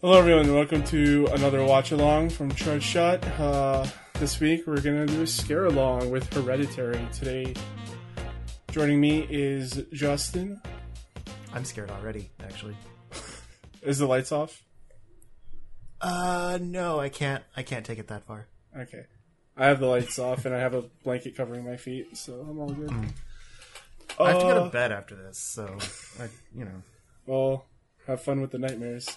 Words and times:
Hello, 0.00 0.18
everyone. 0.18 0.52
Welcome 0.54 0.82
to 0.84 1.26
another 1.32 1.64
watch 1.64 1.90
along 1.92 2.30
from 2.30 2.50
Charge 2.52 2.82
Shot. 2.82 3.24
Uh, 3.40 3.86
this 4.14 4.38
week, 4.40 4.66
we're 4.66 4.80
going 4.80 5.06
to 5.06 5.12
do 5.12 5.22
a 5.22 5.26
scare 5.26 5.66
along 5.66 6.10
with 6.10 6.32
Hereditary. 6.32 7.06
Today, 7.12 7.54
joining 8.70 9.00
me 9.00 9.26
is 9.30 9.82
Justin. 9.92 10.60
I'm 11.54 11.64
scared 11.64 11.90
already, 11.90 12.30
actually. 12.44 12.76
Is 13.82 13.98
the 13.98 14.06
lights 14.06 14.32
off? 14.32 14.62
Uh, 16.00 16.58
no, 16.60 16.98
I 17.00 17.08
can't. 17.08 17.42
I 17.56 17.62
can't 17.62 17.86
take 17.86 17.98
it 17.98 18.08
that 18.08 18.26
far. 18.26 18.48
Okay. 18.76 19.04
I 19.56 19.66
have 19.66 19.78
the 19.80 19.86
lights 19.86 20.18
off 20.18 20.44
and 20.44 20.54
I 20.54 20.58
have 20.58 20.74
a 20.74 20.82
blanket 21.04 21.36
covering 21.36 21.64
my 21.64 21.76
feet, 21.76 22.16
so 22.16 22.34
I'm 22.50 22.58
all 22.58 22.68
good. 22.68 22.90
I 24.20 24.30
have 24.32 24.38
to 24.40 24.44
go 24.44 24.50
Uh, 24.60 24.64
to 24.64 24.70
bed 24.70 24.92
after 24.92 25.14
this, 25.14 25.38
so 25.38 25.78
I, 26.20 26.28
you 26.54 26.64
know, 26.64 26.82
Well, 27.26 27.64
have 28.06 28.20
fun 28.22 28.40
with 28.40 28.50
the 28.50 28.58
nightmares. 28.58 29.16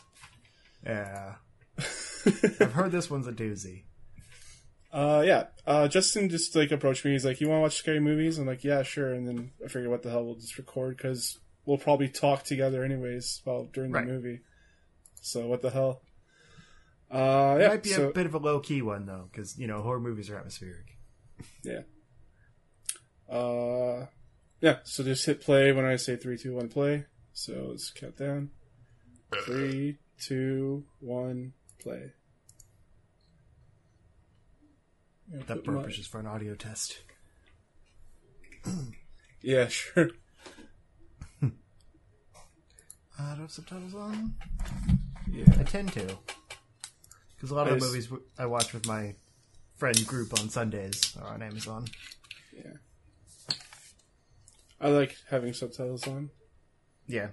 Yeah. 0.86 1.36
I've 2.60 2.74
heard 2.74 2.92
this 2.92 3.10
one's 3.10 3.28
a 3.28 3.32
doozy. 3.32 3.84
Uh, 4.92 5.24
yeah. 5.26 5.46
Uh, 5.68 5.88
Justin 5.88 6.30
just 6.30 6.56
like 6.56 6.72
approached 6.72 7.06
me. 7.06 7.12
He's 7.12 7.24
like, 7.26 7.40
"You 7.42 7.48
want 7.48 7.60
to 7.60 7.62
watch 7.62 7.76
scary 7.78 8.00
movies?" 8.00 8.38
I'm 8.40 8.48
like, 8.48 8.64
"Yeah, 8.64 8.82
sure." 8.84 9.14
And 9.14 9.28
then 9.28 9.52
I 9.64 9.68
figured, 9.68 9.90
what 9.90 10.02
the 10.04 10.10
hell, 10.10 10.26
we'll 10.26 10.36
just 10.36 10.58
record 10.58 10.98
because 10.98 11.38
we'll 11.66 11.78
probably 11.78 12.10
talk 12.10 12.44
together 12.44 12.84
anyways 12.84 13.42
while 13.44 13.66
during 13.72 13.92
the 13.92 14.00
Right. 14.00 14.08
movie. 14.08 14.40
So 15.22 15.48
what 15.48 15.62
the 15.62 15.70
hell? 15.70 16.02
Uh, 17.12 17.58
It 17.62 17.68
might 17.68 17.84
be 17.84 17.90
so, 17.90 18.10
a 18.10 18.14
bit 18.14 18.26
of 18.26 18.34
a 18.34 18.40
low 18.40 18.60
key 18.60 18.82
one 18.82 19.06
though, 19.06 19.30
because 19.32 19.58
you 19.58 19.68
know 19.68 19.82
horror 19.82 20.00
movies 20.00 20.30
are 20.30 20.38
atmospheric. 20.38 20.98
yeah. 21.64 21.82
Uh, 23.30 24.08
yeah. 24.62 24.78
So 24.84 25.04
just 25.04 25.26
hit 25.26 25.42
play 25.42 25.72
when 25.72 25.86
I 25.86 25.96
say 25.98 26.16
three, 26.16 26.38
two, 26.38 26.56
one, 26.56 26.68
play. 26.70 27.06
So 27.34 27.68
let's 27.70 27.92
count 27.92 28.18
down. 28.18 28.50
Three, 29.46 30.00
two, 30.20 30.86
one, 31.00 31.54
play. 31.82 32.12
That 35.32 35.48
put 35.48 35.64
burp 35.66 35.76
my- 35.84 35.88
is 35.90 35.96
just 35.98 36.10
for 36.12 36.20
an 36.20 36.26
audio 36.28 36.56
test. 36.56 37.00
Yeah, 39.42 39.70
sure. 39.70 40.10
Uh, 41.42 41.48
do 41.48 41.52
I 43.18 43.36
have 43.36 43.52
subtitles 43.52 43.96
on? 43.96 44.36
Yeah. 45.32 45.46
I 45.58 45.64
tend 45.64 45.94
to, 45.94 46.18
because 47.36 47.52
a 47.52 47.56
lot 47.56 47.68
of 47.68 47.74
the 47.80 47.80
Nice. 47.80 47.88
movies 48.10 48.10
I 48.38 48.46
watch 48.48 48.74
with 48.74 48.86
my 48.86 49.16
friend 49.78 50.06
group 50.08 50.38
on 50.40 50.50
Sundays 50.50 51.16
are 51.22 51.34
on 51.34 51.42
Amazon. 51.42 51.86
Yeah. 52.54 52.74
I 54.82 54.90
like 54.90 55.16
having 55.30 55.54
subtitles 55.54 56.06
on. 56.08 56.30
Yeah, 57.08 57.30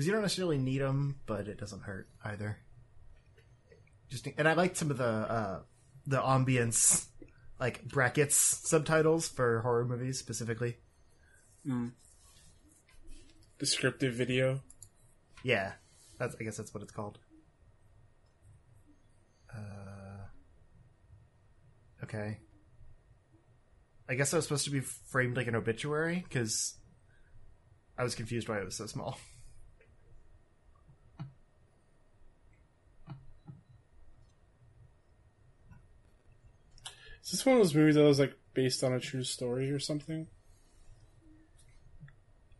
because 0.00 0.06
you 0.06 0.14
don't 0.14 0.22
necessarily 0.22 0.56
need 0.56 0.80
them, 0.80 1.16
but 1.26 1.46
it 1.46 1.60
doesn't 1.60 1.82
hurt 1.82 2.08
either. 2.24 2.56
Just 4.08 4.26
and 4.38 4.48
I 4.48 4.54
like 4.54 4.74
some 4.74 4.90
of 4.90 4.96
the 4.96 5.04
uh, 5.04 5.60
the 6.06 6.16
ambience, 6.16 7.04
like 7.60 7.84
brackets 7.84 8.34
subtitles 8.34 9.28
for 9.28 9.60
horror 9.60 9.84
movies 9.84 10.18
specifically. 10.18 10.78
Descriptive 13.58 14.14
video. 14.14 14.62
Yeah, 15.42 15.72
that's 16.18 16.34
I 16.40 16.44
guess 16.44 16.56
that's 16.56 16.72
what 16.72 16.82
it's 16.82 16.92
called. 16.92 17.18
Uh, 19.54 20.24
okay. 22.04 22.38
I 24.08 24.14
guess 24.14 24.32
I 24.32 24.38
was 24.38 24.46
supposed 24.46 24.64
to 24.64 24.70
be 24.70 24.80
framed 24.80 25.36
like 25.36 25.46
an 25.46 25.56
obituary 25.56 26.24
because 26.26 26.76
I 27.98 28.02
was 28.02 28.14
confused 28.14 28.48
why 28.48 28.60
it 28.60 28.64
was 28.64 28.76
so 28.76 28.86
small. 28.86 29.18
Is 37.30 37.38
this 37.38 37.46
one 37.46 37.58
of 37.58 37.62
those 37.62 37.76
movies 37.76 37.94
that 37.94 38.02
was 38.02 38.18
like 38.18 38.36
based 38.54 38.82
on 38.82 38.92
a 38.92 38.98
true 38.98 39.22
story 39.22 39.70
or 39.70 39.78
something? 39.78 40.26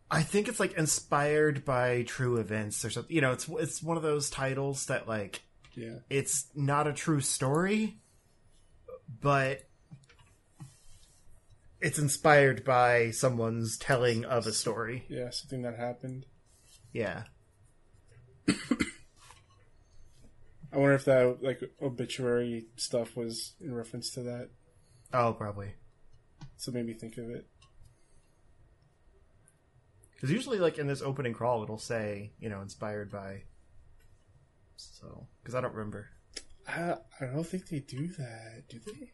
I 0.09 0.23
think 0.23 0.47
it's 0.47 0.61
like 0.61 0.77
inspired 0.77 1.65
by 1.65 2.03
true 2.03 2.37
events 2.37 2.85
or 2.85 2.89
something. 2.89 3.13
You 3.13 3.19
know, 3.21 3.33
it's 3.33 3.49
it's 3.49 3.83
one 3.83 3.97
of 3.97 4.03
those 4.03 4.29
titles 4.29 4.85
that 4.85 5.09
like 5.09 5.41
Yeah. 5.75 5.95
it's 6.09 6.45
not 6.55 6.87
a 6.87 6.93
true 6.93 7.19
story, 7.19 7.97
but 9.21 9.63
it's 11.81 11.99
inspired 11.99 12.63
by 12.63 13.11
someone's 13.11 13.77
telling 13.77 14.23
of 14.23 14.47
a 14.47 14.53
story. 14.53 15.03
Yeah, 15.09 15.31
something 15.31 15.63
that 15.63 15.75
happened. 15.77 16.27
Yeah. 16.93 17.23
I 18.47 18.55
wonder 20.77 20.93
if 20.93 21.03
that 21.03 21.39
like 21.41 21.59
obituary 21.81 22.67
stuff 22.77 23.17
was 23.17 23.51
in 23.59 23.75
reference 23.75 24.11
to 24.11 24.23
that. 24.23 24.47
Oh, 25.13 25.33
probably. 25.33 25.73
So 26.57 26.71
it 26.71 26.75
made 26.75 26.85
me 26.85 26.93
think 26.93 27.17
of 27.17 27.29
it. 27.29 27.47
Because 30.13 30.31
usually, 30.31 30.59
like 30.59 30.77
in 30.77 30.87
this 30.87 31.01
opening 31.01 31.33
crawl, 31.33 31.63
it'll 31.63 31.79
say, 31.79 32.31
you 32.39 32.49
know, 32.49 32.61
inspired 32.61 33.11
by. 33.11 33.43
So, 34.77 35.27
because 35.41 35.55
I 35.55 35.61
don't 35.61 35.73
remember. 35.73 36.09
I, 36.67 36.97
I 37.19 37.25
don't 37.25 37.43
think 37.43 37.67
they 37.67 37.79
do 37.79 38.07
that, 38.07 38.63
do 38.69 38.79
they? 38.85 39.11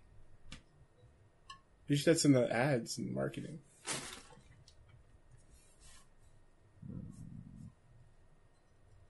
Usually 1.88 2.14
that's 2.14 2.26
in 2.26 2.34
the 2.34 2.52
ads 2.54 2.98
and 2.98 3.14
marketing. 3.14 3.60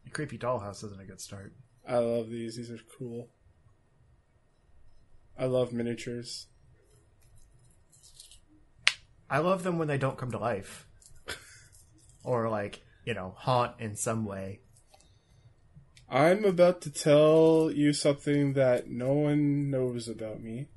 A 0.05 0.09
Creepy 0.11 0.37
Dollhouse 0.37 0.83
isn't 0.83 1.01
a 1.01 1.05
good 1.05 1.19
start. 1.19 1.53
I 1.87 1.97
love 1.97 2.29
these. 2.29 2.57
These 2.57 2.69
are 2.69 2.79
cool. 2.97 3.29
I 5.37 5.45
love 5.45 5.73
miniatures. 5.73 6.47
I 9.29 9.39
love 9.39 9.63
them 9.63 9.77
when 9.77 9.88
they 9.88 9.97
don't 9.97 10.17
come 10.17 10.31
to 10.31 10.38
life, 10.39 10.88
or 12.23 12.49
like 12.49 12.81
you 13.05 13.13
know, 13.13 13.33
haunt 13.38 13.73
in 13.79 13.95
some 13.95 14.25
way. 14.25 14.59
I'm 16.09 16.45
about 16.45 16.81
to 16.81 16.89
tell 16.89 17.69
you 17.73 17.91
something 17.93 18.53
that 18.53 18.89
no 18.89 19.13
one 19.13 19.69
knows 19.69 20.07
about 20.07 20.41
me. 20.41 20.67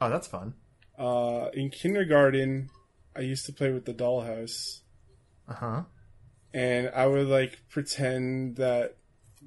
Oh, 0.00 0.08
that's 0.10 0.28
fun. 0.28 0.54
Uh, 0.98 1.48
in 1.52 1.70
kindergarten, 1.70 2.70
I 3.16 3.20
used 3.20 3.46
to 3.46 3.52
play 3.52 3.72
with 3.72 3.84
the 3.84 3.94
dollhouse, 3.94 4.80
Uh 5.48 5.54
huh. 5.54 5.82
and 6.52 6.90
I 6.94 7.06
would 7.06 7.26
like 7.26 7.58
pretend 7.68 8.56
that 8.56 8.96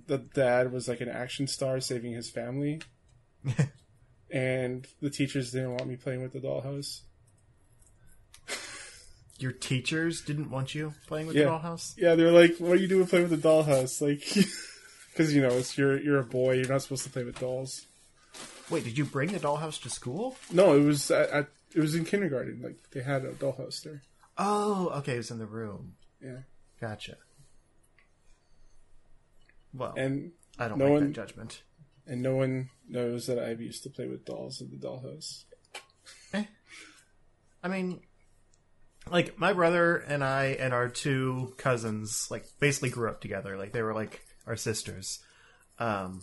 the 0.07 0.17
dad 0.17 0.71
was 0.71 0.87
like 0.87 1.01
an 1.01 1.09
action 1.09 1.47
star 1.47 1.79
saving 1.79 2.13
his 2.13 2.29
family, 2.29 2.81
and 4.31 4.87
the 5.01 5.09
teachers 5.09 5.51
didn't 5.51 5.71
want 5.71 5.87
me 5.87 5.95
playing 5.95 6.21
with 6.21 6.33
the 6.33 6.39
dollhouse. 6.39 7.01
Your 9.39 9.51
teachers 9.51 10.21
didn't 10.21 10.49
want 10.49 10.73
you 10.73 10.93
playing 11.07 11.27
with 11.27 11.35
Yeah. 11.35 11.43
the 11.45 11.49
dollhouse. 11.51 11.93
Yeah, 11.97 12.15
they're 12.15 12.31
like, 12.31 12.57
"What 12.57 12.71
are 12.71 12.75
you 12.81 12.87
doing 12.87 13.05
playing 13.07 13.29
with 13.29 13.41
the 13.41 13.47
dollhouse?" 13.47 14.01
Like, 14.01 14.21
because 15.11 15.33
you 15.33 15.41
know, 15.41 15.49
it's 15.49 15.77
you're 15.77 15.99
you're 15.99 16.19
a 16.19 16.23
boy, 16.25 16.53
you're 16.55 16.67
not 16.67 16.81
supposed 16.81 17.03
to 17.03 17.09
play 17.11 17.23
with 17.23 17.39
dolls. 17.39 17.85
Wait, 18.69 18.83
did 18.83 18.97
you 18.97 19.05
bring 19.05 19.31
the 19.31 19.39
dollhouse 19.39 19.81
to 19.83 19.89
school? 19.89 20.35
No, 20.51 20.75
it 20.75 20.81
was 20.83 21.11
at, 21.11 21.29
at 21.29 21.47
it 21.75 21.79
was 21.79 21.93
in 21.95 22.03
kindergarten. 22.05 22.61
Like 22.63 22.77
they 22.91 23.01
had 23.03 23.25
a 23.25 23.31
dollhouse 23.33 23.83
there. 23.83 24.01
Oh, 24.39 24.89
okay, 24.99 25.13
it 25.13 25.17
was 25.17 25.31
in 25.31 25.37
the 25.39 25.45
room. 25.45 25.93
Yeah, 26.21 26.39
Gotcha. 26.81 27.17
Well, 29.73 29.93
and 29.95 30.31
I 30.57 30.67
don't 30.67 30.77
no 30.79 30.85
like 30.85 30.93
one- 30.93 31.03
that 31.07 31.13
judgment. 31.13 31.61
and 32.07 32.21
no 32.21 32.35
one 32.35 32.69
knows 32.89 33.27
that 33.27 33.37
I've 33.37 33.61
used 33.61 33.83
to 33.83 33.89
play 33.89 34.07
with 34.07 34.25
dolls 34.25 34.61
in 34.61 34.69
the 34.71 34.77
dollhouse. 34.77 35.43
Eh. 36.33 36.45
I 37.63 37.67
mean, 37.67 38.01
like 39.11 39.39
my 39.39 39.53
brother 39.53 39.97
and 39.97 40.23
I 40.23 40.57
and 40.59 40.73
our 40.73 40.89
two 40.89 41.53
cousins 41.57 42.27
like 42.29 42.45
basically 42.59 42.89
grew 42.89 43.09
up 43.09 43.21
together. 43.21 43.57
Like 43.57 43.71
they 43.71 43.81
were 43.81 43.93
like 43.93 44.21
our 44.45 44.55
sisters. 44.55 45.19
Um 45.79 46.21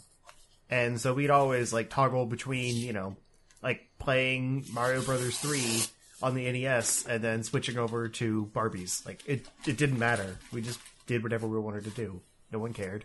and 0.71 1.01
so 1.01 1.15
we'd 1.15 1.31
always 1.31 1.73
like 1.73 1.91
toggle 1.91 2.27
between, 2.27 2.77
you 2.77 2.93
know, 2.93 3.17
like 3.63 3.89
playing 3.99 4.65
Mario 4.73 5.03
Brothers 5.03 5.39
3 5.39 5.83
on 6.23 6.35
the 6.35 6.51
NES 6.51 7.07
and 7.07 7.23
then 7.23 7.43
switching 7.43 7.79
over 7.79 8.09
to 8.09 8.51
Barbies. 8.55 9.05
Like 9.07 9.23
it 9.27 9.49
it 9.67 9.77
didn't 9.77 9.99
matter. 9.99 10.39
We 10.53 10.63
just 10.63 10.81
did 11.07 11.23
whatever 11.23 11.47
we 11.47 11.59
wanted 11.59 11.85
to 11.85 11.91
do. 11.91 12.21
No 12.53 12.59
one 12.59 12.73
cared. 12.73 13.05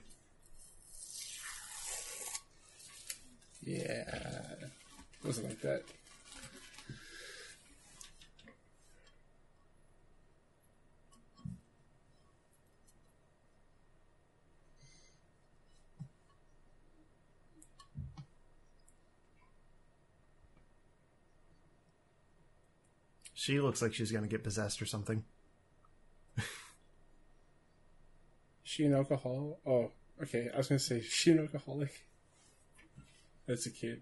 Yeah, 3.61 3.83
it 3.83 5.25
wasn't 5.25 5.49
like 5.49 5.61
that. 5.61 5.83
She 23.39 23.61
looks 23.61 23.81
like 23.81 23.93
she's 23.93 24.11
going 24.11 24.25
to 24.25 24.29
get 24.29 24.43
possessed 24.43 24.81
or 24.81 24.85
something. 24.85 25.23
She 28.63 28.83
an 28.83 28.93
alcohol? 28.93 29.59
Oh, 29.65 29.91
Okay, 30.21 30.49
I 30.53 30.57
was 30.57 30.67
gonna 30.67 30.79
say, 30.79 31.01
she 31.01 31.31
an 31.31 31.39
alcoholic? 31.39 32.05
That's 33.45 33.65
a 33.65 33.69
kid. 33.69 34.01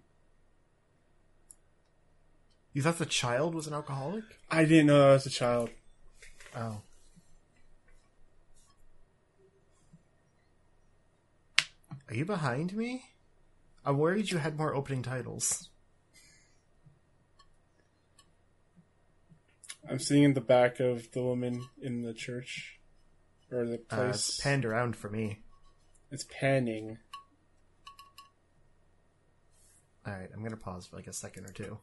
You 2.74 2.82
thought 2.82 2.98
the 2.98 3.06
child 3.06 3.54
was 3.54 3.68
an 3.68 3.74
alcoholic? 3.74 4.24
I 4.50 4.66
didn't 4.66 4.88
know 4.88 5.00
that 5.00 5.14
was 5.14 5.26
a 5.28 5.30
child. 5.30 5.70
Oh. 6.56 6.82
Are 12.10 12.16
you 12.16 12.26
behind 12.26 12.76
me? 12.76 13.04
I'm 13.86 14.00
worried 14.00 14.32
you 14.32 14.40
had 14.40 14.58
more 14.58 14.74
opening 14.74 15.04
titles. 15.04 15.70
I'm 19.90 20.00
seeing 20.00 20.24
in 20.24 20.34
the 20.34 20.42
back 20.42 20.80
of 20.80 21.12
the 21.12 21.22
woman 21.24 21.68
in 21.82 22.02
the 22.02 22.14
church 22.14 22.80
or 23.52 23.66
the 23.66 23.76
Uh, 23.90 23.96
place. 23.96 24.30
it's 24.30 24.42
panned 24.42 24.66
around 24.66 24.96
for 24.96 25.10
me. 25.10 25.44
it's 26.12 26.26
panning. 26.30 26.98
Alright, 30.08 30.30
I'm 30.34 30.42
gonna 30.44 30.56
pause 30.58 30.88
for 30.88 30.96
like 30.96 31.08
a 31.08 31.14
second 31.14 31.46
or 31.46 31.52
two. 31.54 31.80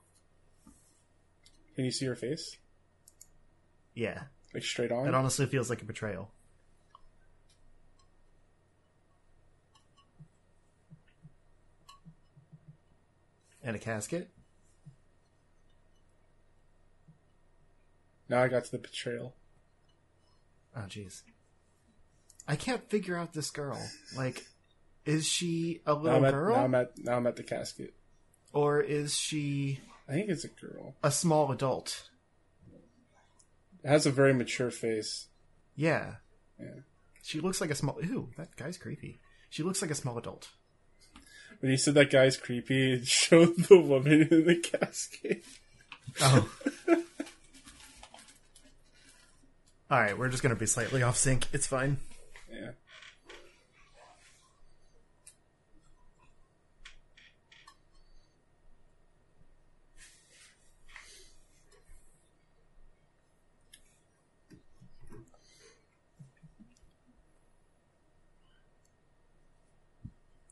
Can 1.74 1.84
you 1.84 1.90
see 1.90 2.06
her 2.06 2.14
face? 2.16 2.56
Yeah. 3.94 4.24
Like 4.54 4.62
straight 4.64 4.92
on. 4.92 5.06
It 5.08 5.14
honestly 5.14 5.46
feels 5.46 5.68
like 5.68 5.82
a 5.82 5.84
betrayal. 5.84 6.30
And 13.62 13.76
a 13.76 13.78
casket? 13.78 14.30
Now 18.28 18.42
I 18.42 18.48
got 18.48 18.64
to 18.64 18.70
the 18.72 18.78
betrayal. 18.78 19.34
Oh, 20.76 20.84
jeez. 20.88 21.22
I 22.48 22.56
can't 22.56 22.88
figure 22.90 23.16
out 23.16 23.32
this 23.32 23.50
girl. 23.50 23.80
Like, 24.16 24.44
is 25.04 25.26
she 25.26 25.80
a 25.86 25.94
little 25.94 26.18
I'm, 26.18 26.24
at, 26.24 26.32
girl? 26.32 26.56
now 26.56 26.64
I'm 26.64 26.74
at 26.74 26.98
now 26.98 27.16
I'm 27.16 27.26
at 27.26 27.36
the 27.36 27.42
casket. 27.42 27.94
or 28.52 28.80
is 28.80 29.14
she 29.16 29.80
I 30.08 30.12
think 30.12 30.28
it's 30.28 30.44
a 30.44 30.48
girl. 30.48 30.94
a 31.02 31.10
small 31.10 31.50
adult? 31.52 32.08
It 33.82 33.88
has 33.88 34.06
a 34.06 34.10
very 34.10 34.32
mature 34.32 34.70
face. 34.70 35.28
Yeah. 35.76 36.14
Yeah. 36.58 36.80
She 37.22 37.40
looks 37.40 37.60
like 37.60 37.70
a 37.70 37.74
small. 37.74 37.98
Ew, 38.02 38.30
that 38.36 38.56
guy's 38.56 38.78
creepy. 38.78 39.20
She 39.50 39.62
looks 39.62 39.80
like 39.82 39.90
a 39.90 39.94
small 39.94 40.18
adult. 40.18 40.50
When 41.60 41.70
you 41.70 41.76
said 41.78 41.94
that 41.94 42.10
guy's 42.10 42.36
creepy, 42.36 42.92
it 42.94 43.06
showed 43.06 43.56
the 43.56 43.78
woman 43.80 44.28
in 44.30 44.46
the 44.46 44.56
casket. 44.56 45.44
Oh. 46.20 46.48
All 49.94 50.00
right, 50.00 50.18
we're 50.18 50.28
just 50.28 50.42
gonna 50.42 50.56
be 50.56 50.66
slightly 50.66 51.04
off 51.04 51.16
sync. 51.16 51.46
It's 51.52 51.68
fine. 51.68 51.98
Yeah. 52.52 52.72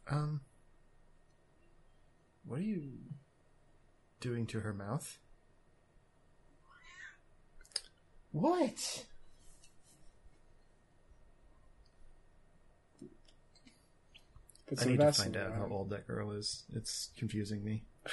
Um, 0.08 0.42
what 2.44 2.60
are 2.60 2.62
you 2.62 2.92
doing 4.20 4.46
to 4.46 4.60
her 4.60 4.72
mouth? 4.72 5.18
What? 8.30 9.06
I 14.80 14.84
need 14.86 15.00
to 15.00 15.12
find 15.12 15.36
out 15.36 15.52
how 15.54 15.66
old 15.70 15.90
that 15.90 16.06
girl 16.06 16.30
is. 16.32 16.64
It's 16.74 17.10
confusing 17.18 17.62
me. 17.64 17.84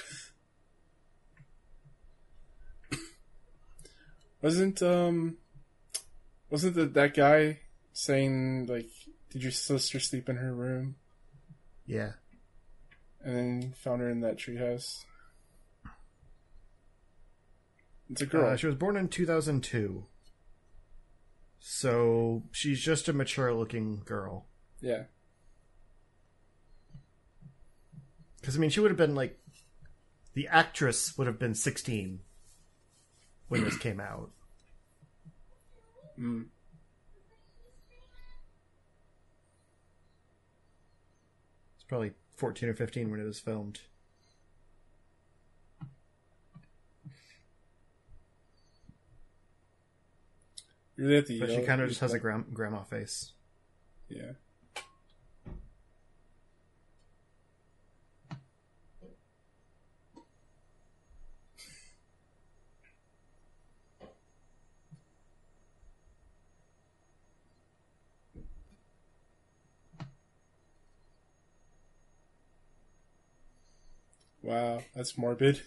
Wasn't 4.41 4.81
um 4.81 5.37
wasn't 6.49 6.75
the, 6.75 6.85
that 6.85 7.13
guy 7.13 7.59
saying 7.93 8.67
like 8.67 8.89
did 9.29 9.43
your 9.43 9.51
sister 9.51 9.99
sleep 9.99 10.29
in 10.29 10.37
her 10.37 10.53
room 10.53 10.95
Yeah. 11.85 12.13
and 13.23 13.35
then 13.35 13.73
found 13.77 14.01
her 14.01 14.09
in 14.09 14.21
that 14.21 14.37
treehouse? 14.37 15.03
It's 18.09 18.21
a 18.21 18.25
girl. 18.25 18.53
Uh, 18.53 18.55
she 18.55 18.65
was 18.65 18.75
born 18.75 18.95
in 18.97 19.07
2002. 19.07 20.05
So 21.59 22.41
she's 22.51 22.79
just 22.81 23.07
a 23.07 23.13
mature 23.13 23.53
looking 23.53 24.01
girl. 24.05 24.45
yeah. 24.81 25.03
Because, 28.39 28.55
I 28.55 28.59
mean, 28.59 28.69
she 28.69 28.79
would 28.79 28.91
have 28.91 28.97
been 28.97 29.15
like. 29.15 29.39
The 30.35 30.47
actress 30.47 31.17
would 31.17 31.27
have 31.27 31.39
been 31.39 31.55
16 31.55 32.19
when 33.49 33.63
this 33.63 33.77
came 33.77 33.99
out. 33.99 34.29
Mm. 36.17 36.45
It's 41.75 41.83
probably 41.87 42.11
14 42.37 42.69
or 42.69 42.73
15 42.73 43.09
when 43.11 43.19
it 43.19 43.25
was 43.25 43.39
filmed. 43.39 43.79
Really 50.95 51.39
But 51.39 51.49
she 51.49 51.61
kind 51.63 51.81
of 51.81 51.89
just 51.89 52.01
has 52.01 52.13
a 52.13 52.19
grandma 52.19 52.83
face. 52.83 53.31
Yeah. 54.09 54.33
Wow, 74.41 74.81
that's 74.99 75.17
morbid. 75.17 75.61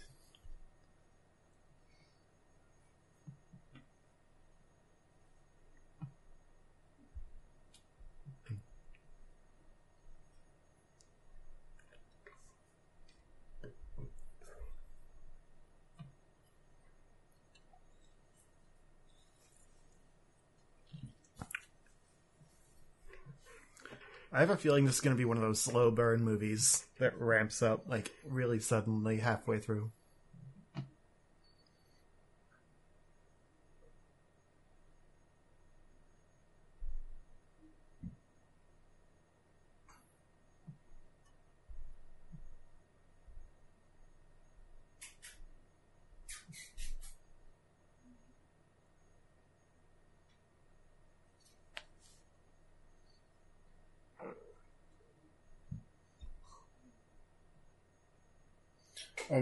Have 24.42 24.50
a 24.50 24.56
feeling 24.56 24.84
this 24.84 24.96
is 24.96 25.00
going 25.00 25.16
to 25.16 25.18
be 25.18 25.24
one 25.24 25.36
of 25.36 25.42
those 25.42 25.60
slow 25.60 25.90
burn 25.90 26.24
movies 26.24 26.86
that 26.98 27.18
ramps 27.20 27.62
up 27.62 27.84
like 27.88 28.10
really 28.28 28.58
suddenly 28.58 29.18
halfway 29.18 29.58
through. 29.58 29.90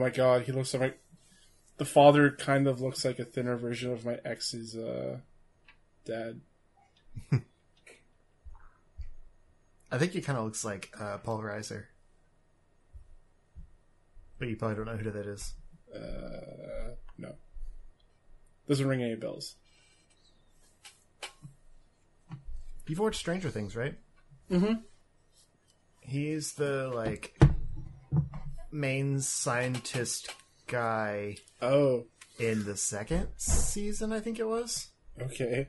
My 0.00 0.10
god, 0.10 0.42
he 0.42 0.52
looks 0.52 0.74
like 0.74 0.80
my. 0.82 0.92
The 1.76 1.84
father 1.84 2.30
kind 2.30 2.66
of 2.66 2.80
looks 2.80 3.04
like 3.04 3.18
a 3.18 3.24
thinner 3.24 3.56
version 3.56 3.92
of 3.92 4.04
my 4.04 4.18
ex's 4.24 4.76
uh, 4.76 5.18
dad. 6.04 6.40
I 9.92 9.98
think 9.98 10.12
he 10.12 10.20
kind 10.20 10.38
of 10.38 10.44
looks 10.44 10.64
like 10.64 10.92
uh, 10.98 11.18
Paul 11.18 11.40
Reiser. 11.40 11.84
But 14.38 14.48
you 14.48 14.56
probably 14.56 14.76
don't 14.76 14.86
know 14.86 14.96
who 14.96 15.10
that 15.10 15.26
is. 15.26 15.54
Uh, 15.94 16.94
no. 17.18 17.34
Doesn't 18.68 18.86
ring 18.86 19.02
any 19.02 19.16
bells. 19.16 19.56
You've 22.86 22.98
watched 22.98 23.20
Stranger 23.20 23.50
Things, 23.50 23.76
right? 23.76 23.94
Mm-hmm. 24.50 24.80
He's 26.00 26.54
the 26.54 26.90
like 26.92 27.40
main 28.72 29.20
scientist 29.20 30.34
guy 30.66 31.36
Oh, 31.60 32.06
in 32.38 32.64
the 32.64 32.76
second 32.76 33.28
season, 33.36 34.12
I 34.12 34.20
think 34.20 34.38
it 34.38 34.46
was. 34.46 34.90
okay. 35.20 35.68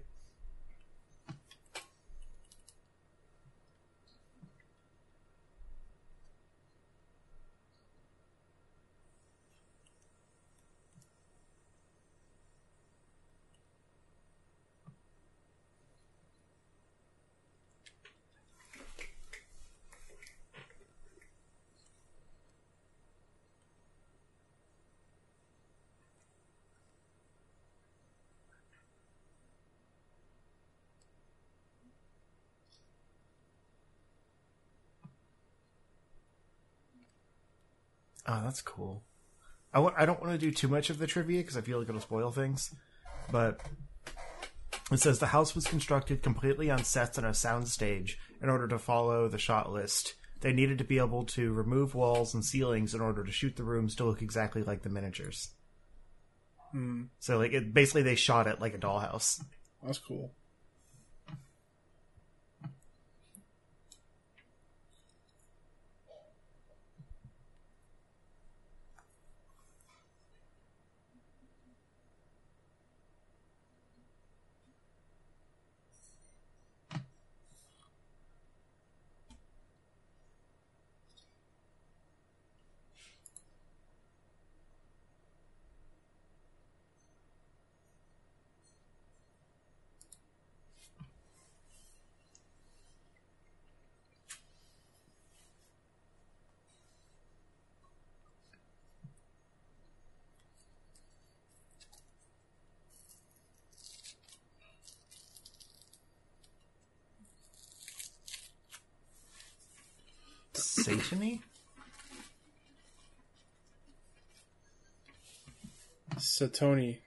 Oh, 38.32 38.42
that's 38.46 38.62
cool. 38.62 39.04
I 39.74 39.78
w- 39.80 39.96
I 39.98 40.06
don't 40.06 40.22
want 40.22 40.32
to 40.32 40.38
do 40.38 40.52
too 40.52 40.70
much 40.70 40.90
of 40.90 41.00
the 41.00 41.08
trivia 41.08 41.42
because 41.42 41.58
I 41.58 41.62
feel 41.62 41.80
like 41.80 41.90
it'll 41.90 42.00
spoil 42.00 42.32
things. 42.32 42.74
But 43.30 43.60
it 44.90 45.00
says 45.00 45.20
the 45.20 45.28
house 45.28 45.54
was 45.54 45.68
constructed 45.68 46.24
completely 46.24 46.70
on 46.72 46.86
sets 46.86 47.18
and 47.18 47.28
a 47.28 47.34
sound 47.34 47.68
stage 47.68 48.18
in 48.42 48.50
order 48.50 48.70
to 48.70 48.80
follow 48.80 49.28
the 49.28 49.38
shot 49.38 49.72
list. 49.72 50.16
They 50.40 50.54
needed 50.54 50.78
to 50.78 50.86
be 50.86 50.98
able 50.98 51.26
to 51.26 51.52
remove 51.52 51.94
walls 51.94 52.34
and 52.34 52.44
ceilings 52.44 52.96
in 52.96 53.02
order 53.02 53.24
to 53.24 53.32
shoot 53.32 53.58
the 53.58 53.66
rooms 53.66 53.96
to 53.96 54.06
look 54.06 54.22
exactly 54.22 54.64
like 54.64 54.82
the 54.82 54.90
miniatures. 54.90 55.50
Hmm. 56.72 57.04
So, 57.20 57.38
like, 57.38 57.52
it, 57.52 57.74
basically, 57.74 58.04
they 58.04 58.16
shot 58.16 58.48
it 58.48 58.62
like 58.62 58.74
a 58.74 58.80
dollhouse. 58.80 59.44
That's 59.84 60.00
cool. 60.00 60.32
Satany? 111.22 111.40
Satoni. 116.18 116.98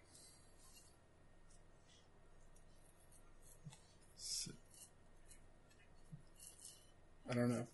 I 7.30 7.35
don't 7.35 7.49
know. 7.50 7.66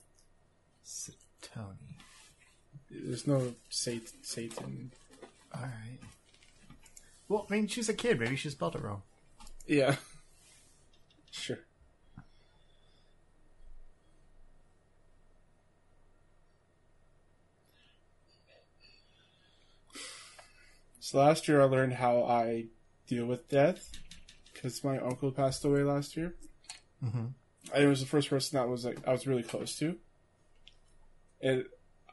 Satoni. 0.85 1.97
There's 2.90 3.26
no 3.26 3.54
Sat- 3.68 4.12
Satan. 4.23 4.92
All 5.54 5.62
right. 5.62 5.99
Well, 7.28 7.47
I 7.49 7.54
mean, 7.54 7.66
she's 7.68 7.88
a 7.88 7.94
kid. 7.94 8.18
Maybe 8.18 8.37
she 8.37 8.49
spelled 8.50 8.76
it 8.76 8.82
wrong. 8.82 9.02
Yeah. 9.66 9.97
Sure. 11.30 11.59
So 21.11 21.19
last 21.19 21.49
year 21.49 21.61
I 21.61 21.64
learned 21.64 21.95
how 21.95 22.23
I 22.23 22.67
deal 23.09 23.26
with 23.26 23.49
death 23.49 23.90
because 24.55 24.85
my 24.85 24.97
uncle 24.99 25.33
passed 25.33 25.64
away 25.64 25.83
last 25.83 26.17
year. 26.17 26.37
Mm-hmm. 27.05 27.25
I 27.75 27.87
was 27.87 27.99
the 27.99 28.07
first 28.07 28.31
person 28.31 28.57
that 28.57 28.69
was 28.69 28.85
like 28.85 28.99
I 29.09 29.11
was 29.11 29.26
really 29.26 29.43
close 29.43 29.75
to. 29.81 29.97
And 31.43 31.64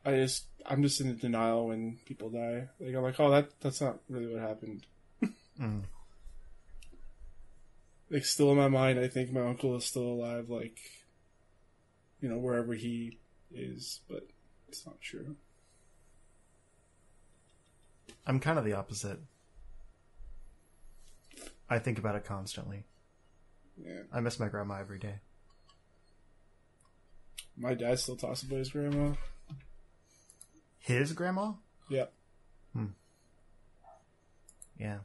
I 0.04 0.16
just 0.16 0.48
I'm 0.66 0.82
just 0.82 1.00
in 1.00 1.16
denial 1.16 1.68
when 1.68 2.00
people 2.08 2.32
die. 2.32 2.70
Like 2.80 2.96
I'm 2.96 3.04
like, 3.04 3.20
oh 3.20 3.30
that 3.30 3.52
that's 3.60 3.82
not 3.82 4.00
really 4.10 4.34
what 4.34 4.42
happened. 4.42 4.88
Mm. 5.62 5.84
Like 8.12 8.26
still 8.26 8.52
in 8.52 8.58
my 8.58 8.68
mind, 8.68 9.00
I 9.00 9.08
think 9.08 9.32
my 9.32 9.42
uncle 9.42 9.76
is 9.76 9.86
still 9.86 10.04
alive. 10.04 10.50
Like, 10.50 10.78
you 12.22 12.30
know, 12.30 12.38
wherever 12.38 12.76
he 12.76 13.18
is, 13.52 14.02
but 14.08 14.28
it's 14.68 14.86
not 14.86 15.02
true. 15.02 15.36
I'm 18.28 18.40
kind 18.40 18.60
of 18.60 18.66
the 18.66 18.74
opposite. 18.74 19.20
I 21.70 21.80
think 21.80 21.98
about 21.98 22.16
it 22.16 22.26
constantly. 22.26 22.84
Yeah, 23.84 24.02
I 24.14 24.20
miss 24.20 24.40
my 24.40 24.48
grandma 24.50 24.76
every 24.80 25.00
day. 25.00 25.16
my 27.56 27.74
dad 27.74 27.98
still 28.00 28.16
talks 28.16 28.44
about 28.44 28.60
his 28.60 28.70
grandma. 28.70 29.14
His 30.80 31.14
grandma? 31.14 31.54
Yeah, 31.90 32.06
hmm. 32.74 32.88
Yeah. 34.80 35.00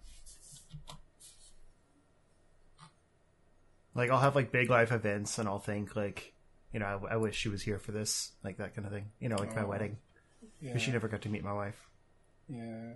Like 3.94 4.10
I'll 4.10 4.20
have 4.20 4.34
like 4.36 4.52
big 4.52 4.70
life 4.70 4.90
events, 4.92 5.38
and 5.38 5.48
I'll 5.48 5.58
think 5.58 5.94
like, 5.96 6.32
you 6.72 6.80
know, 6.80 6.86
I, 7.10 7.14
I 7.14 7.16
wish 7.16 7.36
she 7.36 7.48
was 7.48 7.62
here 7.62 7.78
for 7.78 7.92
this, 7.92 8.32
like 8.42 8.56
that 8.58 8.74
kind 8.74 8.86
of 8.86 8.92
thing. 8.92 9.10
You 9.20 9.28
know, 9.28 9.36
like 9.36 9.54
my 9.54 9.62
Oh. 9.62 9.66
wedding, 9.68 9.98
yeah, 10.60 10.72
but 10.72 10.80
she 10.80 10.90
never 10.92 11.08
got 11.08 11.22
to 11.22 11.28
meet 11.28 11.44
my 11.44 11.52
wife. 11.52 11.88
yeah. 12.48 12.92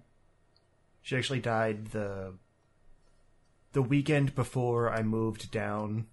She 1.07 1.17
actually 1.17 1.39
died 1.39 1.93
the 1.93 2.35
the 3.71 3.81
weekend 3.81 4.35
before 4.35 4.93
I 4.93 5.05
moved 5.05 5.53
down 5.53 6.09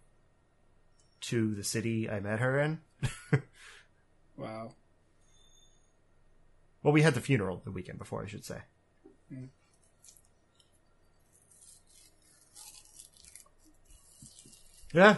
to 1.21 1.55
the 1.55 1.63
city 1.63 2.07
I 2.07 2.19
met 2.19 2.39
her 2.39 2.59
in. 2.59 2.79
Wow. 4.35 4.73
Well, 6.81 6.91
we 6.91 7.03
had 7.03 7.13
the 7.13 7.21
funeral 7.21 7.61
the 7.63 7.71
weekend 7.71 7.99
before, 7.99 8.23
I 8.23 8.27
should 8.27 8.43
say. 8.43 8.57
Mm. 9.31 9.49
Yeah. 14.91 15.17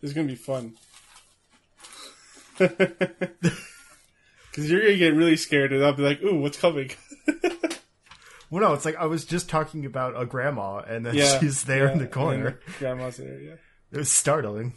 This 0.00 0.10
is 0.10 0.12
gonna 0.14 0.28
be 0.28 0.36
fun. 0.36 0.74
Because 4.56 4.70
you're 4.70 4.80
gonna 4.80 4.96
get 4.96 5.14
really 5.14 5.36
scared, 5.36 5.70
and 5.74 5.84
I'll 5.84 5.92
be 5.92 6.02
like, 6.02 6.22
"Ooh, 6.22 6.40
what's 6.40 6.56
coming?" 6.56 6.90
Well, 8.50 8.62
no, 8.62 8.74
it's 8.74 8.84
like 8.84 8.96
I 8.96 9.06
was 9.06 9.24
just 9.24 9.48
talking 9.48 9.84
about 9.84 10.20
a 10.20 10.24
grandma, 10.24 10.78
and 10.78 11.04
then 11.04 11.14
yeah, 11.14 11.38
she's 11.38 11.64
there 11.64 11.88
in 11.88 11.98
the 11.98 12.06
corner. 12.06 12.60
yeah. 12.66 12.74
Grandma's 12.78 13.16
there. 13.16 13.40
Yeah. 13.40 13.54
It 13.92 13.98
was 13.98 14.10
startling. 14.10 14.74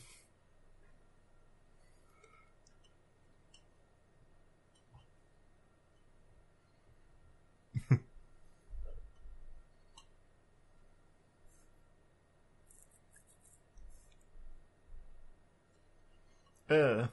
uh. 16.69 17.07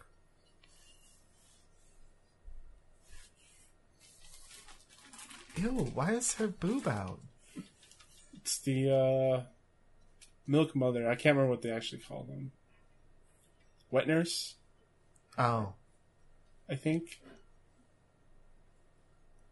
Ew, 5.57 5.91
why 5.95 6.13
is 6.13 6.35
her 6.35 6.49
boob 6.49 6.87
out? 6.87 7.21
It's 8.35 8.59
the 8.59 8.91
uh, 8.95 9.43
milk 10.47 10.77
mother. 10.77 11.09
I 11.09 11.15
can't 11.15 11.37
remember 11.37 11.51
what 11.51 11.63
they 11.63 11.71
actually 11.71 12.01
call 12.03 12.25
them. 12.25 12.53
Wet 13.91 14.07
nurse, 14.07 14.55
Oh. 15.39 15.75
I 16.69 16.75
think. 16.75 17.21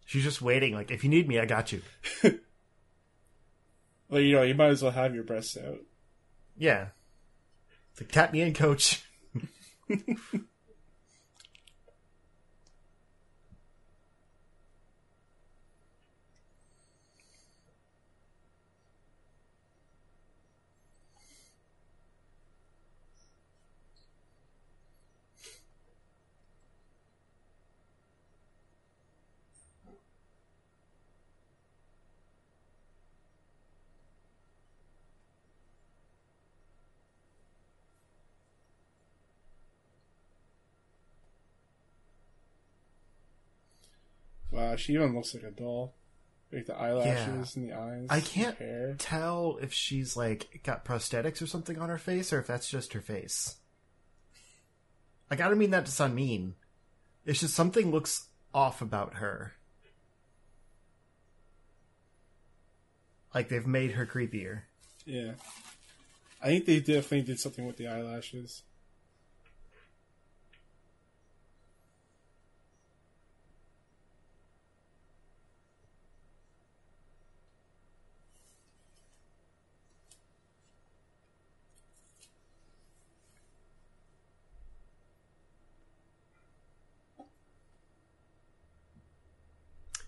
She's 0.04 0.24
just 0.24 0.42
waiting, 0.42 0.74
like, 0.74 0.90
if 0.90 1.04
you 1.04 1.10
need 1.10 1.28
me, 1.28 1.38
I 1.38 1.46
got 1.46 1.72
you. 1.72 1.82
Well, 4.10 4.20
you 4.20 4.34
know, 4.36 4.42
you 4.42 4.54
might 4.54 4.68
as 4.68 4.82
well 4.82 4.92
have 4.92 5.14
your 5.14 5.24
breasts 5.24 5.56
out. 5.56 5.78
Yeah. 6.56 6.88
It's 7.90 8.02
like, 8.02 8.12
tap 8.12 8.32
me 8.32 8.42
in, 8.42 8.52
coach. 8.52 9.02
She 44.76 44.94
even 44.94 45.14
looks 45.14 45.34
like 45.34 45.44
a 45.44 45.50
doll. 45.50 45.94
Like 46.52 46.66
the 46.66 46.76
eyelashes 46.76 47.56
and 47.56 47.68
the 47.68 47.76
eyes. 47.76 48.06
I 48.08 48.20
can't 48.20 48.98
tell 48.98 49.58
if 49.60 49.72
she's, 49.72 50.16
like, 50.16 50.60
got 50.62 50.84
prosthetics 50.84 51.42
or 51.42 51.46
something 51.46 51.78
on 51.78 51.88
her 51.88 51.98
face, 51.98 52.32
or 52.32 52.38
if 52.38 52.46
that's 52.46 52.68
just 52.68 52.92
her 52.92 53.00
face. 53.00 53.56
Like, 55.30 55.40
I 55.40 55.48
don't 55.48 55.58
mean 55.58 55.70
that 55.70 55.86
to 55.86 55.90
sound 55.90 56.14
mean, 56.14 56.54
It's 57.24 57.40
just 57.40 57.54
something 57.54 57.90
looks 57.90 58.28
off 58.52 58.82
about 58.82 59.14
her. 59.14 59.54
Like 63.34 63.48
they've 63.48 63.66
made 63.66 63.92
her 63.92 64.06
creepier. 64.06 64.62
Yeah. 65.04 65.32
I 66.42 66.48
think 66.48 66.66
they 66.66 66.78
definitely 66.78 67.22
did 67.22 67.40
something 67.40 67.66
with 67.66 67.78
the 67.78 67.88
eyelashes. 67.88 68.62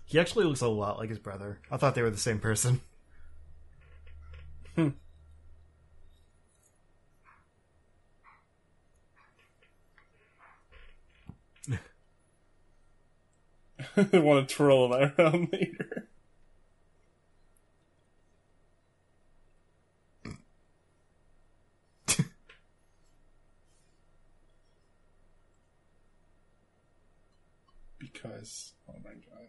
He 0.07 0.19
actually 0.19 0.45
looks 0.45 0.61
a 0.61 0.67
lot 0.69 0.97
like 0.97 1.09
his 1.09 1.19
brother. 1.19 1.59
I 1.69 1.75
thought 1.75 1.93
they 1.93 2.01
were 2.01 2.09
the 2.09 2.17
same 2.17 2.39
person. 2.39 2.79
Hmm. 4.75 4.89
I 14.13 14.19
want 14.19 14.47
to 14.47 14.55
twirl 14.55 14.87
them 14.87 15.13
around 15.17 15.49
later. 15.53 16.07
because, 27.99 28.73
oh 28.89 28.95
my 29.03 29.11
god. 29.11 29.47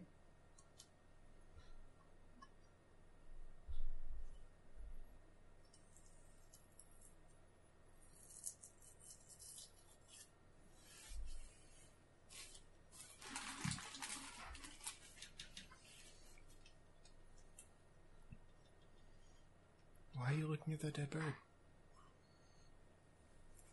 Why 20.14 20.34
are 20.34 20.36
you 20.36 20.46
looking 20.48 20.67
at 20.78 20.94
that 20.94 20.94
dead 20.94 21.10
bird? 21.10 21.34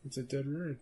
It's 0.05 0.17
a 0.17 0.23
dead 0.23 0.45
bird. 0.45 0.79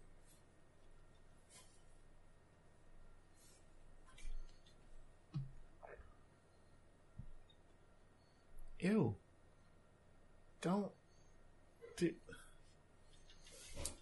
Ew. 8.80 9.15
Don't. 10.62 10.91
Do, 11.97 12.13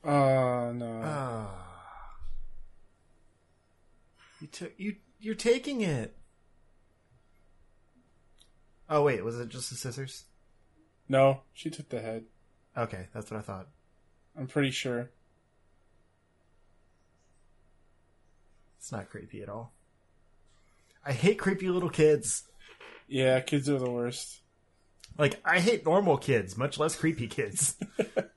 Oh 0.03 0.71
no. 0.73 1.01
ah. 1.03 1.67
You 4.39 4.47
took 4.47 4.73
you. 4.77 4.95
You're 5.19 5.35
taking 5.35 5.81
it. 5.81 6.15
Oh 8.89 9.03
wait, 9.03 9.23
was 9.23 9.39
it 9.39 9.49
just 9.49 9.69
the 9.69 9.75
scissors? 9.75 10.25
No, 11.11 11.41
she 11.53 11.69
took 11.69 11.89
the 11.89 11.99
head. 11.99 12.23
Okay, 12.77 13.07
that's 13.13 13.29
what 13.29 13.37
I 13.37 13.41
thought. 13.41 13.67
I'm 14.37 14.47
pretty 14.47 14.71
sure. 14.71 15.11
It's 18.79 18.93
not 18.93 19.09
creepy 19.09 19.41
at 19.41 19.49
all. 19.49 19.73
I 21.05 21.11
hate 21.11 21.37
creepy 21.37 21.67
little 21.67 21.89
kids. 21.89 22.43
Yeah, 23.09 23.41
kids 23.41 23.69
are 23.69 23.77
the 23.77 23.91
worst. 23.91 24.39
Like 25.17 25.41
I 25.43 25.59
hate 25.59 25.85
normal 25.85 26.17
kids, 26.17 26.57
much 26.57 26.79
less 26.79 26.95
creepy 26.95 27.27
kids. 27.27 27.75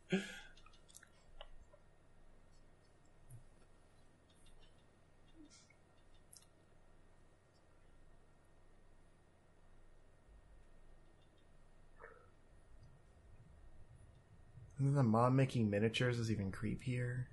the 14.95 15.03
mom 15.03 15.37
making 15.37 15.71
miniatures 15.71 16.19
is 16.19 16.31
even 16.31 16.53
creepier. 16.53 17.25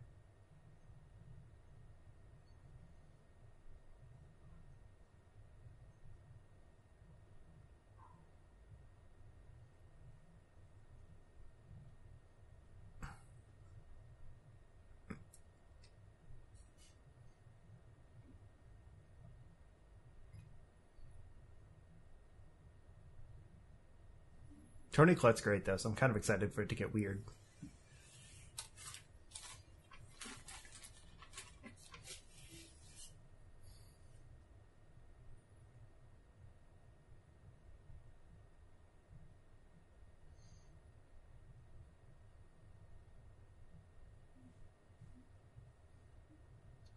Toni 24.91 25.15
Collette's 25.15 25.41
great 25.41 25.65
though, 25.65 25.78
so 25.78 25.89
I'm 25.89 25.95
kind 25.95 26.12
of 26.12 26.17
excited 26.17 26.54
for 26.54 26.62
it 26.62 26.69
to 26.69 26.76
get 26.76 26.93
weird. 26.93 27.24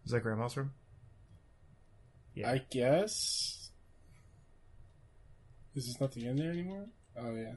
Is 0.05 0.11
that 0.11 0.21
Grandma's 0.21 0.55
room? 0.55 0.71
Yeah. 2.35 2.51
I 2.51 2.61
guess. 2.69 3.69
Is 5.73 5.93
there 5.93 6.07
nothing 6.07 6.23
in 6.23 6.35
there 6.35 6.51
anymore? 6.51 6.85
Oh 7.17 7.33
yeah. 7.33 7.53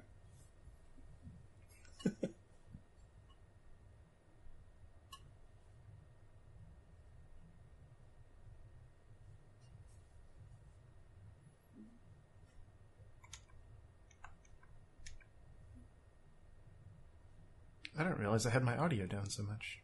I 17.99 18.05
didn't 18.05 18.21
realize 18.21 18.47
I 18.47 18.51
had 18.51 18.63
my 18.63 18.77
audio 18.77 19.07
down 19.07 19.29
so 19.29 19.43
much. 19.43 19.81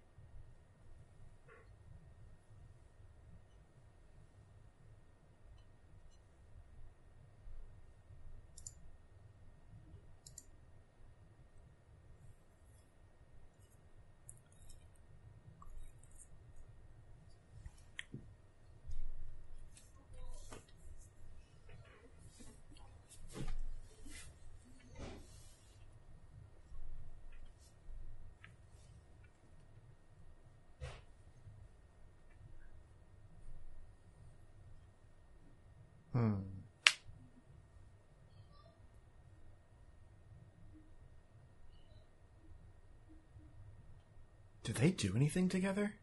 Do 44.64 44.72
they 44.72 44.90
do 44.90 45.12
anything 45.14 45.48
together? 45.48 45.94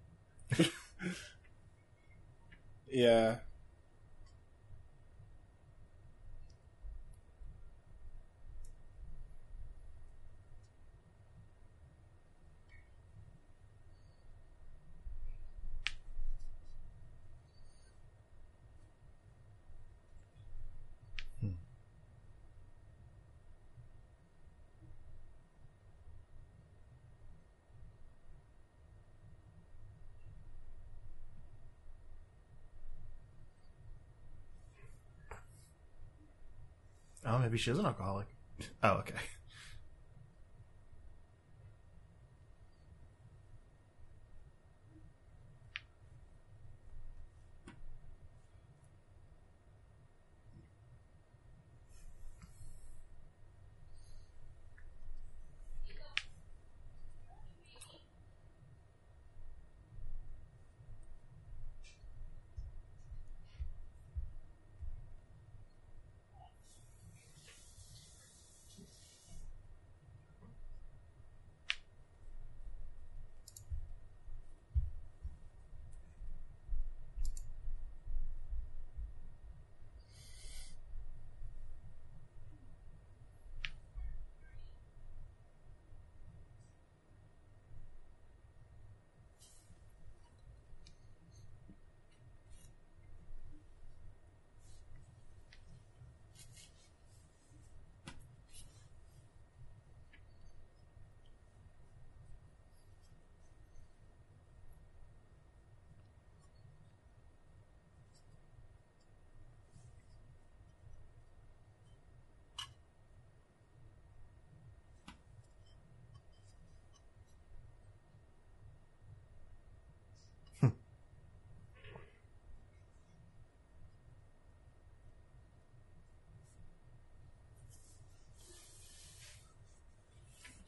Yeah. 2.91 3.37
Maybe 37.41 37.57
she 37.57 37.71
is 37.71 37.79
an 37.79 37.85
alcoholic. 37.85 38.27
Oh, 38.83 38.99
okay. 38.99 39.15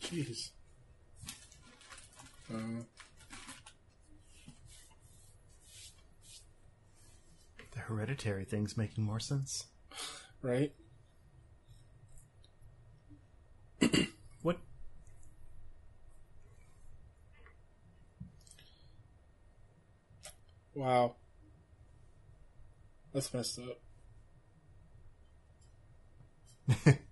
Jeez. 0.03 0.51
Uh, 2.53 2.83
The 7.73 7.79
hereditary 7.79 8.45
thing's 8.45 8.77
making 8.77 9.03
more 9.03 9.19
sense. 9.19 9.65
right? 10.41 10.71
What? 14.43 14.59
Wow. 20.75 21.15
That's 23.13 23.33
messed 23.33 23.59
up. 23.59 23.79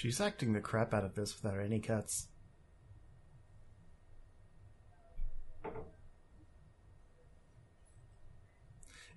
She's 0.00 0.18
acting 0.18 0.54
the 0.54 0.60
crap 0.62 0.94
out 0.94 1.04
of 1.04 1.14
this 1.14 1.34
without 1.42 1.60
any 1.60 1.78
cuts. 1.78 2.28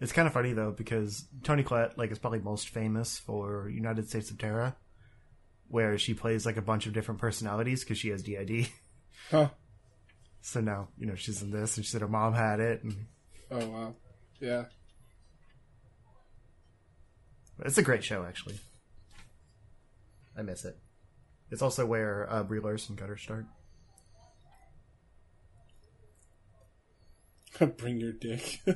It's 0.01 0.11
kind 0.11 0.27
of 0.27 0.33
funny 0.33 0.51
though 0.51 0.71
because 0.71 1.25
Toni 1.41 1.63
Collette 1.63 1.97
like 1.97 2.11
is 2.11 2.19
probably 2.19 2.39
most 2.39 2.67
famous 2.67 3.17
for 3.17 3.69
United 3.69 4.09
States 4.09 4.29
of 4.29 4.37
Tara, 4.37 4.75
where 5.69 5.97
she 5.97 6.13
plays 6.13 6.45
like 6.45 6.57
a 6.57 6.61
bunch 6.61 6.85
of 6.85 6.91
different 6.91 7.21
personalities 7.21 7.85
because 7.85 7.97
she 7.97 8.09
has 8.09 8.21
DID. 8.21 8.67
Huh. 9.31 9.51
So 10.41 10.59
now 10.59 10.89
you 10.97 11.05
know 11.05 11.15
she's 11.15 11.41
in 11.41 11.51
this, 11.51 11.77
and 11.77 11.85
she 11.85 11.91
said 11.91 12.01
her 12.01 12.09
mom 12.09 12.33
had 12.33 12.59
it, 12.59 12.83
and 12.83 13.05
Oh, 13.49 13.65
wow. 13.69 13.95
Yeah. 14.41 14.65
it's 17.63 17.77
a 17.77 17.83
great 17.83 18.03
show 18.03 18.25
actually. 18.25 18.59
I 20.37 20.41
miss 20.41 20.65
it. 20.65 20.77
It's 21.51 21.61
also 21.61 21.85
where 21.85 22.27
uh, 22.31 22.43
Brie 22.43 22.59
Larson 22.59 22.95
got 22.95 23.09
her 23.09 23.17
start. 23.17 23.45
Bring 27.77 27.99
your 27.99 28.13
dick. 28.13 28.61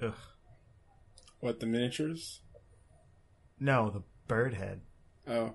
Ugh. 0.00 0.14
what, 1.40 1.60
the 1.60 1.66
miniatures? 1.66 2.40
No, 3.60 3.90
the 3.90 4.02
bird 4.26 4.54
head. 4.54 4.80
Oh. 5.28 5.54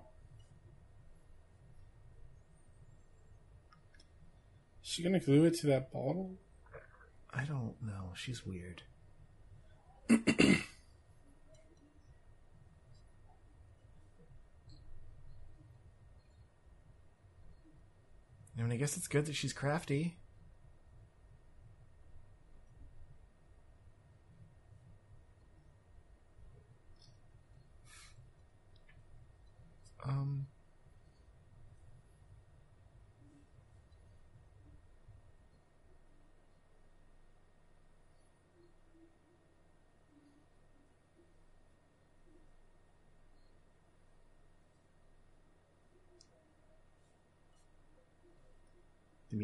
Is 4.82 4.90
she 4.90 5.04
gonna 5.04 5.20
glue 5.20 5.44
it 5.46 5.56
to 5.60 5.68
that 5.68 5.92
bottle? 5.92 6.38
I 7.34 7.44
don't 7.44 7.76
know. 7.82 8.14
She's 8.16 8.46
weird. 8.46 8.84
I 10.10 10.14
mean, 18.58 18.72
I 18.72 18.78
guess 18.78 18.98
it's 18.98 19.08
good 19.08 19.26
that 19.28 19.36
she's 19.36 19.54
crafty. 19.54 20.18
Um. 30.04 30.47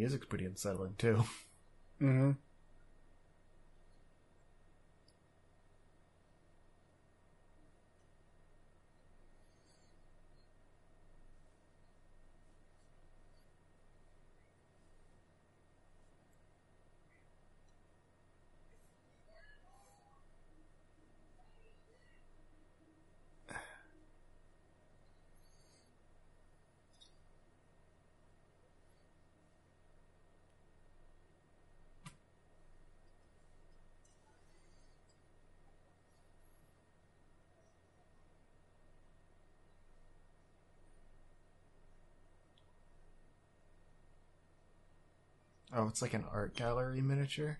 Music's 0.03 0.25
pretty 0.25 0.45
unsettling 0.45 0.95
too. 0.97 1.23
Mm-hmm. 2.01 2.31
Oh, 45.75 45.87
it's 45.87 46.01
like 46.01 46.13
an 46.13 46.25
art 46.31 46.55
gallery 46.55 47.01
miniature. 47.01 47.57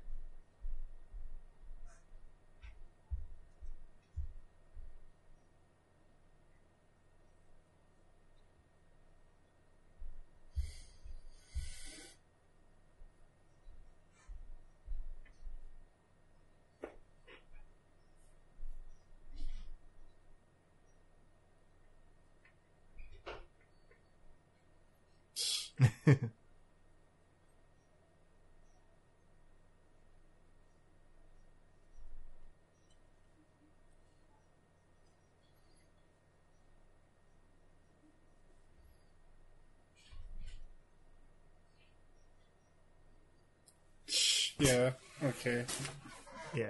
Yeah. 44.64 44.92
Okay. 45.24 45.66
Yeah. 46.56 46.68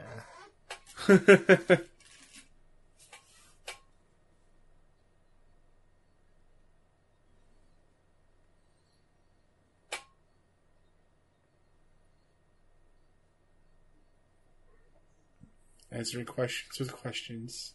Answering 15.91 16.25
questions 16.25 16.79
with 16.79 16.91
questions. 16.91 17.73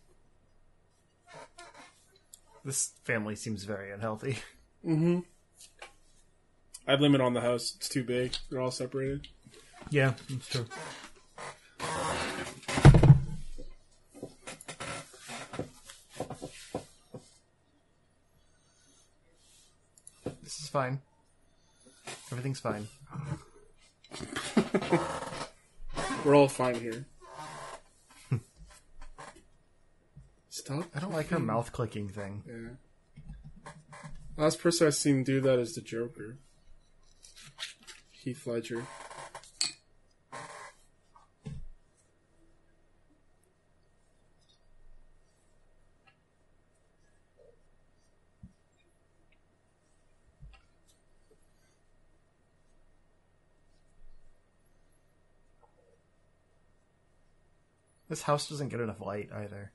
This 2.65 2.91
family 3.05 3.37
seems 3.37 3.63
very 3.65 3.93
unhealthy. 3.93 4.39
Mm-hmm. 4.85 5.21
I'd 6.87 7.01
limit 7.01 7.21
on 7.21 7.35
the 7.35 7.41
house. 7.41 7.75
It's 7.77 7.89
too 7.89 8.03
big. 8.03 8.37
They're 8.51 8.61
all 8.61 8.71
separated. 8.71 9.29
Yeah, 9.91 10.13
that's 10.29 10.49
true. 10.49 10.67
This 20.43 20.61
is 20.61 20.69
fine. 20.69 21.01
Everything's 22.31 22.61
fine. 22.61 22.87
We're 26.25 26.35
all 26.35 26.49
fine 26.49 26.75
here. 26.75 27.07
Stop. 30.51 30.85
I 30.95 31.01
don't 31.01 31.13
like 31.13 31.29
her 31.29 31.39
mouth 31.41 31.73
clicking 31.73 32.09
thing. 32.09 32.43
Yeah. 32.47 33.73
Last 34.37 34.61
person 34.61 34.87
I've 34.87 34.95
seen 34.95 35.25
do 35.25 35.41
that 35.41 35.59
is 35.59 35.75
the 35.75 35.81
Joker. 35.81 36.37
Heath 38.11 38.47
Ledger. 38.47 38.87
This 58.09 58.23
house 58.23 58.49
doesn't 58.49 58.71
get 58.71 58.81
enough 58.81 59.01
light 59.01 59.29
either. 59.33 59.71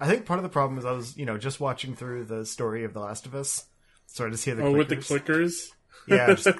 I 0.00 0.08
think 0.08 0.24
part 0.24 0.38
of 0.38 0.42
the 0.42 0.48
problem 0.48 0.78
is 0.78 0.84
I 0.86 0.92
was, 0.92 1.16
you 1.16 1.26
know, 1.26 1.36
just 1.36 1.60
watching 1.60 1.94
through 1.94 2.24
the 2.24 2.44
story 2.46 2.84
of 2.84 2.94
The 2.94 3.00
Last 3.00 3.26
of 3.26 3.34
Us. 3.34 3.66
So 4.06 4.26
I 4.26 4.30
just 4.30 4.44
hear 4.44 4.54
the 4.54 4.62
Oh, 4.64 4.72
with 4.72 4.88
the 4.88 4.96
clickers. 4.96 5.20
clickers? 5.26 5.68
Yeah, 6.08 6.34
just- 6.34 6.46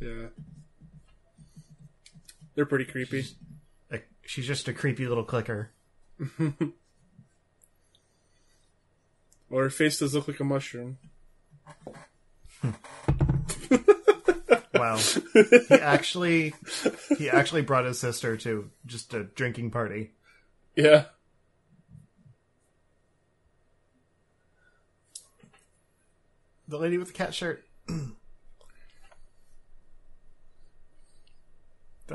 Yeah. 0.00 0.26
They're 2.54 2.66
pretty 2.66 2.84
creepy. 2.84 3.24
like, 3.90 4.06
she's 4.24 4.46
just 4.46 4.68
a 4.68 4.72
creepy 4.72 5.06
little 5.06 5.24
clicker. 5.24 5.70
Well, 9.50 9.62
her 9.62 9.70
face 9.70 9.98
does 10.00 10.14
look 10.16 10.26
like 10.26 10.40
a 10.40 10.44
mushroom. 10.44 10.98
Wow. 14.84 14.96
he 15.68 15.74
actually 15.74 16.54
he 17.16 17.30
actually 17.30 17.62
brought 17.62 17.86
his 17.86 17.98
sister 17.98 18.36
to 18.38 18.70
just 18.84 19.14
a 19.14 19.24
drinking 19.24 19.70
party. 19.70 20.12
Yeah. 20.76 21.06
The 26.68 26.76
lady 26.76 26.98
with 26.98 27.08
the 27.08 27.14
cat 27.14 27.32
shirt. 27.32 27.64
the 27.86 28.12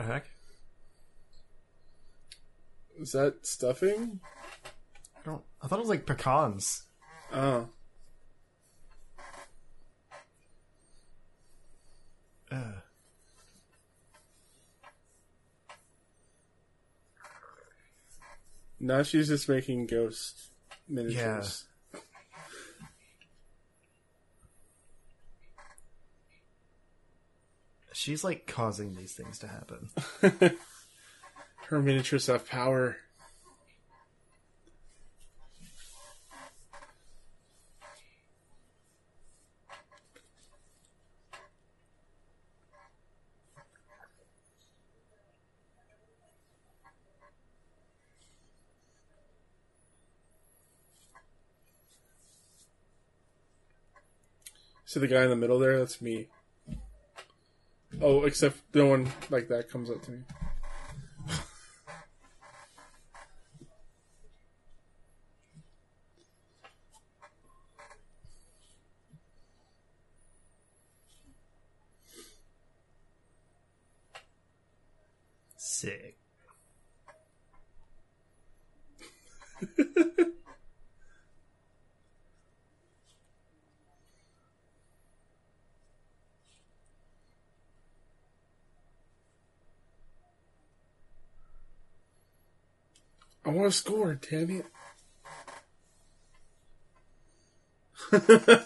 heck? 0.04 0.30
Is 3.00 3.14
that 3.14 3.48
stuffing? 3.48 4.20
I 5.18 5.22
don't 5.26 5.42
I 5.60 5.68
thought 5.68 5.80
it 5.80 5.82
was 5.82 5.90
like 5.90 6.06
pecans. 6.06 6.84
Oh. 7.34 7.70
Ugh. 12.52 12.82
Now 18.80 19.04
she's 19.04 19.28
just 19.28 19.50
making 19.50 19.88
ghost 19.88 20.52
miniatures. 20.88 21.66
She's 27.92 28.24
like 28.24 28.48
causing 28.48 28.96
these 28.96 29.12
things 29.12 29.40
to 29.40 29.48
happen. 29.48 29.90
Her 31.68 31.82
miniatures 31.82 32.28
have 32.28 32.48
power. 32.48 32.96
See 54.90 55.00
the 55.00 55.06
guy 55.06 55.22
in 55.22 55.30
the 55.30 55.36
middle 55.36 55.60
there? 55.60 55.78
That's 55.78 56.02
me. 56.02 56.30
Oh, 58.02 58.24
except 58.24 58.58
no 58.74 58.88
one 58.88 59.08
like 59.30 59.48
that 59.50 59.70
comes 59.70 59.92
up 59.92 60.02
to 60.02 60.12
me. 60.12 60.18
Sick. 75.56 76.18
I 93.49 93.49
want 93.60 93.74
to 93.74 93.78
score, 93.78 94.16
damn 94.16 94.50
it. 94.50 94.66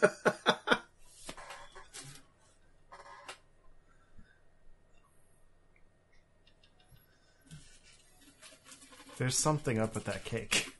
There's 9.17 9.38
something 9.38 9.79
up 9.79 9.95
with 9.95 10.06
that 10.06 10.23
cake. 10.25 10.73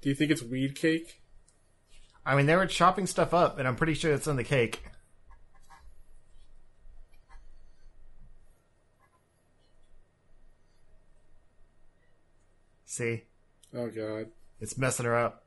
Do 0.00 0.08
you 0.08 0.14
think 0.14 0.30
it's 0.30 0.42
weed 0.42 0.74
cake? 0.76 1.20
I 2.24 2.34
mean, 2.36 2.46
they 2.46 2.56
were 2.56 2.66
chopping 2.66 3.06
stuff 3.06 3.34
up, 3.34 3.58
and 3.58 3.68
I'm 3.68 3.76
pretty 3.76 3.94
sure 3.94 4.12
it's 4.12 4.26
in 4.26 4.36
the 4.36 4.44
cake. 4.44 4.82
See? 12.90 13.22
Oh 13.72 13.88
god. 13.88 14.26
It's 14.60 14.76
messing 14.76 15.06
her 15.06 15.14
up. 15.14 15.44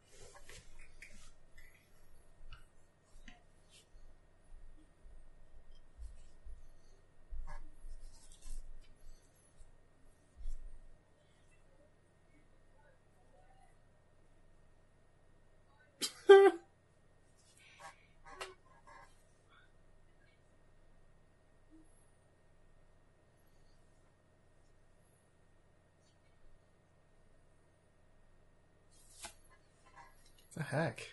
the 30.56 30.63
heck? 30.74 31.10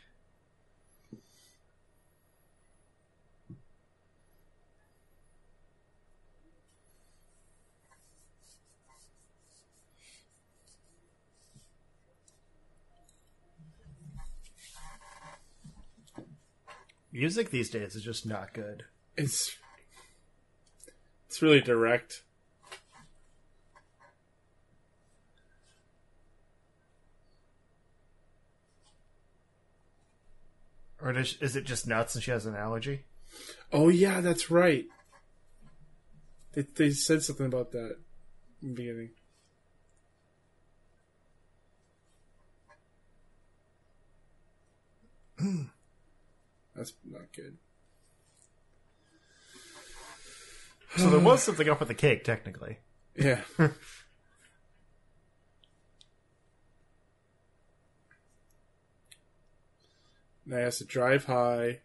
Music 17.12 17.50
these 17.50 17.68
days 17.68 17.94
is 17.94 18.02
just 18.02 18.24
not 18.24 18.54
good. 18.54 18.84
It's 19.16 19.54
it's 21.26 21.42
really 21.42 21.60
direct. 21.60 22.22
Or 31.10 31.12
does, 31.12 31.36
is 31.40 31.56
it 31.56 31.64
just 31.64 31.88
nuts 31.88 32.14
and 32.14 32.22
she 32.22 32.30
has 32.30 32.46
an 32.46 32.54
allergy? 32.54 33.02
Oh 33.72 33.88
yeah, 33.88 34.20
that's 34.20 34.48
right. 34.48 34.84
They 36.52 36.62
they 36.62 36.90
said 36.90 37.24
something 37.24 37.46
about 37.46 37.72
that 37.72 37.96
in 38.62 38.68
the 38.68 38.74
beginning. 38.74 39.10
That's 46.76 46.92
not 47.04 47.32
good. 47.34 47.58
So 50.96 51.10
there 51.10 51.18
was 51.18 51.42
something 51.42 51.68
up 51.68 51.80
with 51.80 51.88
the 51.88 51.94
cake, 51.94 52.22
technically. 52.22 52.78
Yeah. 53.16 53.40
now 60.50 60.56
he 60.56 60.62
has 60.64 60.78
to 60.78 60.84
drive 60.84 61.24
high. 61.26 61.78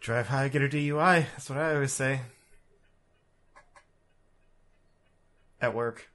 Drive 0.00 0.28
high, 0.28 0.48
get 0.48 0.62
a 0.62 0.68
DUI. 0.68 1.24
That's 1.32 1.48
what 1.48 1.58
I 1.58 1.74
always 1.74 1.92
say. 1.92 2.20
At 5.60 5.74
work. 5.74 6.10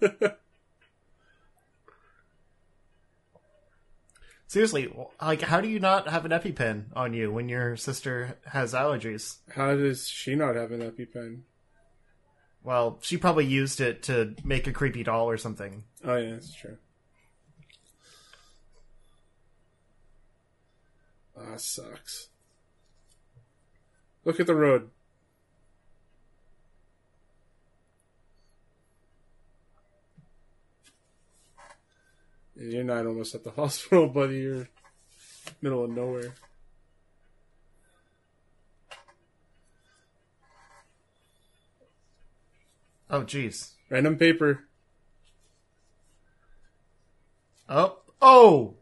Seriously, 4.46 4.94
like, 5.20 5.42
how 5.42 5.60
do 5.60 5.68
you 5.68 5.80
not 5.80 6.08
have 6.08 6.24
an 6.24 6.30
EpiPen 6.30 6.84
on 6.94 7.14
you 7.14 7.32
when 7.32 7.48
your 7.48 7.76
sister 7.76 8.38
has 8.46 8.74
allergies? 8.74 9.38
How 9.50 9.74
does 9.74 10.06
she 10.06 10.36
not 10.36 10.54
have 10.54 10.70
an 10.70 10.80
EpiPen? 10.82 11.40
Well, 12.62 12.98
she 13.02 13.16
probably 13.16 13.46
used 13.46 13.80
it 13.80 14.04
to 14.04 14.36
make 14.44 14.68
a 14.68 14.72
creepy 14.72 15.02
doll 15.02 15.28
or 15.28 15.36
something. 15.36 15.82
Oh 16.04 16.16
yeah, 16.16 16.30
that's 16.32 16.54
true. 16.54 16.76
Ah, 21.42 21.56
sucks. 21.56 22.28
Look 24.24 24.38
at 24.38 24.46
the 24.46 24.54
road. 24.54 24.90
You're 32.54 32.84
not 32.84 33.06
almost 33.06 33.34
at 33.34 33.42
the 33.42 33.50
hospital, 33.56 34.08
buddy. 34.08 34.38
You're 34.38 34.68
middle 35.60 35.84
of 35.84 35.90
nowhere. 35.90 36.34
Oh, 43.10 43.22
jeez. 43.22 43.72
Random 43.90 44.16
paper. 44.16 44.64
Oh, 47.68 47.98
oh! 48.20 48.76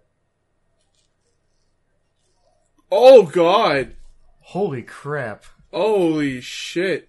Oh 2.91 3.23
God! 3.25 3.95
Holy 4.41 4.83
crap! 4.83 5.45
Holy 5.73 6.41
shit! 6.41 7.09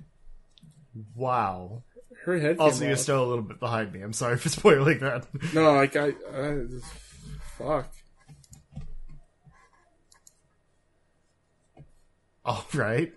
Wow. 1.15 1.83
Her 2.25 2.37
head. 2.37 2.57
Also, 2.59 2.83
you're 2.83 2.93
off. 2.93 2.99
still 2.99 3.23
a 3.23 3.25
little 3.25 3.43
bit 3.43 3.59
behind 3.59 3.91
me. 3.93 4.01
I'm 4.01 4.13
sorry 4.13 4.37
for 4.39 4.49
spoiling 4.49 4.99
that. 4.99 5.25
No, 5.53 5.73
like 5.73 5.95
I, 5.95 6.13
I 6.33 6.61
fuck. 7.57 7.91
All 12.45 12.65
right. 12.73 13.13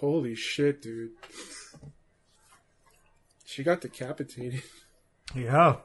Holy 0.00 0.34
shit, 0.34 0.82
dude. 0.82 1.10
She 3.44 3.62
got 3.62 3.80
decapitated. 3.80 4.62
Yeah. 5.34 5.76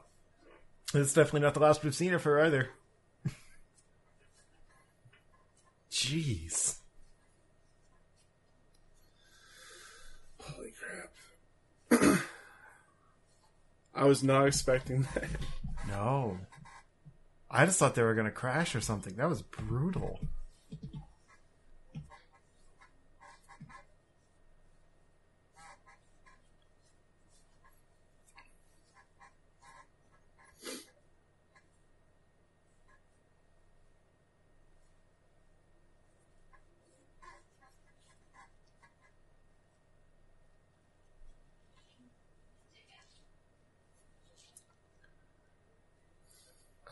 It's 0.94 1.12
definitely 1.12 1.40
not 1.40 1.52
the 1.52 1.60
last 1.60 1.84
we've 1.84 1.94
seen 1.94 2.14
of 2.14 2.22
her 2.22 2.40
either. 2.40 2.70
Jeez. 5.94 6.78
Holy 10.40 10.72
crap. 11.88 12.18
I 13.94 14.04
was 14.04 14.24
not 14.24 14.48
expecting 14.48 15.06
that. 15.14 15.28
No. 15.86 16.36
I 17.48 17.64
just 17.64 17.78
thought 17.78 17.94
they 17.94 18.02
were 18.02 18.14
going 18.14 18.24
to 18.26 18.32
crash 18.32 18.74
or 18.74 18.80
something. 18.80 19.14
That 19.14 19.28
was 19.28 19.42
brutal. 19.42 20.18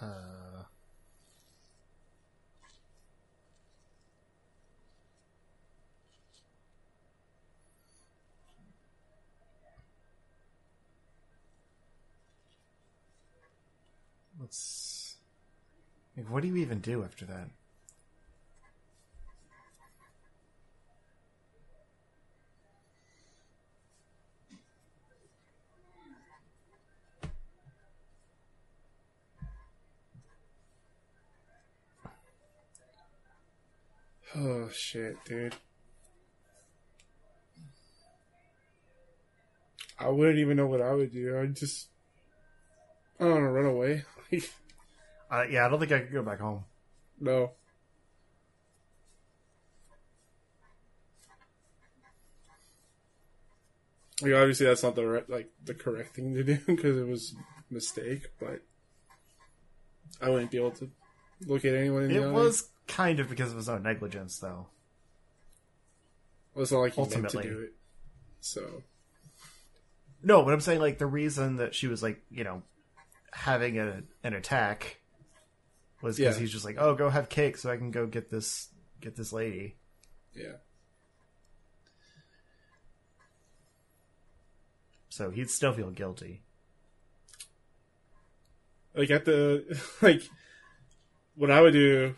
Uh, 0.03 0.65
let's. 14.41 15.17
like, 16.17 16.29
what 16.31 16.43
do 16.43 16.49
you 16.49 16.57
even 16.57 16.81
do 16.81 17.05
after 17.05 17.25
that? 17.27 17.49
Shit, 34.73 35.17
dude. 35.25 35.55
I 39.99 40.09
wouldn't 40.09 40.39
even 40.39 40.57
know 40.57 40.67
what 40.67 40.81
I 40.81 40.93
would 40.93 41.13
do. 41.13 41.39
I'd 41.39 41.55
just 41.57 41.89
I 43.21 43.25
don't 43.25 43.33
want 43.35 43.45
to 43.45 43.51
run 43.51 43.67
away. 43.67 44.05
Uh, 45.31 45.45
yeah, 45.51 45.65
I 45.65 45.71
don't 45.71 45.81
think 45.81 45.91
I 45.93 46.01
could 46.01 46.13
go 46.13 46.23
back 46.23 46.41
home. 46.41 46.63
no. 47.19 47.53
Like 54.21 54.35
obviously 54.35 54.67
that's 54.67 54.83
not 54.83 54.95
the 54.95 55.07
right, 55.07 55.31
like 55.31 55.49
the 55.65 55.73
correct 55.73 56.15
thing 56.15 56.35
to 56.35 56.45
do 56.45 56.59
because 56.67 56.99
it 56.99 57.09
was 57.09 57.35
a 57.71 57.75
mistake, 57.75 58.29
but 58.39 58.61
I 60.21 60.29
wouldn't 60.29 60.51
be 60.51 60.59
able 60.59 60.73
to 60.73 60.91
look 61.47 61.65
at 61.65 61.75
anyone 61.75 62.05
in 62.05 62.13
the 62.13 62.29
It 62.29 62.31
was 62.31 62.69
kind 62.89 63.21
of 63.21 63.29
because 63.29 63.51
of 63.51 63.57
his 63.57 63.69
own 63.69 63.83
negligence, 63.83 64.39
though. 64.39 64.67
Well, 66.55 66.63
it's 66.63 66.73
not 66.73 66.81
like 66.81 66.95
he 66.95 67.01
meant 67.01 67.31
to 67.31 67.43
do 67.43 67.61
it. 67.61 67.73
So 68.41 68.83
No, 70.23 70.43
but 70.45 70.53
I'm 70.53 70.61
saying 70.61 70.81
like 70.81 70.99
the 70.99 71.07
reason 71.07 71.57
that 71.57 71.75
she 71.75 71.87
was 71.87 72.03
like 72.03 72.21
you 72.31 72.45
know 72.45 72.63
having 73.33 73.79
a, 73.79 74.03
an 74.23 74.35
attack 74.35 74.99
was 76.03 76.17
because 76.19 76.37
Yeah. 76.37 76.41
he's 76.41 76.53
just 76.53 76.65
like, 76.65 76.77
oh, 76.79 76.95
go 76.95 77.09
have 77.09 77.29
cake 77.29 77.57
so 77.57 77.71
I 77.71 77.77
can 77.79 77.91
go 77.91 78.07
get 78.07 78.29
this 78.31 78.69
get 79.01 79.17
this 79.17 79.33
lady. 79.33 79.77
yeah, 80.35 80.57
So 85.09 85.31
he'd 85.31 85.51
still 85.51 85.73
feel 85.73 85.91
guilty. 85.91 86.43
like 88.95 89.11
at 89.11 89.25
the 89.25 89.81
like 90.03 90.23
what 91.35 91.51
I 91.51 91.61
would 91.63 91.73
do 91.73 92.15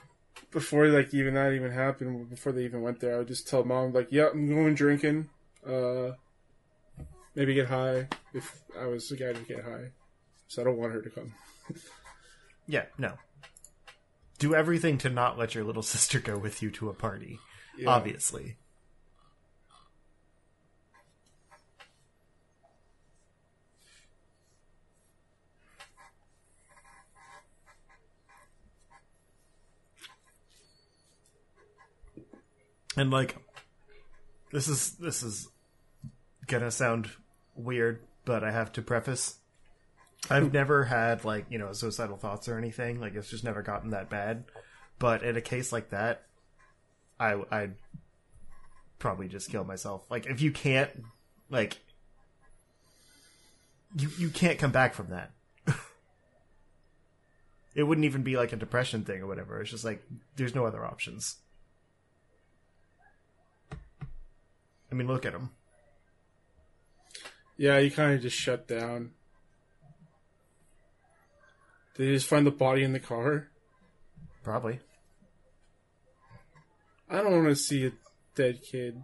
before 0.55 0.87
like 0.89 1.13
even 1.13 1.35
that 1.35 1.53
even 1.53 1.71
happened 1.71 2.31
before 2.31 2.53
they 2.53 2.65
even 2.65 2.81
went 2.81 3.01
there 3.01 3.15
I 3.17 3.19
would 3.19 3.29
just 3.29 3.47
tell 3.47 3.63
mom 3.65 3.93
like 3.93 4.09
yeah 4.11 4.29
I'm 4.33 4.49
going 4.49 4.75
drinking 4.75 5.29
uh 5.67 6.13
maybe 7.35 7.53
get 7.53 7.67
high 7.69 8.09
if 8.33 8.63
I 8.81 8.87
was 8.87 9.09
the 9.11 9.17
guy 9.17 9.35
to 9.35 9.41
get 9.41 9.63
high 9.65 9.91
so 10.49 10.63
I 10.63 10.65
don't 10.65 10.79
want 10.79 10.93
her 10.95 11.03
to 11.03 11.11
come 11.11 11.35
Yeah, 12.67 12.85
no. 12.97 13.15
Do 14.39 14.55
everything 14.55 14.97
to 14.99 15.11
not 15.11 15.37
let 15.39 15.55
your 15.55 15.65
little 15.65 15.83
sister 15.95 16.19
go 16.19 16.39
with 16.39 16.63
you 16.63 16.71
to 16.73 16.89
a 16.89 16.95
party. 16.95 17.39
yeah. 17.77 17.91
Obviously. 17.91 18.57
And 32.97 33.11
like 33.11 33.37
this 34.53 34.69
is 34.69 34.93
this 34.93 35.23
is 35.23 35.49
gonna 36.47 36.71
sound 36.71 37.11
weird, 37.55 38.01
but 38.25 38.45
I 38.45 38.51
have 38.51 38.73
to 38.73 38.83
preface 38.83 39.39
I've 40.31 40.49
hmm. 40.49 40.53
never 40.53 40.85
had 40.85 41.25
like 41.25 41.47
you 41.51 41.59
know 41.59 41.73
suicidal 41.73 42.17
thoughts 42.17 42.49
or 42.49 42.59
anything. 42.59 43.01
Like 43.01 43.15
it's 43.15 43.31
just 43.31 43.45
never 43.45 43.63
gotten 43.63 43.91
that 43.91 44.11
bad. 44.11 44.45
But 44.99 45.23
in 45.23 45.37
a 45.37 45.41
case 45.41 45.73
like 45.73 45.91
that, 45.91 46.25
I 47.19 47.41
I'd 47.51 47.75
probably 48.99 49.29
just 49.29 49.51
kill 49.51 49.65
myself. 49.65 50.07
Like 50.11 50.27
if 50.27 50.41
you 50.41 50.51
can't 50.51 50.91
like 51.51 51.79
you 53.97 54.09
you 54.19 54.31
can't 54.31 54.59
come 54.59 54.73
back 54.73 54.95
from 54.95 55.09
that. 55.09 55.33
it 57.75 57.83
wouldn't 57.83 58.07
even 58.07 58.23
be 58.23 58.37
like 58.37 58.53
a 58.53 58.57
depression 58.57 59.05
thing 59.05 59.21
or 59.21 59.27
whatever. 59.27 59.61
It's 59.61 59.71
just 59.71 59.85
like 59.85 60.03
there's 60.37 60.55
no 60.55 60.65
other 60.65 60.85
options. 60.85 61.37
I 64.95 64.97
mean, 64.97 65.09
look 65.09 65.27
at 65.27 65.35
him. 65.35 65.51
yeah 67.57 67.79
you 67.79 67.91
kind 67.91 68.15
of 68.15 68.23
just 68.23 68.37
shut 68.37 68.69
down 68.69 69.11
did 71.97 72.07
you 72.07 72.15
just 72.15 72.29
find 72.29 72.47
the 72.47 72.53
body 72.53 72.85
in 72.85 72.93
the 72.93 73.01
car 73.01 73.49
Probably. 74.45 74.79
I 77.11 77.17
don't 77.17 77.33
want 77.33 77.49
to 77.49 77.57
see 77.57 77.87
a 77.87 77.93
dead 78.37 78.61
kid 78.63 79.03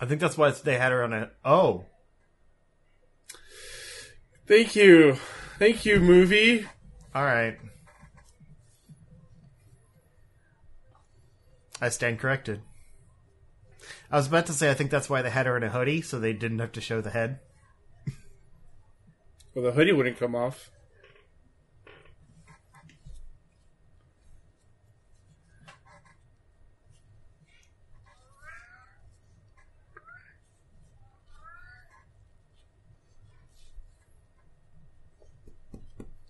I 0.00 0.06
think 0.06 0.20
that's 0.20 0.36
why 0.36 0.50
they 0.50 0.78
had 0.78 0.90
her 0.90 1.04
on 1.04 1.12
a. 1.12 1.30
Oh, 1.44 1.84
thank 4.48 4.74
you 4.74 5.16
thank 5.60 5.86
you 5.86 6.00
movie 6.00 6.66
all 7.14 7.24
right. 7.24 7.56
I 11.80 11.88
stand 11.90 12.18
corrected. 12.18 12.62
I 14.10 14.16
was 14.16 14.26
about 14.26 14.46
to 14.46 14.52
say 14.52 14.70
I 14.70 14.74
think 14.74 14.90
that's 14.90 15.10
why 15.10 15.22
they 15.22 15.30
had 15.30 15.46
her 15.46 15.56
in 15.56 15.62
a 15.62 15.70
hoodie, 15.70 16.02
so 16.02 16.18
they 16.18 16.32
didn't 16.32 16.58
have 16.58 16.72
to 16.72 16.80
show 16.80 17.00
the 17.00 17.10
head. 17.10 17.40
well 19.54 19.64
the 19.64 19.72
hoodie 19.72 19.92
wouldn't 19.92 20.18
come 20.18 20.34
off 20.34 20.70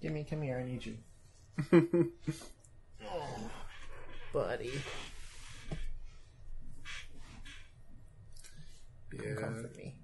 Gimme, 0.02 0.24
come 0.24 0.42
here. 0.42 0.58
I 0.58 0.64
need 0.64 0.84
you. 0.84 0.96
oh, 3.08 3.50
buddy, 4.32 4.72
yeah 9.12 9.34
comfort 9.34 9.76
me. 9.76 9.96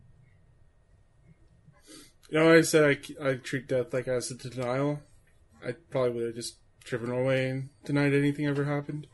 You 2.31 2.39
know, 2.39 2.53
I 2.53 2.61
said 2.63 2.85
I 2.85 3.29
I 3.29 3.35
treat 3.35 3.69
death 3.69 3.93
like 3.93 4.09
as 4.09 4.31
a 4.31 4.35
denial. 4.35 5.01
I 5.65 5.73
probably 5.91 6.11
would 6.11 6.27
have 6.27 6.35
just 6.35 6.59
driven 6.85 7.11
away 7.11 7.49
and 7.49 7.69
denied 7.85 8.15
anything 8.15 8.47
ever 8.47 8.65
happened. 8.65 9.07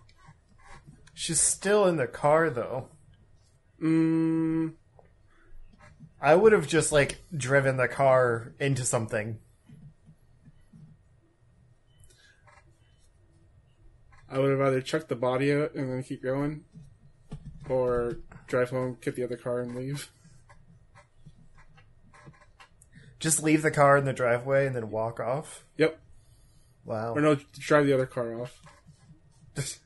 She's 1.14 1.40
still 1.40 1.86
in 1.86 1.96
the 1.96 2.06
car 2.06 2.50
though. 2.50 2.88
Mm, 3.80 4.74
I 6.20 6.34
would 6.34 6.52
have 6.52 6.66
just 6.66 6.90
like 6.90 7.18
driven 7.36 7.76
the 7.76 7.88
car 7.88 8.52
into 8.58 8.84
something. 8.84 9.38
I 14.28 14.38
would 14.38 14.50
have 14.50 14.60
either 14.60 14.80
chucked 14.80 15.08
the 15.08 15.16
body 15.16 15.52
out 15.52 15.74
and 15.74 15.92
then 15.92 16.02
keep 16.02 16.22
going, 16.22 16.64
or 17.68 18.18
drive 18.46 18.70
home, 18.70 18.98
get 19.00 19.16
the 19.16 19.24
other 19.24 19.36
car, 19.36 19.60
and 19.60 19.74
leave. 19.74 20.10
Just 23.18 23.42
leave 23.42 23.62
the 23.62 23.70
car 23.70 23.96
in 23.96 24.04
the 24.04 24.12
driveway 24.12 24.66
and 24.66 24.76
then 24.76 24.90
walk 24.90 25.18
off. 25.18 25.64
Yep. 25.78 25.98
Wow. 26.84 27.14
Or 27.14 27.20
no, 27.20 27.36
drive 27.58 27.86
the 27.86 27.94
other 27.94 28.06
car 28.06 28.40
off. 28.40 28.60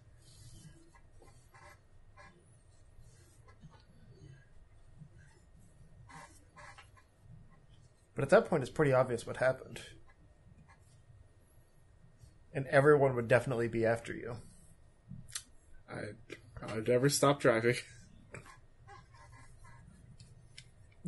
But 8.18 8.24
at 8.24 8.30
that 8.30 8.46
point, 8.46 8.64
it's 8.64 8.72
pretty 8.72 8.92
obvious 8.92 9.24
what 9.28 9.36
happened. 9.36 9.80
And 12.52 12.66
everyone 12.66 13.14
would 13.14 13.28
definitely 13.28 13.68
be 13.68 13.86
after 13.86 14.12
you. 14.12 14.38
I 15.88 16.00
I'd 16.66 16.88
never 16.88 17.08
stop 17.10 17.38
driving. 17.38 17.76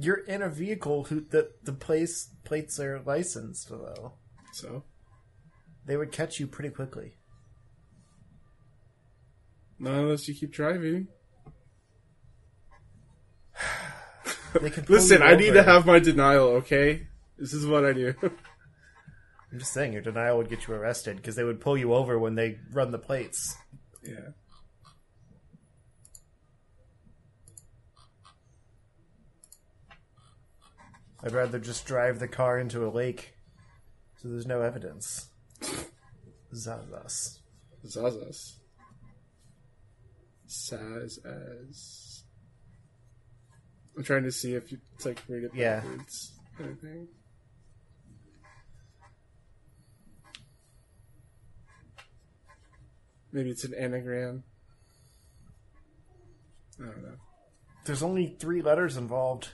You're 0.02 0.24
in 0.24 0.40
a 0.42 0.48
vehicle 0.48 1.04
who 1.04 1.20
the 1.20 1.50
the 1.62 1.72
place 1.72 2.30
plates 2.44 2.80
are 2.80 3.02
licensed 3.04 3.68
though. 3.68 4.14
So 4.52 4.84
They 5.86 5.96
would 5.96 6.10
catch 6.12 6.40
you 6.40 6.46
pretty 6.46 6.70
quickly. 6.70 7.14
not 9.78 9.94
unless 9.94 10.28
you 10.28 10.34
keep 10.34 10.52
driving. 10.52 11.08
They 14.60 14.70
could 14.70 14.84
pull 14.86 14.96
Listen, 14.96 15.22
I 15.22 15.36
need 15.36 15.52
to 15.52 15.62
have 15.62 15.86
my 15.86 16.00
denial. 16.00 16.48
Okay, 16.60 17.06
this 17.38 17.52
is 17.52 17.66
what 17.68 17.84
I 17.84 17.92
do. 17.92 18.14
I'm 18.20 19.58
just 19.58 19.72
saying, 19.72 19.92
your 19.92 20.02
denial 20.02 20.38
would 20.38 20.50
get 20.50 20.66
you 20.66 20.74
arrested 20.74 21.16
because 21.16 21.36
they 21.36 21.44
would 21.44 21.60
pull 21.60 21.78
you 21.78 21.94
over 21.94 22.18
when 22.18 22.34
they 22.34 22.58
run 22.72 22.90
the 22.90 22.98
plates. 22.98 23.56
Yeah. 24.02 24.30
I'd 31.22 31.32
rather 31.32 31.58
just 31.58 31.86
drive 31.86 32.18
the 32.18 32.28
car 32.28 32.58
into 32.58 32.86
a 32.86 32.90
lake 32.90 33.34
so 34.20 34.28
there's 34.28 34.46
no 34.46 34.60
evidence. 34.60 35.28
Zazas. 36.54 37.38
Zazas. 37.86 38.56
Saz 40.46 41.18
as. 41.24 42.22
I'm 43.96 44.04
trying 44.04 44.24
to 44.24 44.32
see 44.32 44.54
if 44.54 44.70
you 44.70 44.78
it's 44.94 45.06
like 45.06 45.22
read 45.28 45.44
it 45.44 45.52
Yeah. 45.54 45.80
backwards. 45.80 46.32
Anything. 46.58 47.08
Maybe 53.32 53.50
it's 53.50 53.64
an 53.64 53.74
anagram. 53.74 54.42
I 56.80 56.86
don't 56.86 57.02
know. 57.02 57.16
There's 57.84 58.02
only 58.02 58.36
three 58.38 58.62
letters 58.62 58.96
involved. 58.96 59.50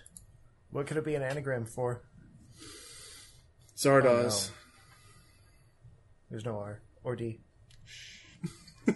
What 0.71 0.87
could 0.87 0.97
it 0.97 1.05
be 1.05 1.15
an 1.15 1.23
anagram 1.23 1.65
for? 1.65 2.03
Zardoz. 3.77 4.51
There's 6.31 6.45
no 6.45 6.59
R 6.59 6.83
or 7.05 7.17
D. 7.17 7.41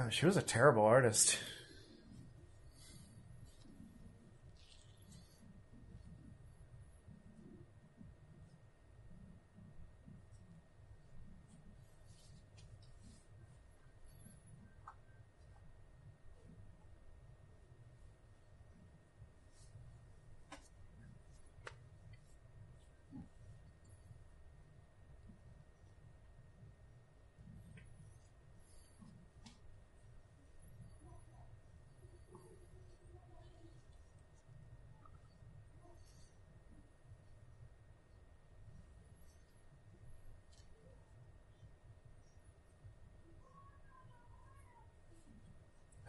Wow, 0.00 0.08
she 0.08 0.24
was 0.24 0.36
a 0.36 0.42
terrible 0.42 0.84
artist. 0.84 1.36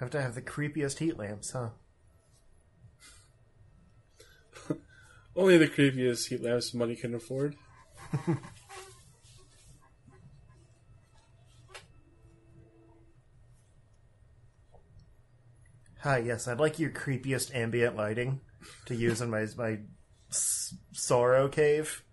Have 0.02 0.10
to 0.10 0.22
have 0.22 0.36
the 0.36 0.41
creepiest 0.41 0.97
heat 0.97 1.16
lamps, 1.16 1.52
huh? 1.52 1.70
Only 5.36 5.60
the 5.60 5.68
creepiest 5.68 6.28
heat 6.28 6.41
lamps 6.41 6.74
money 6.74 6.95
can 6.95 7.14
afford. 7.14 7.56
Hi, 15.99 16.18
yes, 16.18 16.47
I'd 16.47 16.60
like 16.60 16.80
your 16.80 16.89
creepiest 16.89 17.54
ambient 17.54 17.95
lighting 17.95 18.41
to 18.88 18.95
use 18.95 19.22
in 19.22 19.30
my 19.30 19.45
my 19.56 19.82
s- 20.32 20.74
sorrow 20.93 21.47
cave. 21.47 22.04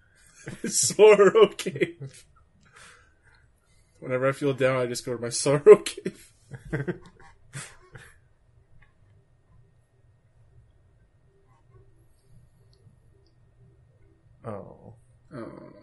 Sorrow 0.67 1.49
cave. 1.49 2.27
Whenever 3.99 4.29
I 4.29 4.33
feel 4.33 4.53
down, 4.53 4.77
I 4.77 4.85
just 4.87 5.07
go 5.07 5.17
to 5.17 5.23
my 5.23 5.31
sorrow 5.31 5.77
cave. 5.77 6.33
Oh. 14.49 14.95
Oh. 15.35 15.78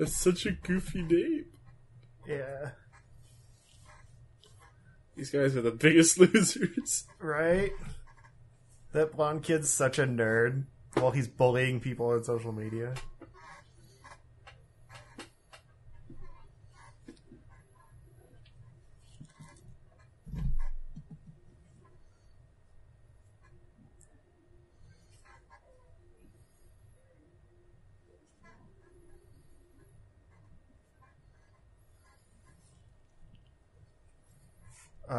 That's 0.00 0.16
such 0.16 0.46
a 0.46 0.52
goofy 0.52 1.02
name. 1.02 1.44
Yeah. 2.26 2.70
These 5.14 5.28
guys 5.28 5.54
are 5.54 5.60
the 5.60 5.70
biggest 5.70 6.18
losers. 6.18 7.06
Right? 7.18 7.72
That 8.92 9.14
blonde 9.14 9.42
kid's 9.42 9.68
such 9.68 9.98
a 9.98 10.06
nerd 10.06 10.64
while 10.94 11.10
he's 11.10 11.28
bullying 11.28 11.80
people 11.80 12.06
on 12.06 12.24
social 12.24 12.50
media. 12.50 12.94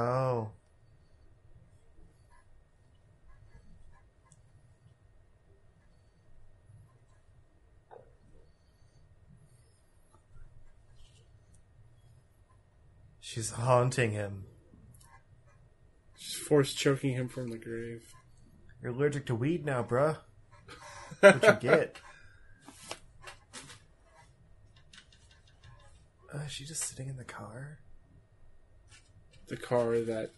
Oh. 0.02 0.50
She's 13.20 13.52
haunting 13.52 14.12
him. 14.12 14.46
She's 16.18 16.36
force 16.36 16.74
choking 16.74 17.14
him 17.14 17.30
from 17.30 17.50
the 17.50 17.58
grave. 17.58 18.04
You're 18.82 18.92
allergic 18.92 19.28
to 19.28 19.36
weed 19.36 19.66
now, 19.66 19.84
bruh. 19.84 20.18
What'd 21.20 21.44
you 21.44 21.70
get? 21.70 21.98
Uh, 26.34 26.44
is 26.46 26.52
she 26.54 26.64
just 26.64 26.86
sitting 26.86 27.10
in 27.10 27.18
the 27.18 27.26
car? 27.26 27.80
The 29.52 29.58
car 29.58 30.00
that. 30.00 30.30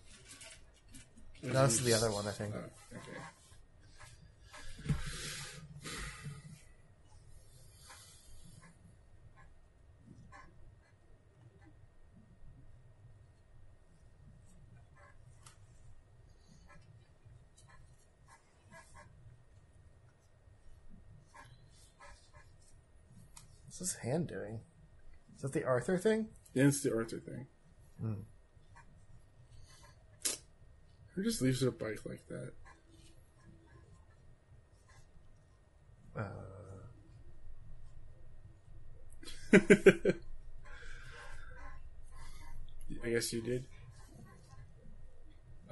No, 1.43 1.67
this 1.67 1.73
is 1.75 1.83
the 1.83 1.93
other 1.93 2.09
one, 2.11 2.25
I 2.25 2.31
think. 2.31 2.55
Oh, 2.55 2.97
okay. 2.97 3.19
What's 23.67 23.77
his 23.77 23.93
hand 23.97 24.27
doing? 24.27 24.61
Is 25.35 25.43
that 25.43 25.53
the 25.53 25.63
Arthur 25.65 25.99
thing? 25.99 26.29
Yeah, 26.55 26.63
it's 26.63 26.81
the 26.81 26.95
Arthur 26.95 27.19
thing. 27.19 27.45
Hmm. 28.01 28.13
Who 31.15 31.23
just 31.23 31.41
leaves 31.41 31.61
a 31.61 31.71
bike 31.71 31.99
like 32.05 32.25
that? 32.27 32.53
Uh, 36.15 36.23
I 43.03 43.09
guess 43.09 43.33
you 43.33 43.41
did. 43.41 43.65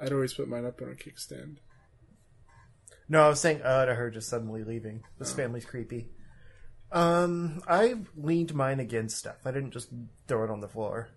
I'd 0.00 0.12
always 0.12 0.34
put 0.34 0.48
mine 0.48 0.64
up 0.64 0.82
on 0.82 0.88
a 0.88 0.94
kickstand. 0.94 1.58
no, 3.08 3.22
I 3.22 3.28
was 3.28 3.40
saying 3.40 3.62
uh 3.62 3.84
to 3.86 3.94
her 3.94 4.10
just 4.10 4.28
suddenly 4.28 4.64
leaving. 4.64 5.04
This 5.18 5.32
family's 5.32 5.64
creepy. 5.64 6.08
Um, 6.92 7.62
I 7.66 7.96
leaned 8.16 8.54
mine 8.54 8.78
against 8.78 9.16
stuff. 9.16 9.38
I 9.44 9.50
didn't 9.50 9.72
just 9.72 9.88
throw 10.28 10.44
it 10.44 10.50
on 10.50 10.60
the 10.60 10.68
floor. 10.68 11.08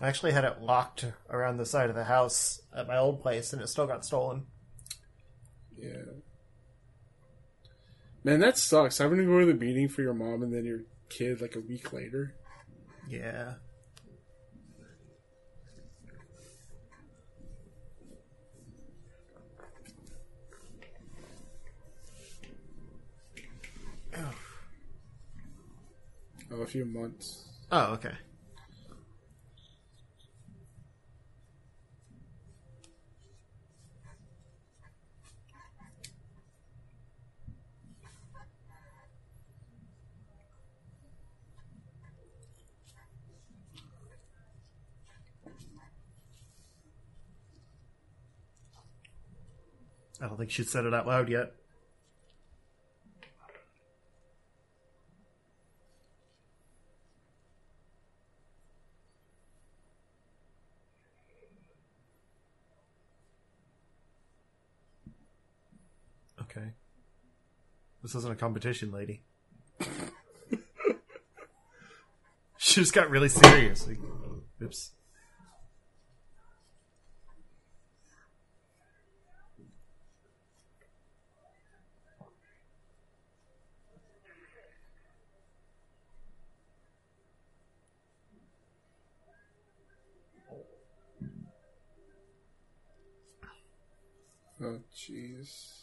I 0.00 0.08
actually 0.08 0.32
had 0.32 0.44
it 0.44 0.62
locked 0.62 1.04
around 1.28 1.58
the 1.58 1.66
side 1.66 1.90
of 1.90 1.96
the 1.96 2.04
house 2.04 2.62
at 2.74 2.88
my 2.88 2.96
old 2.96 3.20
place, 3.20 3.52
and 3.52 3.60
it 3.60 3.68
still 3.68 3.86
got 3.86 4.04
stolen. 4.04 4.46
Yeah. 5.76 6.04
Man, 8.24 8.40
that 8.40 8.56
sucks. 8.56 8.98
Having 8.98 9.18
to 9.18 9.24
go 9.24 9.40
to 9.40 9.46
the 9.46 9.54
meeting 9.54 9.88
for 9.88 10.02
your 10.02 10.14
mom 10.14 10.42
and 10.42 10.52
then 10.52 10.64
your 10.64 10.80
kid 11.10 11.40
like 11.40 11.54
a 11.54 11.60
week 11.60 11.92
later. 11.92 12.34
Yeah. 13.08 13.54
Oh, 26.52 26.62
a 26.62 26.66
few 26.66 26.84
months. 26.84 27.48
Oh, 27.70 27.92
okay. 27.92 28.14
I 50.20 50.26
don't 50.26 50.36
think 50.36 50.50
she'd 50.50 50.68
said 50.68 50.84
it 50.84 50.92
out 50.92 51.06
loud 51.06 51.30
yet. 51.30 51.52
Okay. 66.42 66.72
This 68.02 68.14
isn't 68.14 68.30
a 68.32 68.36
competition, 68.36 68.92
lady. 68.92 69.22
she 72.58 72.80
just 72.80 72.92
got 72.92 73.08
really 73.08 73.28
serious. 73.30 73.86
Like, 73.86 74.00
oops. 74.62 74.90
Oh, 94.62 94.78
jeez. 94.94 95.79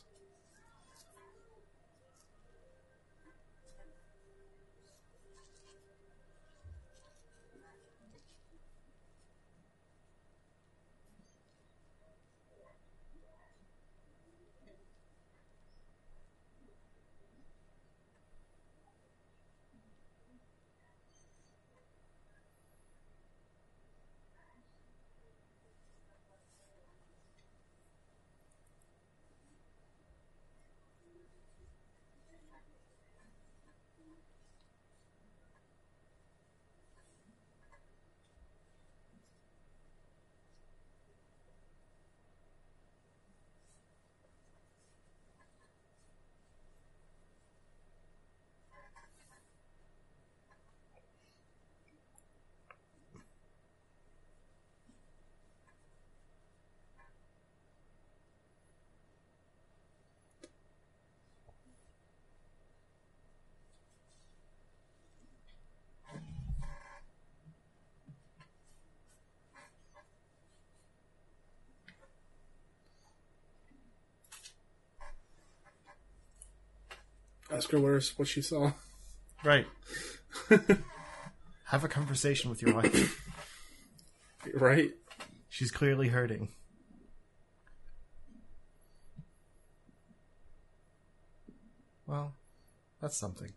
Ask 77.57 77.71
her 77.71 77.79
where, 77.79 77.99
what 78.17 78.27
she 78.27 78.43
saw. 78.43 78.73
Right. 79.43 79.65
Have 81.65 81.83
a 81.83 81.87
conversation 81.87 82.51
with 82.51 82.61
your 82.61 82.75
wife. 82.75 83.19
Right? 84.53 84.91
She's 85.49 85.71
clearly 85.71 86.09
hurting. 86.09 86.49
Well, 92.05 92.35
that's 93.01 93.17
something. 93.17 93.53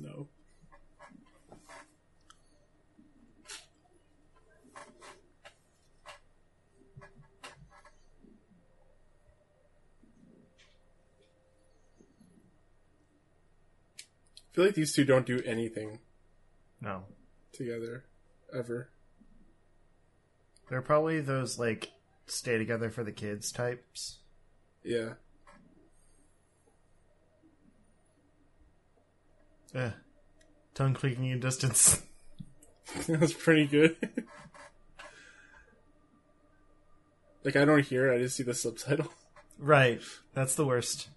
No. 0.00 0.28
I 14.47 14.47
feel 14.58 14.66
like 14.66 14.74
these 14.74 14.92
two 14.92 15.04
don't 15.04 15.24
do 15.24 15.40
anything 15.46 16.00
No. 16.80 17.04
together 17.52 18.02
ever. 18.52 18.90
They're 20.68 20.82
probably 20.82 21.20
those, 21.20 21.60
like, 21.60 21.92
stay 22.26 22.58
together 22.58 22.90
for 22.90 23.04
the 23.04 23.12
kids 23.12 23.52
types. 23.52 24.18
Yeah. 24.82 25.10
Eh. 29.76 29.92
Tongue 30.74 30.94
clicking 30.94 31.26
in 31.26 31.38
distance. 31.38 32.02
that 33.06 33.20
was 33.20 33.32
pretty 33.32 33.68
good. 33.68 33.96
like 37.44 37.54
I 37.54 37.64
don't 37.64 37.84
hear 37.84 38.12
it, 38.12 38.16
I 38.16 38.22
just 38.22 38.34
see 38.34 38.42
the 38.42 38.54
subtitle. 38.54 39.12
right. 39.56 40.02
That's 40.34 40.56
the 40.56 40.66
worst. 40.66 41.10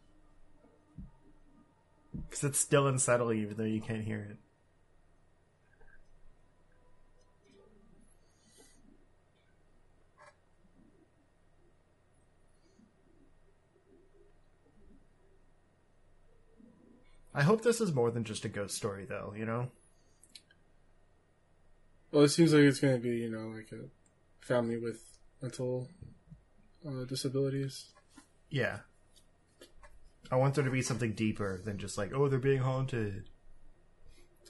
Because 2.29 2.43
it's 2.43 2.59
still 2.59 2.87
unsettling 2.87 3.39
even 3.39 3.57
though 3.57 3.63
you 3.63 3.81
can't 3.81 4.03
hear 4.03 4.27
it. 4.29 4.37
I 17.33 17.43
hope 17.43 17.63
this 17.63 17.79
is 17.79 17.93
more 17.93 18.11
than 18.11 18.23
just 18.23 18.43
a 18.43 18.49
ghost 18.49 18.75
story, 18.75 19.05
though, 19.05 19.33
you 19.37 19.45
know? 19.45 19.71
Well, 22.11 22.23
it 22.23 22.29
seems 22.29 22.53
like 22.53 22.63
it's 22.63 22.79
gonna 22.79 22.97
be, 22.97 23.09
you 23.09 23.31
know, 23.31 23.55
like 23.55 23.71
a 23.71 23.85
family 24.45 24.77
with 24.77 25.01
mental 25.41 25.87
uh, 26.85 27.05
disabilities. 27.05 27.85
Yeah. 28.49 28.79
I 30.31 30.37
want 30.37 30.55
there 30.55 30.63
to 30.63 30.71
be 30.71 30.81
something 30.81 31.11
deeper 31.13 31.59
than 31.63 31.77
just 31.77 31.97
like, 31.97 32.13
oh, 32.13 32.27
they're 32.29 32.39
being 32.39 32.61
haunted. 32.61 33.29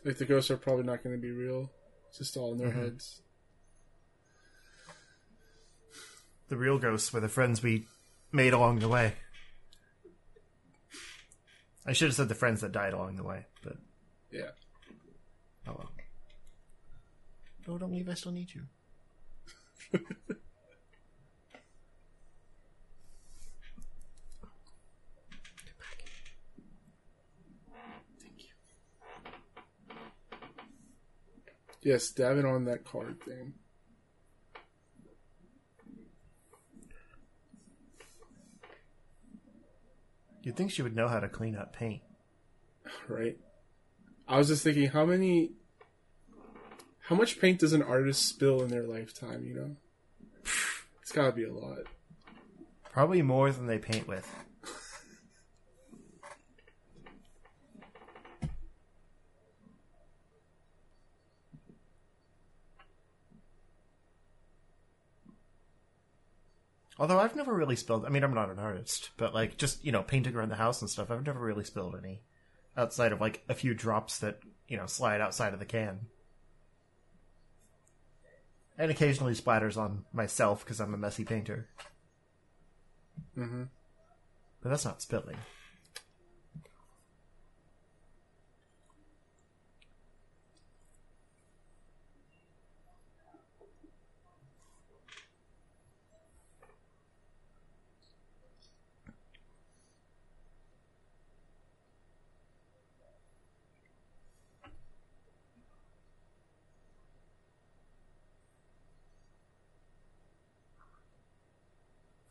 Like 0.05 0.17
the 0.17 0.25
ghosts 0.25 0.51
are 0.51 0.57
probably 0.57 0.83
not 0.83 1.03
going 1.03 1.15
to 1.15 1.21
be 1.21 1.31
real. 1.31 1.71
It's 2.09 2.19
just 2.19 2.37
all 2.37 2.51
in 2.53 2.59
their 2.59 2.69
Mhm. 2.71 2.75
heads. 2.83 3.21
the 6.49 6.57
real 6.57 6.77
ghosts 6.77 7.13
were 7.13 7.21
the 7.21 7.29
friends 7.29 7.63
we 7.63 7.87
made 8.33 8.51
along 8.51 8.79
the 8.79 8.89
way. 8.89 9.15
I 11.85 11.93
should 11.93 12.09
have 12.09 12.15
said 12.15 12.27
the 12.27 12.35
friends 12.35 12.59
that 12.59 12.73
died 12.73 12.91
along 12.93 13.15
the 13.15 13.23
way, 13.23 13.45
but 13.63 13.77
Yeah. 14.31 14.51
oh 15.65 15.75
well. 15.77 15.91
No, 17.65 17.77
don't 17.77 17.93
leave. 17.93 18.09
I 18.09 18.15
still 18.15 18.33
need 18.33 18.49
you. 18.53 18.67
Yes, 31.81 32.09
dab 32.11 32.37
it 32.37 32.45
on 32.45 32.65
that 32.65 32.85
card 32.85 33.21
thing. 33.23 33.53
You'd 40.43 40.55
think 40.55 40.71
she 40.71 40.81
would 40.81 40.95
know 40.95 41.07
how 41.07 41.19
to 41.19 41.29
clean 41.29 41.55
up 41.55 41.73
paint. 41.73 42.01
Right. 43.07 43.37
I 44.27 44.37
was 44.37 44.47
just 44.47 44.63
thinking, 44.63 44.89
how 44.89 45.05
many, 45.05 45.51
how 47.01 47.15
much 47.15 47.39
paint 47.39 47.59
does 47.59 47.73
an 47.73 47.83
artist 47.83 48.27
spill 48.27 48.61
in 48.63 48.69
their 48.69 48.83
lifetime? 48.83 49.45
You 49.45 49.55
know, 49.55 49.75
it's 51.01 51.11
got 51.11 51.27
to 51.27 51.31
be 51.31 51.43
a 51.43 51.53
lot. 51.53 51.79
Probably 52.91 53.21
more 53.21 53.51
than 53.51 53.67
they 53.67 53.77
paint 53.77 54.07
with. 54.07 54.27
Although 67.01 67.19
I've 67.19 67.35
never 67.35 67.51
really 67.51 67.75
spilled. 67.75 68.05
I 68.05 68.09
mean, 68.09 68.23
I'm 68.23 68.35
not 68.35 68.51
an 68.51 68.59
artist, 68.59 69.09
but 69.17 69.33
like 69.33 69.57
just 69.57 69.83
you 69.83 69.91
know 69.91 70.03
painting 70.03 70.35
around 70.35 70.49
the 70.49 70.55
house 70.55 70.81
and 70.81 70.89
stuff. 70.89 71.09
I've 71.09 71.25
never 71.25 71.39
really 71.39 71.63
spilled 71.63 71.95
any 71.95 72.21
outside 72.77 73.11
of 73.11 73.19
like 73.19 73.43
a 73.49 73.55
few 73.55 73.73
drops 73.73 74.19
that 74.19 74.37
you 74.67 74.77
know 74.77 74.85
slide 74.85 75.19
outside 75.19 75.53
of 75.53 75.57
the 75.57 75.65
can, 75.65 76.01
and 78.77 78.91
occasionally 78.91 79.33
splatters 79.33 79.77
on 79.77 80.05
myself 80.13 80.63
because 80.63 80.79
I'm 80.79 80.93
a 80.93 80.97
messy 80.97 81.23
painter. 81.23 81.69
Mm-hmm. 83.35 83.63
But 84.61 84.69
that's 84.69 84.85
not 84.85 85.01
spilling. 85.01 85.37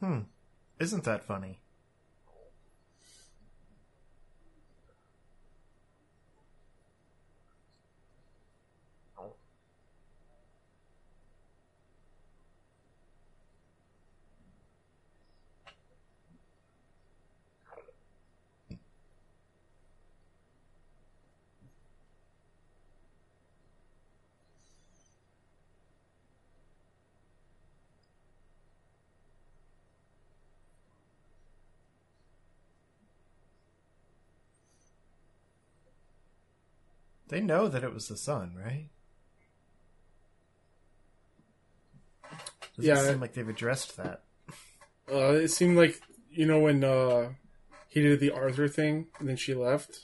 Hmm. 0.00 0.20
Isn't 0.80 1.04
that 1.04 1.22
funny? 1.26 1.60
They 37.30 37.40
know 37.40 37.68
that 37.68 37.84
it 37.84 37.94
was 37.94 38.08
the 38.08 38.16
son, 38.16 38.56
right? 38.56 38.88
Doesn't 42.76 42.84
Yeah. 42.84 43.02
seem 43.08 43.20
like 43.20 43.34
they've 43.34 43.48
addressed 43.48 43.96
that. 43.98 44.24
Uh, 45.10 45.34
it 45.34 45.48
seemed 45.48 45.76
like 45.76 46.00
you 46.28 46.44
know 46.44 46.58
when 46.58 46.82
uh, 46.82 47.32
he 47.88 48.02
did 48.02 48.18
the 48.18 48.32
Arthur 48.32 48.66
thing 48.66 49.06
and 49.20 49.28
then 49.28 49.36
she 49.36 49.54
left. 49.54 50.00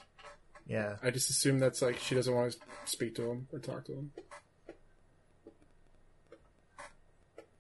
Yeah. 0.69 0.97
I 1.03 1.11
just 1.11 1.29
assume 1.31 1.59
that's 1.59 1.83
like 1.83 1.99
she 1.99 2.15
doesn't 2.15 2.33
want 2.35 2.53
to 2.53 2.59
speak 2.85 3.17
to 3.17 3.29
him 3.31 3.49
or 3.53 3.59
talk 3.59 3.85
to 3.87 3.93
him. 3.93 4.13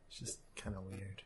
It's 0.08 0.18
just 0.20 0.38
kind 0.56 0.76
of 0.76 0.84
weird. 0.84 1.22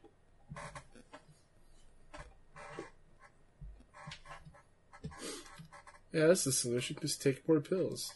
Yeah, 6.12 6.26
that's 6.26 6.44
the 6.44 6.52
solution. 6.52 6.96
Just 7.00 7.22
take 7.22 7.46
more 7.48 7.60
pills. 7.60 8.14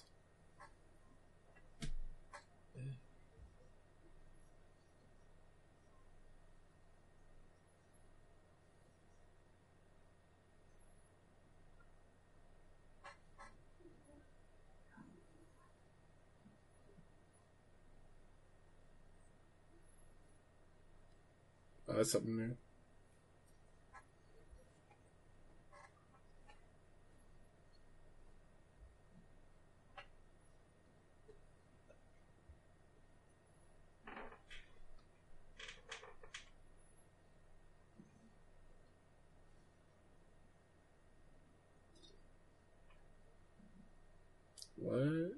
Oh, 21.94 21.98
that's 21.98 22.10
something 22.10 22.36
new. 22.36 22.56
What? 44.76 45.30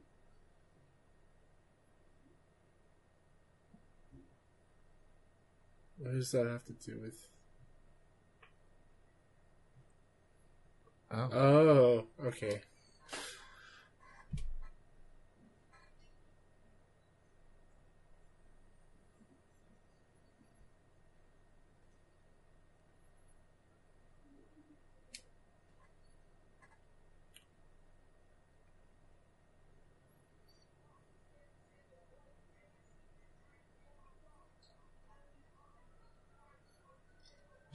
What 5.98 6.05
does 6.16 6.32
that 6.32 6.46
have 6.46 6.64
to 6.64 6.72
do 6.72 6.98
with? 7.02 7.28
Oh. 11.10 11.28
Oh, 11.32 12.04
okay. 12.26 12.62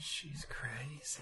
She's 0.04 0.46
crazy. 0.50 1.22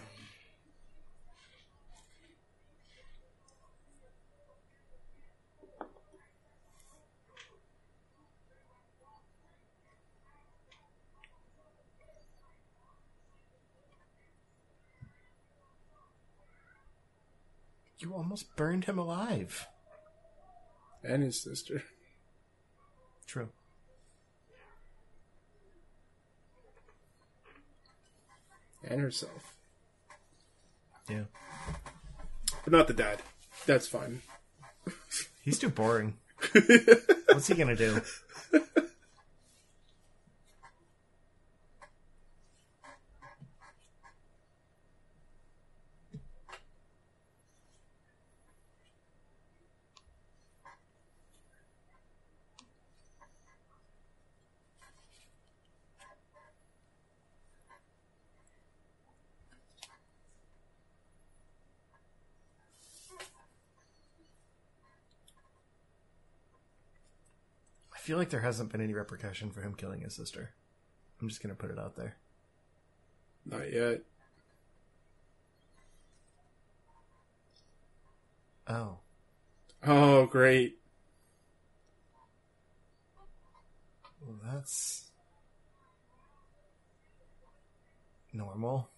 You 18.10 18.16
almost 18.16 18.56
burned 18.56 18.86
him 18.86 18.98
alive. 18.98 19.68
And 21.04 21.22
his 21.22 21.40
sister. 21.40 21.84
True. 23.28 23.50
And 28.84 29.00
herself. 29.00 29.54
Yeah. 31.08 31.26
But 32.64 32.74
not 32.74 32.88
the 32.88 32.96
dad. 32.96 33.22
That's 33.68 33.88
fine. 33.88 34.24
He's 35.44 35.60
too 35.60 35.70
boring. 35.70 36.16
What's 37.28 37.46
he 37.46 37.54
gonna 37.54 37.76
do? 37.76 38.02
Feel 68.10 68.18
like 68.18 68.32
there 68.32 68.40
hasn't 68.40 68.72
been 68.72 68.82
any 68.82 68.96
repercussion 68.96 69.52
for 69.52 69.62
him 69.62 69.76
killing 69.76 70.02
his 70.02 70.16
sister. 70.16 70.50
I'm 71.22 71.30
just 71.30 71.44
gonna 71.44 71.54
put 71.54 71.70
it 71.70 71.78
out 71.78 71.96
there. 71.96 72.16
Not 73.46 73.72
yet. 73.72 74.02
Oh. 78.68 78.98
Oh, 79.86 80.26
great. 80.26 80.80
Well, 84.20 84.40
that's 84.44 85.12
normal. 88.34 88.90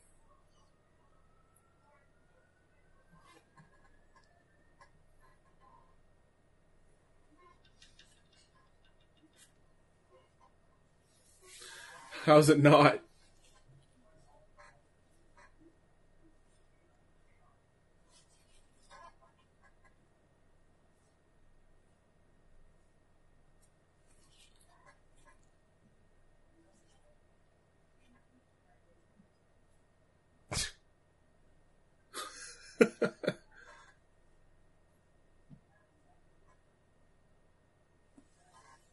How's 12.25 12.49
it 12.49 12.59
not? 12.61 12.99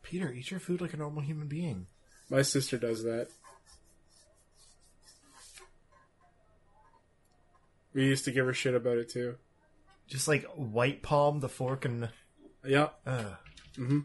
Peter, 0.03 0.33
eat 0.33 0.51
your 0.51 0.59
food 0.59 0.81
like 0.81 0.95
a 0.95 0.97
normal 0.97 1.20
human 1.20 1.47
being. 1.49 1.87
My 2.31 2.43
sister 2.43 2.76
does 2.79 3.05
that. 3.05 3.29
We 7.95 8.05
used 8.05 8.24
to 8.26 8.31
give 8.31 8.47
her 8.47 8.53
shit 8.55 8.74
about 8.74 8.99
it 8.99 9.09
too. 9.09 9.37
Just 10.07 10.29
like 10.29 10.45
white 10.55 11.03
palm 11.03 11.41
the 11.41 11.49
fork 11.49 11.85
and 11.85 12.11
Yeah. 12.64 12.91
uh 13.07 13.35
hmm 13.76 14.01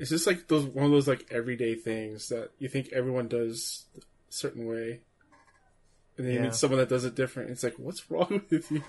It's 0.00 0.08
just 0.08 0.26
like 0.26 0.48
those 0.48 0.64
one 0.64 0.86
of 0.86 0.90
those 0.90 1.06
like 1.06 1.26
everyday 1.30 1.74
things 1.74 2.30
that 2.30 2.52
you 2.58 2.70
think 2.70 2.88
everyone 2.90 3.28
does 3.28 3.84
a 3.98 4.00
certain 4.30 4.66
way, 4.66 5.00
and 6.16 6.26
then 6.26 6.34
you 6.34 6.40
meet 6.40 6.54
someone 6.54 6.78
that 6.78 6.88
does 6.88 7.04
it 7.04 7.14
different. 7.14 7.50
It's 7.50 7.62
like, 7.62 7.74
what's 7.76 8.10
wrong 8.10 8.40
with 8.48 8.70
you? 8.70 8.82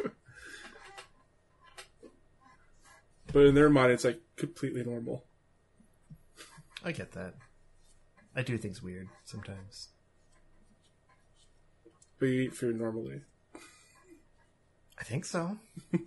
But 3.33 3.45
in 3.45 3.55
their 3.55 3.69
mind, 3.69 3.91
it's 3.91 4.05
like 4.05 4.21
completely 4.37 4.85
normal. 4.85 5.25
I 6.81 6.93
get 6.93 7.11
that. 7.11 7.33
I 8.33 8.41
do 8.41 8.57
things 8.57 8.81
weird 8.81 9.09
sometimes. 9.25 9.89
But 12.19 12.27
you 12.27 12.43
eat 12.43 12.55
food 12.55 12.79
normally. 12.79 13.19
I 14.97 15.03
think 15.03 15.25
so. 15.25 15.57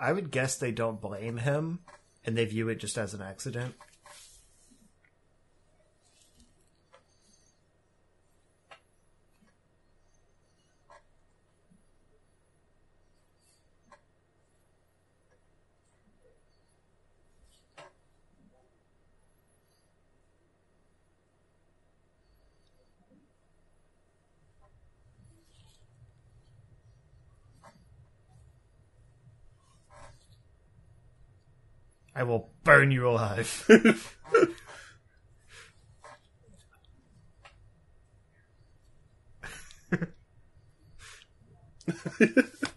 I 0.00 0.12
would 0.12 0.30
guess 0.30 0.56
they 0.56 0.72
don't 0.72 1.00
blame 1.00 1.36
him 1.36 1.80
and 2.24 2.36
they 2.36 2.46
view 2.46 2.68
it 2.68 2.80
just 2.80 2.96
as 2.96 3.12
an 3.12 3.20
accident. 3.20 3.74
I 32.20 32.22
will 32.22 32.50
burn 32.64 32.90
you 32.90 33.08
alive. 33.08 33.66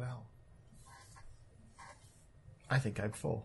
well, 0.00 0.26
I 2.70 2.78
think 2.78 2.98
I'm 3.00 3.12
full. 3.12 3.44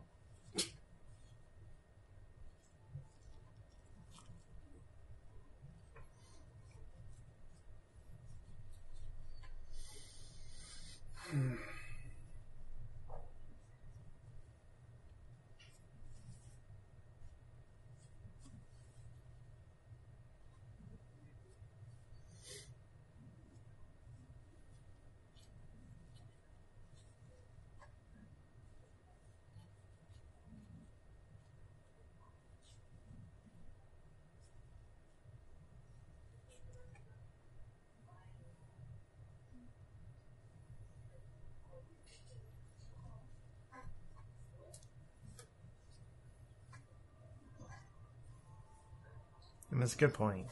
And 49.76 49.82
that's 49.82 49.94
a 49.94 49.98
good 49.98 50.14
point. 50.14 50.48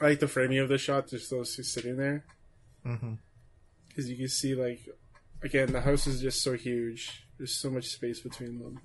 I 0.00 0.04
like 0.04 0.18
the 0.18 0.26
framing 0.26 0.58
of 0.58 0.68
the 0.68 0.78
shot, 0.78 1.06
just 1.06 1.30
those 1.30 1.54
two 1.54 1.62
sitting 1.62 1.96
there. 1.96 2.24
Mm-hmm 2.84 3.14
because 4.00 4.10
you 4.10 4.16
can 4.16 4.28
see 4.28 4.54
like, 4.54 4.80
again, 5.42 5.72
the 5.72 5.80
house 5.82 6.06
is 6.06 6.20
just 6.22 6.42
so 6.42 6.54
huge. 6.54 7.26
There's 7.38 7.54
so 7.54 7.70
much 7.70 7.88
space 7.88 8.20
between 8.20 8.58
them. 8.58 8.80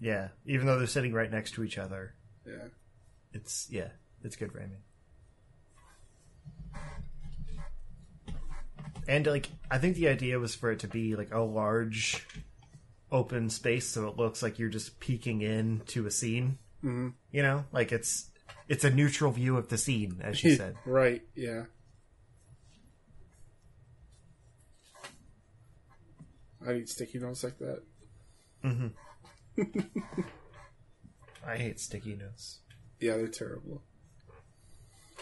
Yeah, 0.00 0.28
even 0.44 0.66
though 0.66 0.76
they're 0.78 0.86
sitting 0.86 1.12
right 1.14 1.30
next 1.30 1.52
to 1.52 1.64
each 1.64 1.78
other, 1.78 2.14
Yeah, 2.46 2.68
it's 3.32 3.68
yeah, 3.70 3.88
it's 4.22 4.36
good 4.36 4.52
framing. 4.52 4.78
And 9.06 9.26
like, 9.26 9.48
I 9.70 9.78
think 9.78 9.96
the 9.96 10.08
idea 10.08 10.38
was 10.38 10.54
for 10.54 10.70
it 10.72 10.80
to 10.80 10.88
be 10.88 11.14
like 11.14 11.32
a 11.32 11.40
large, 11.40 12.26
open 13.12 13.50
space, 13.50 13.86
so 13.86 14.08
it 14.08 14.16
looks 14.16 14.42
like 14.42 14.58
you're 14.58 14.68
just 14.70 14.98
peeking 14.98 15.42
in 15.42 15.82
to 15.88 16.06
a 16.06 16.10
scene. 16.10 16.58
hmm 16.80 17.10
You 17.30 17.42
know, 17.42 17.64
like 17.72 17.92
it's 17.92 18.30
it's 18.68 18.84
a 18.84 18.90
neutral 18.90 19.30
view 19.30 19.56
of 19.56 19.68
the 19.68 19.78
scene, 19.78 20.20
as 20.22 20.42
you 20.42 20.54
said. 20.56 20.76
right. 20.86 21.22
Yeah. 21.34 21.64
I 26.66 26.72
need 26.74 26.88
sticky 26.88 27.18
notes 27.18 27.44
like 27.44 27.58
that. 27.58 27.82
Mm-hmm. 28.64 29.62
I 31.46 31.56
hate 31.56 31.78
sticky 31.80 32.16
notes. 32.16 32.60
Yeah, 33.00 33.16
they're 33.16 33.28
terrible. 33.28 33.82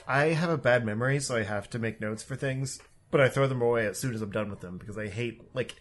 I 0.06 0.26
have 0.26 0.50
a 0.50 0.58
bad 0.58 0.84
memory, 0.84 1.20
so 1.20 1.36
I 1.36 1.42
have 1.42 1.68
to 1.70 1.78
make 1.78 2.00
notes 2.00 2.22
for 2.22 2.36
things, 2.36 2.80
but 3.10 3.20
I 3.20 3.28
throw 3.28 3.46
them 3.46 3.62
away 3.62 3.86
as 3.86 3.98
soon 3.98 4.14
as 4.14 4.22
I'm 4.22 4.30
done 4.30 4.50
with 4.50 4.60
them 4.60 4.78
because 4.78 4.98
I 4.98 5.08
hate 5.08 5.42
like 5.54 5.74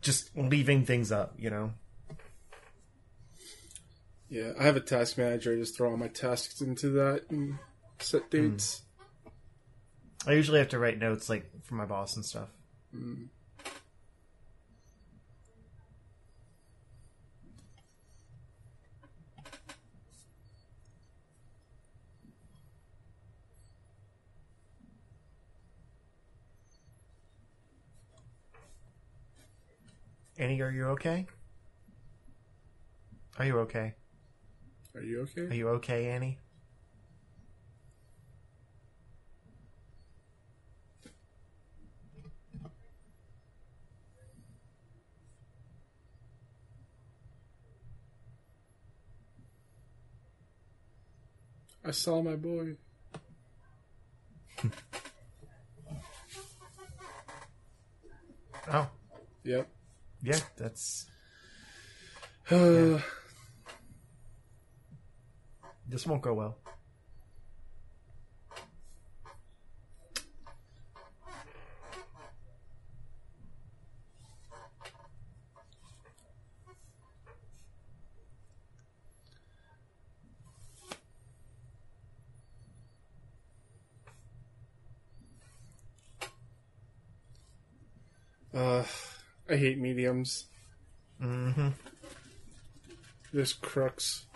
just 0.00 0.36
leaving 0.36 0.84
things 0.84 1.12
up, 1.12 1.34
you 1.38 1.50
know. 1.50 1.72
Yeah, 4.28 4.52
I 4.58 4.62
have 4.64 4.76
a 4.76 4.80
task 4.80 5.18
manager. 5.18 5.52
I 5.52 5.56
just 5.56 5.76
throw 5.76 5.90
all 5.90 5.96
my 5.96 6.08
tasks 6.08 6.60
into 6.60 6.90
that 6.90 7.30
and 7.30 7.58
set 7.98 8.22
hmm. 8.30 8.50
dates. 8.50 8.82
I 10.26 10.32
usually 10.32 10.58
have 10.58 10.68
to 10.68 10.78
write 10.78 10.98
notes 10.98 11.28
like 11.28 11.50
for 11.64 11.74
my 11.74 11.86
boss 11.86 12.16
and 12.16 12.24
stuff. 12.24 12.48
Hmm. 12.94 13.24
Annie, 30.40 30.58
are 30.62 30.70
you 30.70 30.86
okay? 30.86 31.26
Are 33.38 33.44
you 33.44 33.58
okay? 33.58 33.92
Are 34.94 35.02
you 35.02 35.20
okay? 35.20 35.42
Are 35.42 35.54
you 35.54 35.68
okay, 35.68 36.08
Annie? 36.08 36.38
I 51.84 51.90
saw 51.90 52.22
my 52.22 52.36
boy. 52.36 52.76
Oh, 58.72 58.88
Yep. 59.42 59.79
Yeah, 60.22 60.38
that's 60.56 61.06
Uh, 62.50 62.98
this 65.88 66.06
won't 66.06 66.22
go 66.22 66.34
well. 66.34 66.58
uh, 88.54 88.82
I 89.48 89.49
hate 89.60 89.78
mediums. 89.78 90.46
Mm-hmm. 91.22 91.68
There's 93.32 93.52
crooks. 93.52 94.26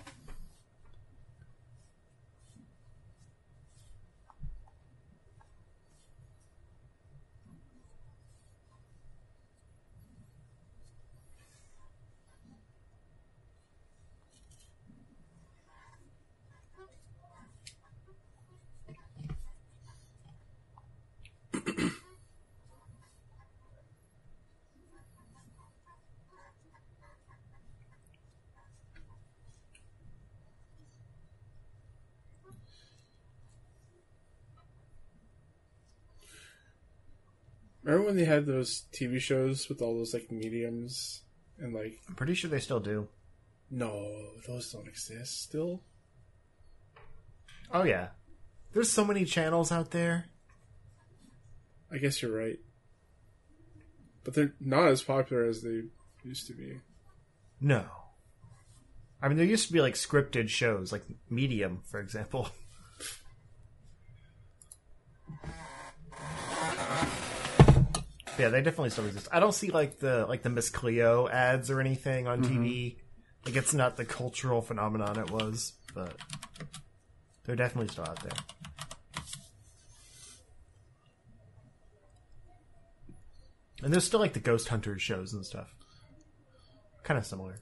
Remember 38.04 38.20
when 38.20 38.28
they 38.28 38.34
had 38.34 38.44
those 38.44 38.84
TV 38.92 39.18
shows 39.18 39.68
with 39.70 39.80
all 39.80 39.96
those 39.96 40.12
like 40.12 40.30
mediums 40.30 41.22
and 41.58 41.72
like 41.72 42.00
I'm 42.06 42.14
pretty 42.14 42.34
sure 42.34 42.50
they 42.50 42.60
still 42.60 42.80
do. 42.80 43.08
no, 43.70 44.30
those 44.46 44.70
don't 44.70 44.86
exist 44.86 45.42
still. 45.42 45.82
Oh 47.72 47.84
yeah, 47.84 48.08
there's 48.74 48.90
so 48.90 49.06
many 49.06 49.24
channels 49.24 49.72
out 49.72 49.90
there. 49.90 50.26
I 51.90 51.96
guess 51.96 52.20
you're 52.20 52.36
right. 52.36 52.58
But 54.22 54.34
they're 54.34 54.54
not 54.60 54.88
as 54.88 55.02
popular 55.02 55.44
as 55.44 55.62
they 55.62 55.84
used 56.24 56.46
to 56.48 56.52
be. 56.52 56.80
No, 57.58 57.86
I 59.22 59.28
mean 59.28 59.38
there 59.38 59.46
used 59.46 59.68
to 59.68 59.72
be 59.72 59.80
like 59.80 59.94
scripted 59.94 60.50
shows, 60.50 60.92
like 60.92 61.04
Medium, 61.30 61.80
for 61.90 62.00
example. 62.00 62.50
yeah, 68.38 68.48
they 68.48 68.62
definitely 68.62 68.90
still 68.90 69.06
exist. 69.06 69.28
I 69.32 69.40
don't 69.40 69.54
see 69.54 69.70
like 69.70 69.98
the 69.98 70.26
like 70.26 70.42
the 70.42 70.50
Miss 70.50 70.70
Cleo 70.70 71.28
ads 71.28 71.70
or 71.70 71.80
anything 71.80 72.26
on 72.26 72.42
TV. 72.42 72.96
Like 73.44 73.56
it's 73.56 73.74
not 73.74 73.96
the 73.96 74.04
cultural 74.04 74.62
phenomenon 74.62 75.18
it 75.18 75.30
was, 75.30 75.74
but 75.94 76.14
they're 77.44 77.56
definitely 77.56 77.88
still 77.88 78.04
out 78.04 78.22
there. 78.22 78.32
And 83.82 83.92
there's 83.92 84.04
still 84.04 84.20
like 84.20 84.32
the 84.32 84.40
Ghost 84.40 84.68
Hunters 84.68 85.02
shows 85.02 85.34
and 85.34 85.44
stuff. 85.44 85.74
Kind 87.02 87.18
of 87.18 87.26
similar. 87.26 87.60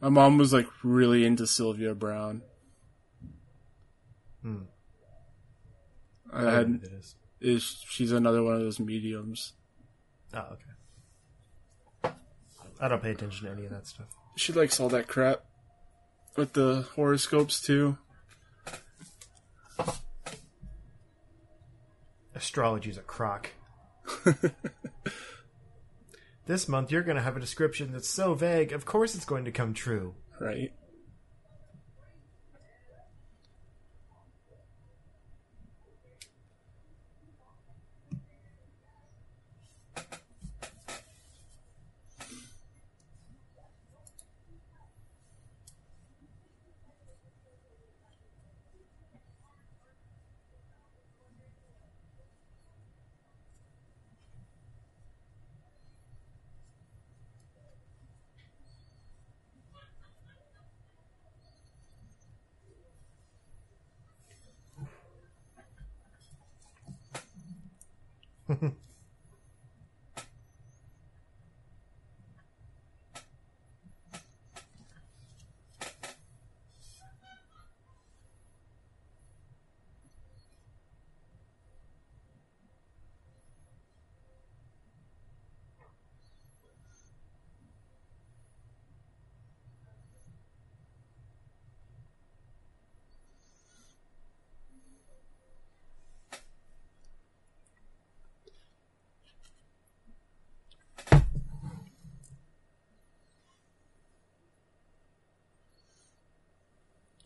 My 0.00 0.08
mom 0.08 0.36
was 0.36 0.52
like 0.52 0.66
really 0.82 1.24
into 1.24 1.46
Sylvia 1.46 1.94
Browne. 1.94 2.42
Hmm. 4.42 4.62
I 6.32 6.46
I 6.48 6.50
had 6.50 6.80
is. 7.42 7.84
she's 7.88 8.12
another 8.12 8.42
one 8.42 8.54
of 8.54 8.60
those 8.60 8.80
mediums. 8.80 9.52
Oh, 10.34 10.46
okay. 10.52 12.14
I 12.80 12.88
don't 12.88 13.02
pay 13.02 13.10
attention 13.10 13.46
to 13.46 13.52
any 13.52 13.64
of 13.64 13.70
that 13.70 13.86
stuff. 13.86 14.06
She 14.36 14.52
likes 14.52 14.80
all 14.80 14.88
that 14.88 15.06
crap 15.06 15.44
with 16.36 16.54
the 16.54 16.86
horoscopes 16.94 17.60
too. 17.60 17.98
Astrology's 22.34 22.96
a 22.96 23.02
crock. 23.02 23.50
this 26.46 26.68
month 26.68 26.90
you're 26.90 27.02
going 27.02 27.16
to 27.16 27.22
have 27.22 27.36
a 27.36 27.40
description 27.40 27.92
that's 27.92 28.08
so 28.08 28.34
vague, 28.34 28.72
of 28.72 28.84
course 28.84 29.14
it's 29.14 29.24
going 29.24 29.44
to 29.44 29.52
come 29.52 29.74
true. 29.74 30.14
Right. 30.40 30.72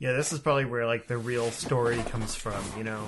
Yeah, 0.07 0.13
this 0.13 0.33
is 0.33 0.39
probably 0.39 0.67
where 0.67 0.87
like 0.87 1.09
the 1.09 1.19
real 1.19 1.51
story 1.51 1.97
comes 2.05 2.37
from, 2.37 2.63
you 2.79 2.85
know. 2.85 3.03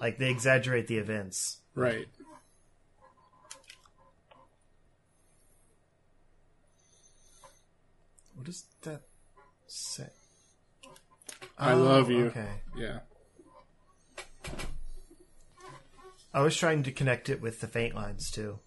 Like 0.00 0.16
they 0.16 0.30
exaggerate 0.30 0.86
the 0.86 0.96
events. 0.96 1.58
Right. 1.74 2.08
What 8.34 8.46
does 8.46 8.64
that 8.80 9.02
say? 9.66 10.08
I 11.58 11.72
Oh, 11.72 11.82
love 11.82 12.10
you. 12.10 12.24
Oh, 12.24 12.28
okay. 12.28 12.48
Yeah. 12.78 13.00
I 16.32 16.40
was 16.40 16.56
trying 16.56 16.82
to 16.84 16.92
connect 16.92 17.28
it 17.28 17.42
with 17.42 17.60
the 17.60 17.66
faint 17.66 17.94
lines 17.94 18.30
too. 18.30 18.60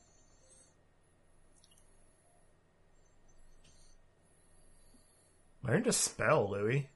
Learn 5.63 5.83
to 5.83 5.91
spell, 5.91 6.49
Louis. 6.49 6.89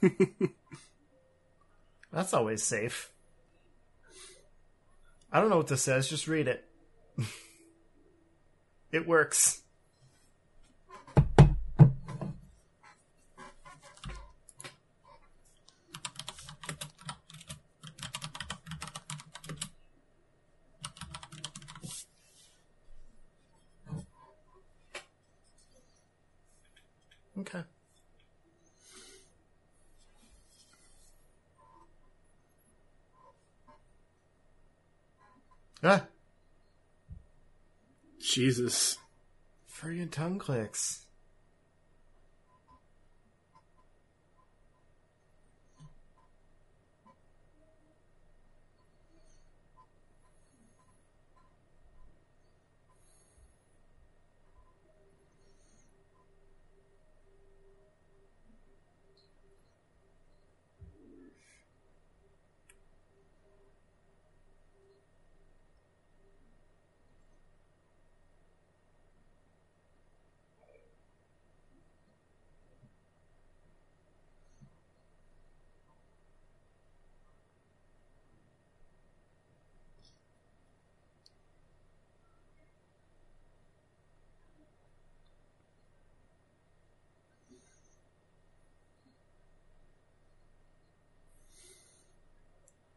That's 2.12 2.34
always 2.34 2.62
safe. 2.62 3.10
I 5.32 5.40
don't 5.40 5.50
know 5.50 5.58
what 5.58 5.68
this 5.68 5.82
says, 5.82 6.08
just 6.08 6.26
read 6.26 6.48
it. 6.48 6.64
it 8.92 9.06
works. 9.06 9.62
Okay. 27.38 27.62
Ah, 35.82 36.06
Jesus. 38.20 38.98
friggin' 39.66 40.10
tongue 40.10 40.38
clicks. 40.38 41.06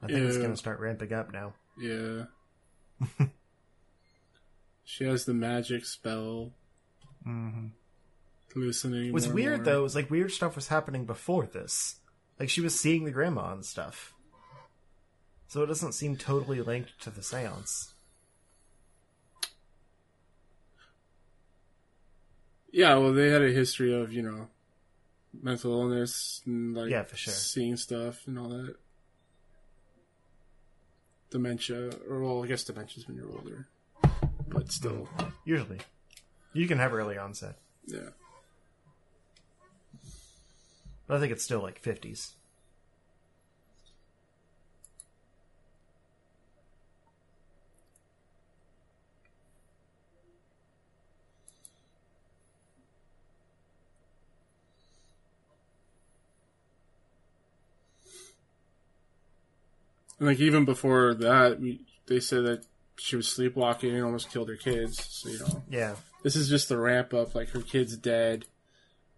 I 0.03 0.07
think 0.07 0.19
it's 0.27 0.37
gonna 0.37 0.57
start 0.57 0.79
ramping 0.79 1.13
up 1.13 1.31
now. 1.31 1.53
Yeah. 1.79 2.25
she 4.83 5.05
has 5.05 5.25
the 5.25 5.33
magic 5.33 5.85
spell. 5.85 6.51
Mm-hmm. 7.27 7.67
Hallucinating. 8.53 9.13
What's 9.13 9.27
weird 9.27 9.65
though 9.65 9.85
is 9.85 9.95
like 9.95 10.11
weird 10.11 10.31
stuff 10.31 10.55
was 10.55 10.67
happening 10.67 11.05
before 11.05 11.45
this. 11.45 11.95
Like 12.39 12.49
she 12.49 12.61
was 12.61 12.79
seeing 12.79 13.05
the 13.05 13.11
grandma 13.11 13.53
and 13.53 13.65
stuff. 13.65 14.13
So 15.47 15.61
it 15.63 15.67
doesn't 15.67 15.93
seem 15.93 16.17
totally 16.17 16.61
linked 16.61 16.99
to 17.01 17.09
the 17.09 17.23
seance. 17.23 17.93
Yeah, 22.71 22.95
well, 22.95 23.13
they 23.13 23.29
had 23.29 23.43
a 23.43 23.51
history 23.51 23.93
of 23.93 24.11
you 24.11 24.23
know 24.23 24.47
mental 25.41 25.71
illness 25.71 26.41
and 26.45 26.75
like 26.75 26.89
Yeah, 26.89 27.03
for 27.03 27.15
sure. 27.15 27.33
seeing 27.33 27.77
stuff 27.77 28.27
and 28.27 28.37
all 28.37 28.49
that 28.49 28.75
dementia, 31.33 31.89
or 32.07 32.21
well, 32.21 32.43
I 32.43 32.47
guess 32.47 32.63
dementia's 32.63 33.07
when 33.07 33.17
you're 33.17 33.31
older, 33.31 33.67
but 34.47 34.71
still, 34.71 35.09
Usually, 35.45 35.79
you 36.53 36.67
can 36.67 36.77
have 36.77 36.93
early 36.93 37.17
onset, 37.17 37.57
yeah. 37.87 38.09
But 41.07 41.17
I 41.17 41.19
think 41.19 41.33
it's 41.33 41.43
still 41.43 41.61
like 41.61 41.81
50s. 41.81 42.33
Like 60.25 60.39
even 60.39 60.65
before 60.65 61.13
that, 61.15 61.59
we, 61.59 61.85
they 62.07 62.19
said 62.19 62.45
that 62.45 62.65
she 62.97 63.15
was 63.15 63.27
sleepwalking 63.27 63.93
and 63.95 64.03
almost 64.03 64.31
killed 64.31 64.49
her 64.49 64.55
kids. 64.55 65.03
So 65.09 65.29
you 65.29 65.39
know, 65.39 65.63
Yeah. 65.69 65.95
this 66.23 66.35
is 66.35 66.49
just 66.49 66.69
the 66.69 66.77
ramp 66.77 67.13
up. 67.13 67.33
Like 67.35 67.49
her 67.49 67.61
kid's 67.61 67.97
dead, 67.97 68.45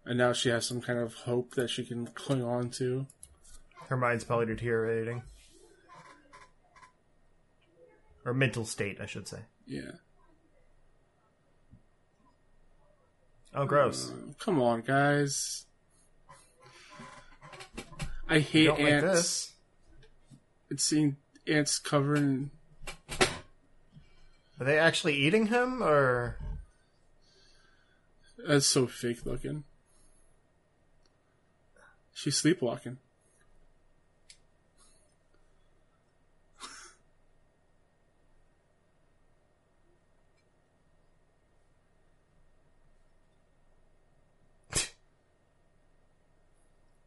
and 0.04 0.16
now 0.18 0.32
she 0.32 0.48
has 0.48 0.66
some 0.66 0.80
kind 0.80 0.98
of 0.98 1.14
hope 1.14 1.54
that 1.54 1.68
she 1.70 1.84
can 1.84 2.06
cling 2.08 2.42
on 2.42 2.70
to. 2.70 3.06
Her 3.88 3.96
mind's 3.96 4.24
probably 4.24 4.46
deteriorating. 4.46 5.22
Or 8.24 8.34
mental 8.34 8.64
state, 8.64 9.00
I 9.00 9.06
should 9.06 9.28
say. 9.28 9.38
Yeah. 9.66 9.92
Oh, 13.54 13.64
gross. 13.64 14.10
Uh, 14.10 14.32
come 14.38 14.60
on, 14.60 14.80
guys. 14.82 15.64
I 18.28 18.40
hate 18.40 18.68
like 18.70 18.80
ants. 18.80 19.04
this. 19.14 19.52
It's 20.68 20.84
seeing 20.84 21.16
ants 21.46 21.78
covering. 21.78 22.50
Are 24.58 24.64
they 24.64 24.78
actually 24.78 25.14
eating 25.14 25.46
him, 25.46 25.82
or 25.82 26.38
That's 28.46 28.66
so 28.66 28.86
fake 28.86 29.24
looking. 29.24 29.64
She's 32.12 32.36
sleepwalking. 32.36 32.98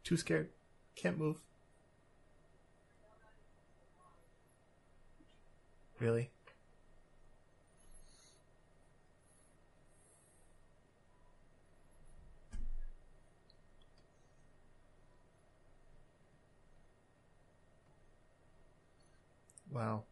too 0.04 0.16
scared? 0.16 0.48
Can't 0.94 1.18
move. 1.18 1.38
Really? 6.00 6.30
Wow. 19.70 20.04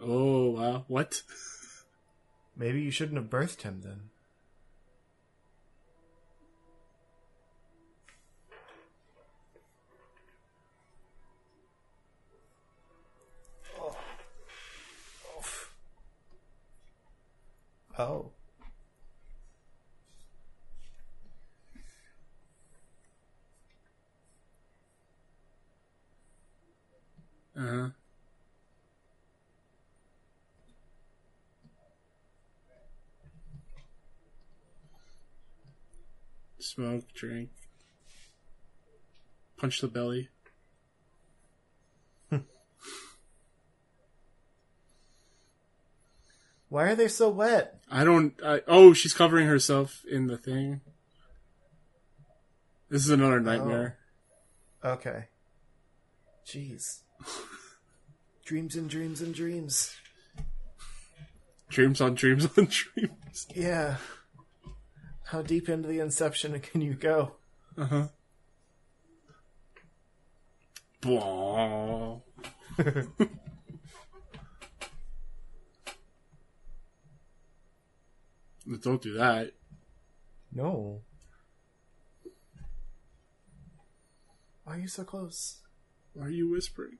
Oh 0.00 0.50
wow! 0.50 0.84
What? 0.86 1.22
Maybe 2.56 2.80
you 2.80 2.92
shouldn't 2.92 3.18
have 3.18 3.28
birthed 3.28 3.62
him 3.62 3.80
then. 3.82 4.10
Oh. 17.98 18.30
Uh 27.56 27.60
huh. 27.60 27.88
Smoke, 36.60 37.12
drink, 37.14 37.50
punch 39.56 39.80
the 39.80 39.88
belly. 39.88 40.28
Why 46.68 46.84
are 46.90 46.94
they 46.94 47.08
so 47.08 47.28
wet? 47.28 47.80
I 47.90 48.04
don't. 48.04 48.34
I, 48.44 48.60
oh, 48.66 48.92
she's 48.92 49.14
covering 49.14 49.46
herself 49.46 50.02
in 50.10 50.26
the 50.26 50.36
thing. 50.36 50.80
This 52.90 53.04
is 53.04 53.10
another 53.10 53.40
nightmare. 53.40 53.98
Okay. 54.84 55.24
Jeez. 56.46 57.00
dreams 58.44 58.76
and 58.76 58.88
dreams 58.88 59.20
and 59.20 59.34
dreams. 59.34 59.94
Dreams 61.68 62.00
on 62.00 62.14
dreams 62.14 62.46
on 62.56 62.68
dreams. 62.94 63.46
Yeah. 63.54 63.96
How 65.24 65.42
deep 65.42 65.68
into 65.68 65.88
the 65.88 66.00
inception 66.00 66.58
can 66.60 66.80
you 66.80 66.94
go? 66.94 67.32
Uh 67.76 67.84
huh. 67.84 68.08
Blah. 71.00 72.18
Don't 78.76 79.00
do 79.00 79.14
that. 79.14 79.52
No. 80.52 81.00
Why 84.64 84.76
are 84.76 84.78
you 84.78 84.88
so 84.88 85.04
close? 85.04 85.60
Why 86.12 86.26
are 86.26 86.30
you 86.30 86.50
whispering? 86.50 86.98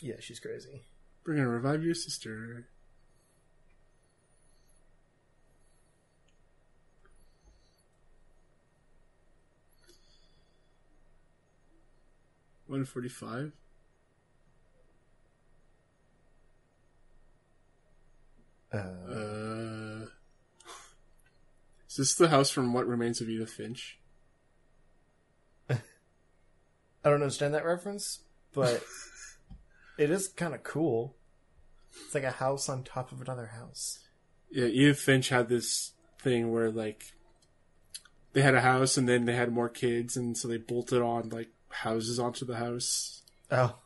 Yeah, 0.00 0.14
she's 0.20 0.40
crazy. 0.40 0.84
We're 1.26 1.34
gonna 1.34 1.48
revive 1.48 1.84
your 1.84 1.94
sister. 1.94 2.68
One 12.70 12.84
forty-five. 12.84 13.50
Uh, 18.72 18.76
Uh, 18.78 20.06
is 21.88 21.96
this 21.96 22.14
the 22.14 22.28
house 22.28 22.48
from 22.48 22.72
What 22.72 22.86
Remains 22.86 23.20
of 23.20 23.28
Edith 23.28 23.50
Finch? 23.50 23.98
I 25.68 25.78
don't 27.02 27.14
understand 27.14 27.54
that 27.54 27.64
reference, 27.64 28.20
but 28.52 28.84
it 29.98 30.12
is 30.12 30.28
kind 30.28 30.54
of 30.54 30.62
cool. 30.62 31.16
It's 32.04 32.14
like 32.14 32.22
a 32.22 32.30
house 32.30 32.68
on 32.68 32.84
top 32.84 33.10
of 33.10 33.20
another 33.20 33.46
house. 33.46 33.98
Yeah, 34.48 34.66
Edith 34.66 35.00
Finch 35.00 35.30
had 35.30 35.48
this 35.48 35.90
thing 36.20 36.52
where 36.52 36.70
like 36.70 37.14
they 38.32 38.42
had 38.42 38.54
a 38.54 38.60
house 38.60 38.96
and 38.96 39.08
then 39.08 39.24
they 39.24 39.34
had 39.34 39.52
more 39.52 39.68
kids 39.68 40.16
and 40.16 40.38
so 40.38 40.46
they 40.46 40.58
bolted 40.58 41.02
on 41.02 41.30
like 41.30 41.48
houses 41.70 42.18
onto 42.18 42.44
the 42.44 42.56
house. 42.56 43.22
Oh. 43.50 43.76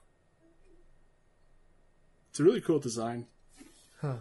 It's 2.31 2.41
a 2.41 2.45
really 2.45 2.61
cool 2.61 2.81
design. 2.81 3.27
Huh. 4.01 4.17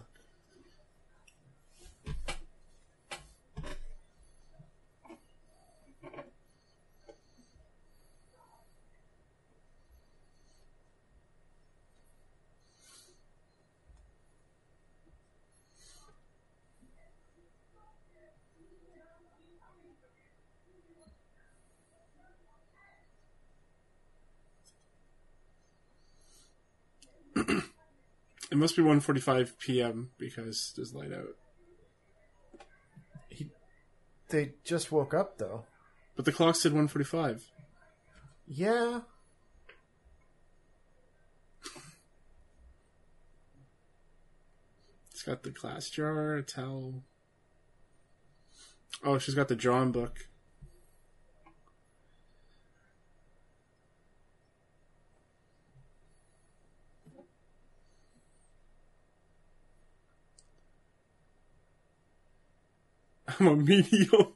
It 28.54 28.58
must 28.58 28.76
be 28.76 28.82
1:45 28.82 29.58
p.m. 29.58 30.10
because 30.16 30.72
there's 30.76 30.94
light 30.94 31.12
out. 31.12 31.34
He, 33.28 33.50
They 34.28 34.52
just 34.62 34.92
woke 34.92 35.12
up, 35.12 35.38
though. 35.38 35.64
But 36.14 36.24
the 36.24 36.30
clock 36.30 36.54
said 36.54 36.70
1:45. 36.70 37.42
Yeah. 38.46 39.00
It's 45.10 45.24
got 45.24 45.42
the 45.42 45.50
glass 45.50 45.90
jar, 45.90 46.36
a 46.36 46.42
towel. 46.44 47.02
Oh, 49.02 49.18
she's 49.18 49.34
got 49.34 49.48
the 49.48 49.56
drawing 49.56 49.90
book. 49.90 50.28
I'm 63.40 63.46
a 63.46 63.56
medium. 63.56 64.34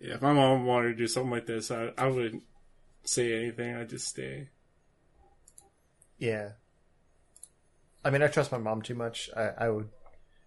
Yeah, 0.00 0.14
if 0.14 0.22
my 0.22 0.32
mom 0.32 0.64
wanted 0.64 0.90
to 0.90 0.94
do 0.94 1.08
something 1.08 1.30
like 1.30 1.46
this, 1.46 1.70
I, 1.70 1.90
I 1.98 2.06
wouldn't 2.06 2.44
say 3.04 3.36
anything. 3.36 3.74
I'd 3.74 3.88
just 3.88 4.06
stay. 4.06 4.50
Yeah. 6.18 6.50
I 8.04 8.10
mean, 8.10 8.22
I 8.22 8.28
trust 8.28 8.52
my 8.52 8.58
mom 8.58 8.80
too 8.80 8.94
much. 8.94 9.28
I, 9.36 9.50
I 9.58 9.68
would 9.70 9.88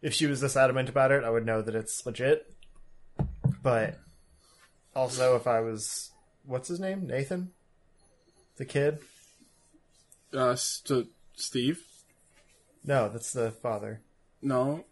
if 0.01 0.13
she 0.13 0.25
was 0.25 0.41
this 0.41 0.55
adamant 0.57 0.89
about 0.89 1.11
it, 1.11 1.23
I 1.23 1.29
would 1.29 1.45
know 1.45 1.61
that 1.61 1.75
it's 1.75 2.05
legit. 2.05 2.51
But 3.63 3.99
also, 4.95 5.35
if 5.35 5.45
I 5.47 5.59
was, 5.61 6.11
what's 6.45 6.67
his 6.67 6.79
name? 6.79 7.05
Nathan? 7.07 7.51
The 8.57 8.65
kid? 8.65 8.99
Uh, 10.33 10.55
St- 10.55 11.09
Steve? 11.35 11.83
No, 12.83 13.09
that's 13.09 13.31
the 13.33 13.51
father. 13.51 14.01
No. 14.41 14.85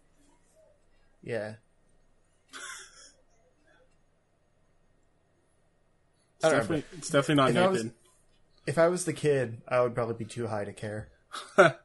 Yeah. 1.22 1.54
It's 6.42 6.48
definitely, 6.48 6.84
it's 6.96 7.10
definitely 7.10 7.34
not 7.34 7.50
If 7.50 7.56
I 7.56 7.66
was- 7.68 7.82
Nathan. 7.84 7.96
If 8.66 8.78
I 8.78 8.88
was 8.88 9.04
the 9.04 9.12
kid, 9.12 9.62
I 9.66 9.80
would 9.80 9.94
probably 9.94 10.14
be 10.14 10.24
too 10.26 10.46
high 10.46 10.64
to 10.64 10.72
care. 10.72 11.08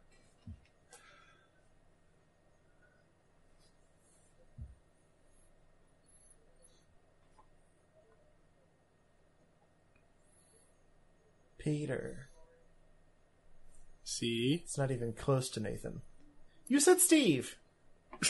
Peter. 11.66 12.30
See? 14.04 14.62
It's 14.64 14.78
not 14.78 14.92
even 14.92 15.14
close 15.14 15.50
to 15.50 15.60
Nathan. 15.60 16.02
You 16.68 16.80
said 16.80 17.00
Steve. 17.00 17.58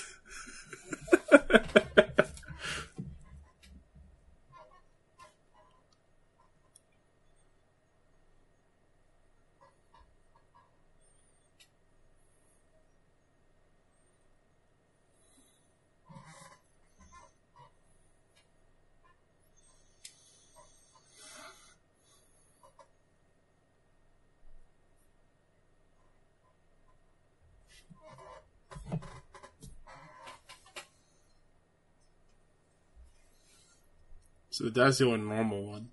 that's 34.74 34.98
the 34.98 35.06
only 35.06 35.20
normal 35.20 35.66
one. 35.66 35.90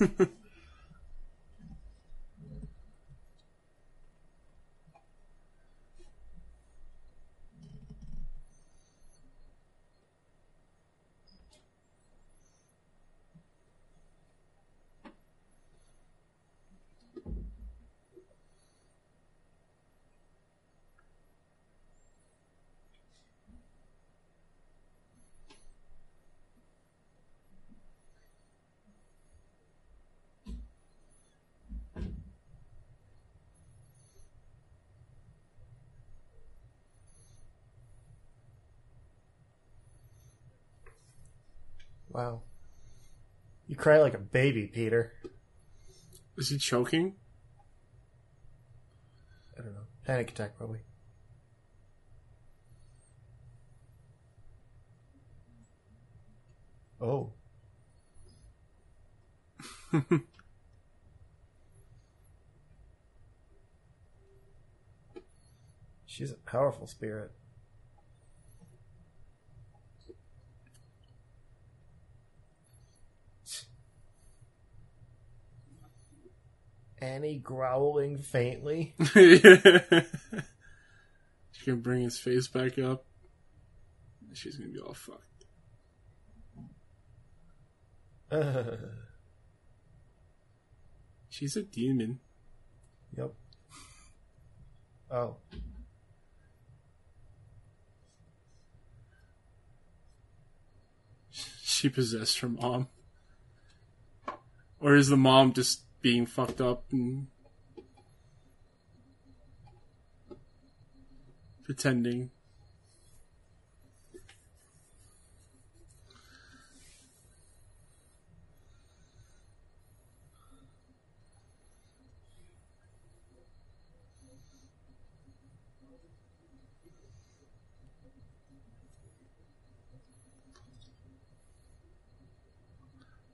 Wow. 42.12 42.42
You 43.66 43.74
cry 43.76 43.98
like 43.98 44.12
a 44.14 44.18
baby, 44.18 44.66
Peter. 44.66 45.14
Is 46.36 46.50
he 46.50 46.58
choking? 46.58 47.14
I 49.58 49.62
don't 49.62 49.72
know. 49.72 49.86
Panic 50.04 50.30
attack, 50.30 50.58
probably. 50.58 50.80
Oh. 57.00 57.32
She's 66.06 66.30
a 66.30 66.36
powerful 66.36 66.86
spirit. 66.86 67.32
Annie 77.02 77.38
growling 77.38 78.18
faintly. 78.18 78.94
She 81.62 81.70
can 81.70 81.80
bring 81.80 82.02
his 82.02 82.18
face 82.18 82.48
back 82.48 82.76
up. 82.78 83.04
She's 84.32 84.56
gonna 84.56 84.70
be 84.70 84.80
all 84.80 84.94
fucked. 84.94 85.44
Ugh. 88.32 88.78
She's 91.28 91.56
a 91.56 91.62
demon. 91.62 92.18
Yep. 93.16 93.32
Oh. 95.12 95.36
She 101.30 101.88
possessed 101.88 102.40
her 102.40 102.48
mom. 102.48 102.88
Or 104.80 104.96
is 104.96 105.08
the 105.08 105.16
mom 105.16 105.52
just 105.52 105.82
being 106.02 106.26
fucked 106.26 106.60
up 106.60 106.84
and 106.90 107.28
pretending? 111.64 112.30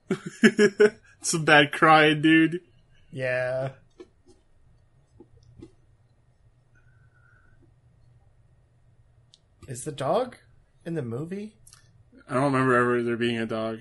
Some 1.21 1.45
bad 1.45 1.71
crying, 1.71 2.21
dude. 2.21 2.61
Yeah. 3.11 3.71
Is 9.67 9.83
the 9.83 9.91
dog 9.91 10.37
in 10.85 10.95
the 10.95 11.01
movie? 11.01 11.55
I 12.27 12.33
don't 12.33 12.51
remember 12.51 12.75
ever 12.75 13.03
there 13.03 13.17
being 13.17 13.37
a 13.37 13.45
dog. 13.45 13.79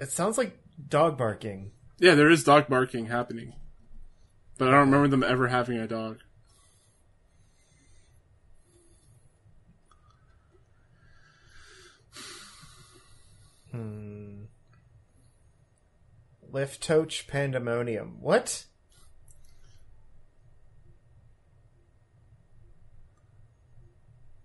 It 0.00 0.10
sounds 0.10 0.36
like 0.36 0.58
dog 0.88 1.16
barking. 1.16 1.72
Yeah, 1.98 2.14
there 2.14 2.30
is 2.30 2.44
dog 2.44 2.68
barking 2.68 3.06
happening. 3.06 3.54
But 4.58 4.68
I 4.68 4.72
don't 4.72 4.90
remember 4.90 5.08
them 5.08 5.24
ever 5.24 5.48
having 5.48 5.78
a 5.78 5.86
dog. 5.86 6.18
Liftoach 16.52 17.26
Pandemonium. 17.26 18.18
What? 18.20 18.64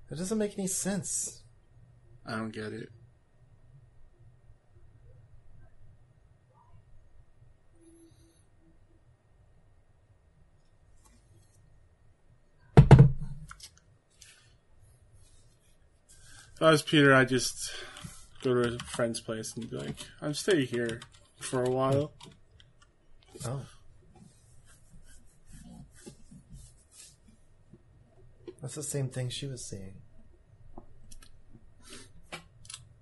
That 0.09 0.17
doesn't 0.17 0.37
make 0.37 0.57
any 0.57 0.67
sense. 0.67 1.41
I 2.25 2.35
don't 2.35 2.51
get 2.51 2.73
it. 2.73 2.89
If 16.55 16.61
I 16.61 16.69
was 16.69 16.83
Peter, 16.83 17.13
I'd 17.13 17.29
just 17.29 17.71
go 18.43 18.53
to 18.53 18.75
a 18.75 18.79
friend's 18.79 19.19
place 19.19 19.55
and 19.55 19.69
be 19.69 19.77
like, 19.77 19.95
I'm 20.21 20.35
staying 20.35 20.67
here 20.67 20.99
for 21.43 21.63
a 21.63 21.69
while. 21.69 22.13
Oh. 23.45 23.61
That's 28.61 28.75
the 28.75 28.83
same 28.83 29.09
thing 29.09 29.29
she 29.29 29.45
was 29.47 29.65
seeing. 29.65 29.95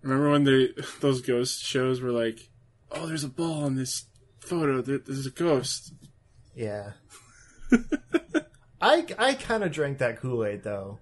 Remember 0.02 0.32
when 0.32 0.44
they 0.44 0.70
those 1.00 1.22
ghost 1.22 1.64
shows 1.64 2.02
were 2.02 2.12
like, 2.12 2.50
"Oh, 2.92 3.06
there's 3.06 3.24
a 3.24 3.30
ball 3.30 3.64
on 3.64 3.76
this 3.76 4.06
photo. 4.40 4.82
There- 4.82 4.98
There's 4.98 5.28
a 5.28 5.32
ghost." 5.32 5.94
Yeah. 6.56 6.94
I 8.82 9.06
I 9.20 9.36
kind 9.36 9.64
of 9.64 9.72
drank 9.72 10.00
that 10.00 10.18
Kool 10.20 10.44
Aid 10.44 10.64
though. 10.64 11.00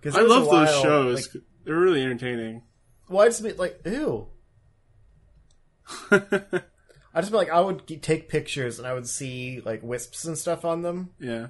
Because 0.00 0.16
I 0.18 0.22
love 0.22 0.50
those 0.50 0.82
shows. 0.82 1.28
Like, 1.34 1.44
They're 1.64 1.76
really 1.78 2.02
entertaining. 2.02 2.62
well, 3.08 3.24
I 3.24 3.28
just 3.28 3.42
be 3.44 3.52
like, 3.52 3.80
ew. 3.84 4.26
I 6.10 7.20
just 7.20 7.30
be 7.30 7.36
like, 7.36 7.50
I 7.50 7.60
would 7.60 7.86
g- 7.86 7.96
take 7.96 8.28
pictures 8.28 8.78
and 8.78 8.86
I 8.86 8.92
would 8.94 9.08
see 9.08 9.60
like 9.64 9.82
wisps 9.82 10.24
and 10.24 10.36
stuff 10.36 10.64
on 10.64 10.82
them, 10.82 11.10
yeah. 11.18 11.48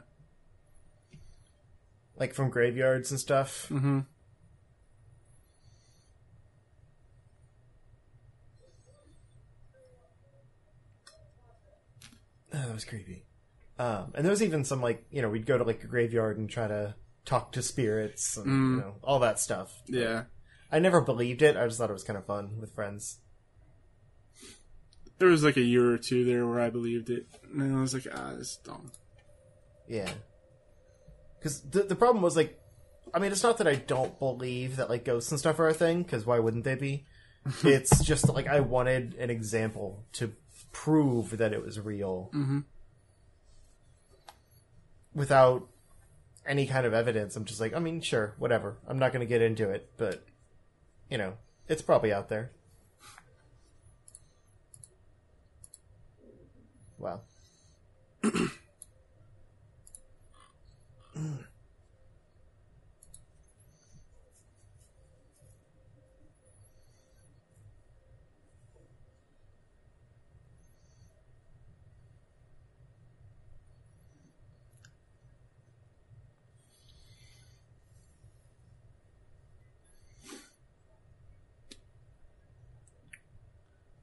like 2.17 2.35
from 2.35 2.51
graveyards 2.51 3.11
and 3.11 3.19
stuff. 3.19 3.67
Mm-hmm. 3.71 4.01
Oh, 12.55 12.59
that 12.67 12.75
was 12.75 12.85
creepy. 12.85 13.25
Um, 13.79 14.13
and 14.15 14.25
there 14.25 14.31
was 14.31 14.43
even 14.43 14.65
some 14.65 14.81
like 14.81 15.05
you 15.11 15.21
know 15.21 15.29
we'd 15.29 15.47
go 15.47 15.59
to 15.59 15.65
like 15.65 15.85
a 15.85 15.87
graveyard 15.87 16.39
and 16.39 16.49
try 16.49 16.67
to 16.67 16.95
talk 17.27 17.53
to 17.53 17.63
spirits 17.63 18.37
and 18.37 18.47
you 18.47 18.81
know 18.81 18.95
all 19.03 19.19
that 19.21 19.39
stuff. 19.39 19.83
Yeah. 19.87 20.25
I 20.71 20.79
never 20.79 21.01
believed 21.01 21.43
it. 21.43 21.57
I 21.57 21.67
just 21.67 21.79
thought 21.79 21.91
it 21.91 21.93
was 21.93 22.05
kind 22.05 22.19
of 22.19 22.27
fun 22.27 22.59
with 22.61 22.75
friends. 22.75 23.19
There 25.19 25.29
was 25.29 25.43
like 25.43 25.57
a 25.57 25.63
year 25.63 25.91
or 25.93 25.99
two 25.99 26.25
there 26.25 26.47
where 26.47 26.61
I 26.61 26.69
believed 26.71 27.09
it, 27.11 27.27
and 27.53 27.61
then 27.63 27.75
I 27.77 27.81
was 27.81 27.95
like, 27.95 28.07
"Ah, 28.13 28.33
this 28.37 28.51
is 28.53 28.57
dumb." 28.65 28.91
Yeah. 29.89 30.11
Because 31.39 31.61
the 31.63 31.83
the 31.85 31.97
problem 31.97 32.23
was 32.23 32.37
like, 32.37 32.61
I 33.15 33.19
mean, 33.19 33.33
it's 33.33 33.43
not 33.43 33.59
that 33.59 33.69
I 33.69 33.77
don't 33.77 34.19
believe 34.19 34.77
that 34.77 34.91
like 34.91 35.05
ghosts 35.05 35.31
and 35.31 35.39
stuff 35.41 35.59
are 35.59 35.69
a 35.69 35.75
thing. 35.75 36.03
Because 36.03 36.27
why 36.27 36.39
wouldn't 36.39 36.65
they 36.65 36.75
be? 36.75 37.07
it's 37.65 38.05
just 38.05 38.29
like 38.29 38.47
I 38.49 38.61
wanted 38.61 39.15
an 39.15 39.31
example 39.31 40.05
to 40.15 40.33
prove 40.73 41.39
that 41.39 41.53
it 41.53 41.65
was 41.65 41.79
real, 41.81 42.31
Mhm. 42.35 42.65
without 45.15 45.69
any 46.45 46.67
kind 46.67 46.87
of 46.87 46.93
evidence. 46.95 47.37
I'm 47.37 47.45
just 47.45 47.61
like, 47.61 47.75
I 47.75 47.79
mean, 47.79 48.01
sure, 48.01 48.35
whatever. 48.39 48.77
I'm 48.87 48.99
not 48.99 49.13
going 49.13 49.21
to 49.21 49.27
get 49.27 49.43
into 49.43 49.71
it, 49.71 49.91
but 49.97 50.25
you 51.11 51.19
know, 51.19 51.35
it's 51.69 51.83
probably 51.83 52.13
out 52.13 52.29
there. 52.29 52.51
Wow. 56.99 57.21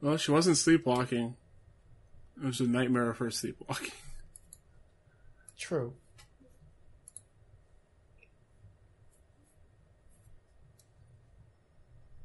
Well, 0.03 0.18
she 0.18 0.32
wasn't 0.32 0.57
sleepwalking. 0.57 1.38
It 2.44 2.48
was 2.48 2.60
a 2.60 2.68
nightmare 2.68 3.10
of 3.10 3.20
her 3.20 3.32
sleepwalking. 3.32 3.94
True. 5.57 5.94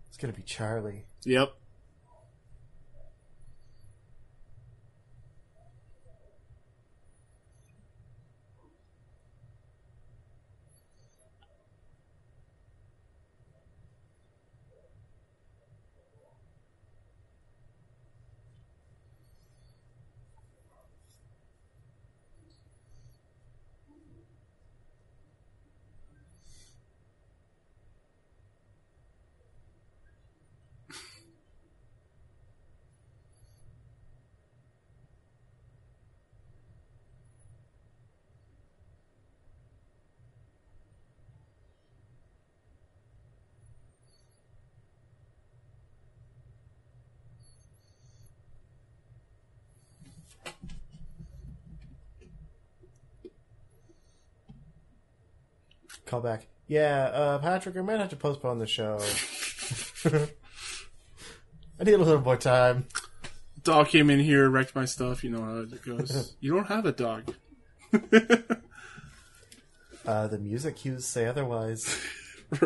It's 0.08 0.16
gonna 0.16 0.32
be 0.32 0.42
Charlie. 0.42 1.04
Yep. 1.24 1.52
Call 56.08 56.22
back. 56.22 56.46
Yeah, 56.66 57.04
uh, 57.12 57.38
Patrick, 57.38 57.76
I 57.76 57.82
might 57.82 57.98
have 57.98 58.08
to 58.08 58.16
postpone 58.16 58.58
the 58.60 58.66
show. 58.66 58.98
I 61.78 61.84
need 61.84 61.92
a 61.92 61.98
little 61.98 62.22
more 62.22 62.38
time. 62.38 62.86
Dog 63.62 63.88
came 63.88 64.08
in 64.08 64.18
here, 64.18 64.48
wrecked 64.48 64.74
my 64.74 64.86
stuff. 64.86 65.22
You 65.22 65.30
know 65.30 65.42
how 65.42 65.58
it 65.58 65.84
goes. 65.84 66.34
you 66.40 66.54
don't 66.54 66.66
have 66.68 66.86
a 66.86 66.92
dog. 66.92 67.34
Uh, 70.06 70.26
the 70.26 70.38
music 70.38 70.76
cues 70.76 71.04
say 71.04 71.26
otherwise. 71.26 72.00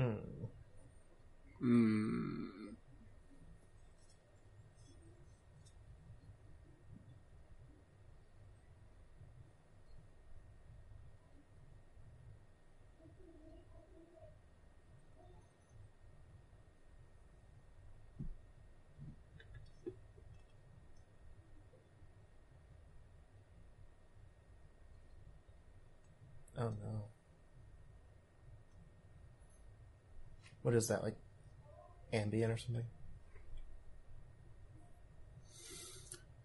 Hmm. 0.00 0.14
Mm. 1.62 2.40
Oh 26.70 26.74
no. 26.82 27.04
What 30.62 30.74
is 30.74 30.88
that, 30.88 31.02
like 31.02 31.16
Ambien 32.12 32.54
or 32.54 32.58
something? 32.58 32.84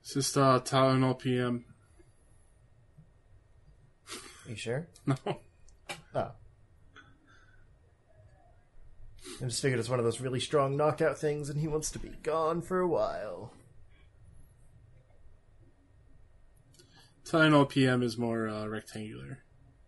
It's 0.02 0.14
just 0.14 0.38
uh, 0.38 0.62
Tylenol 0.64 1.20
PM. 1.20 1.66
Are 4.46 4.50
you 4.50 4.56
sure? 4.56 4.88
No. 5.08 5.18
Oh. 6.14 6.32
I 9.42 9.46
just 9.46 9.62
figured 9.62 9.80
it's 9.80 9.90
one 9.90 10.00
of 10.00 10.06
those 10.06 10.22
really 10.22 10.40
strong 10.40 10.78
knockout 10.78 11.18
things 11.18 11.50
and 11.50 11.60
he 11.60 11.68
wants 11.68 11.92
to 11.92 12.00
be 12.00 12.10
gone 12.24 12.62
for 12.62 12.80
a 12.80 12.88
while. 12.88 13.52
Tylenol 17.26 17.68
PM 17.68 18.02
is 18.02 18.18
more 18.18 18.48
uh, 18.48 18.66
rectangular. 18.68 19.40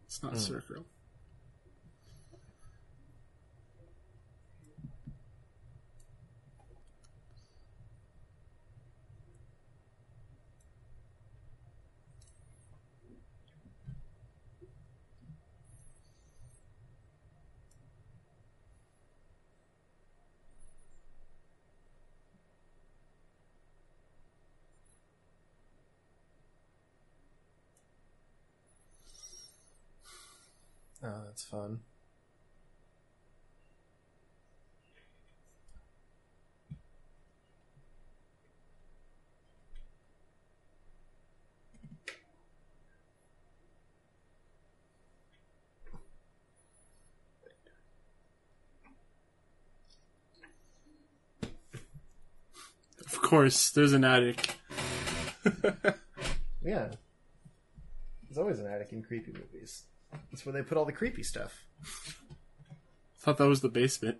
It's 0.08 0.24
not 0.24 0.34
hmm. 0.34 0.40
circular. 0.40 0.82
Oh, 0.82 0.86
that's 31.38 31.44
fun. 31.44 31.82
Of 53.06 53.22
course, 53.22 53.70
there's 53.70 53.94
an 53.94 54.04
attic. 54.04 54.56
Yeah. 56.64 56.90
There's 58.24 58.38
always 58.38 58.60
an 58.60 58.68
attic 58.68 58.92
in 58.92 59.02
creepy 59.02 59.32
movies. 59.32 59.84
That's 60.32 60.46
where 60.46 60.54
they 60.54 60.62
put 60.62 60.78
all 60.78 60.86
the 60.86 60.92
creepy 60.92 61.24
stuff. 61.24 61.66
Thought 63.20 63.38
that 63.38 63.48
was 63.48 63.62
the 63.62 63.70
basement. 63.70 64.18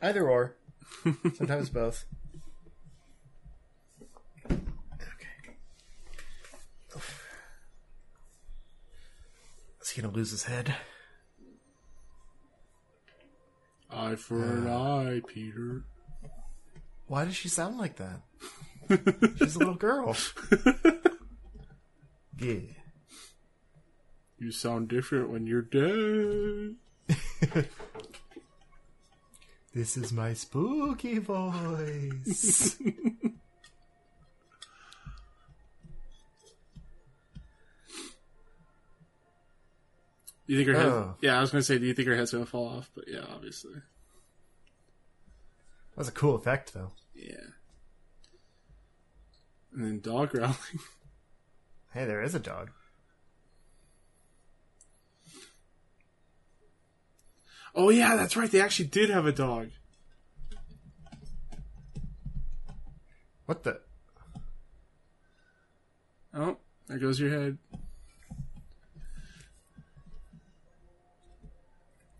Either 0.00 0.28
or. 0.28 0.56
Sometimes 1.34 1.70
both. 1.70 2.04
Okay. 4.46 5.56
Is 9.80 9.90
he 9.90 10.02
gonna 10.02 10.14
lose 10.14 10.30
his 10.30 10.44
head? 10.44 10.74
Eye 13.90 14.16
for 14.16 14.42
an 14.42 14.66
uh. 14.66 14.76
eye, 14.76 15.22
Peter. 15.26 15.84
Why 17.06 17.24
does 17.24 17.36
she 17.36 17.48
sound 17.48 17.78
like 17.78 17.96
that? 17.96 18.22
She's 19.38 19.56
a 19.56 19.58
little 19.58 19.74
girl. 19.74 20.16
yeah. 22.42 22.60
You 24.38 24.50
sound 24.50 24.88
different 24.88 25.30
when 25.30 25.46
you're 25.46 25.62
dead. 25.62 26.76
This 29.74 29.96
is 29.96 30.12
my 30.12 30.34
spooky 30.34 31.18
voice. 31.18 32.76
You 40.48 40.58
think 40.58 40.68
her 40.68 40.74
head? 40.74 40.86
Oh. 40.86 41.14
Yeah, 41.22 41.38
I 41.38 41.40
was 41.40 41.50
gonna 41.50 41.62
say, 41.62 41.78
do 41.78 41.86
you 41.86 41.94
think 41.94 42.08
her 42.08 42.16
head's 42.16 42.32
gonna 42.32 42.44
fall 42.44 42.68
off? 42.68 42.90
But 42.94 43.04
yeah, 43.08 43.24
obviously. 43.32 43.80
That's 45.96 46.10
a 46.10 46.12
cool 46.12 46.34
effect, 46.34 46.74
though. 46.74 46.90
Yeah. 47.14 47.46
And 49.72 49.82
then 49.82 50.00
dog 50.00 50.30
growling. 50.30 50.54
Hey, 51.92 52.06
there 52.06 52.22
is 52.22 52.34
a 52.34 52.40
dog. 52.40 52.70
Oh 57.74 57.90
yeah, 57.90 58.16
that's 58.16 58.36
right. 58.36 58.50
They 58.50 58.60
actually 58.60 58.88
did 58.88 59.10
have 59.10 59.26
a 59.26 59.32
dog. 59.32 59.70
What 63.46 63.62
the? 63.62 63.80
Oh, 66.34 66.56
there 66.86 66.98
goes 66.98 67.20
your 67.20 67.30
head. 67.30 67.58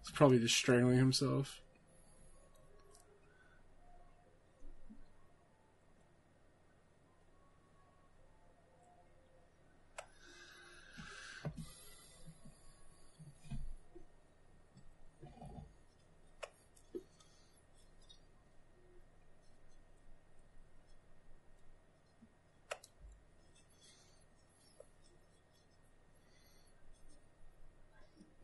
He's 0.00 0.10
probably 0.12 0.38
just 0.38 0.56
strangling 0.56 0.98
himself. 0.98 1.61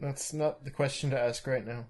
That's 0.08 0.32
not 0.32 0.64
the 0.64 0.70
question 0.70 1.10
to 1.10 1.20
ask 1.20 1.46
right 1.46 1.66
now. 1.66 1.84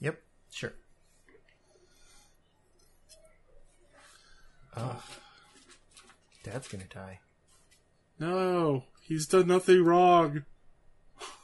Yep, 0.00 0.22
sure. 0.50 0.72
Oh. 4.74 5.02
Dad's 6.44 6.68
gonna 6.68 6.84
die. 6.84 7.20
No, 8.18 8.84
he's 9.02 9.26
done 9.26 9.48
nothing 9.48 9.84
wrong. 9.84 10.46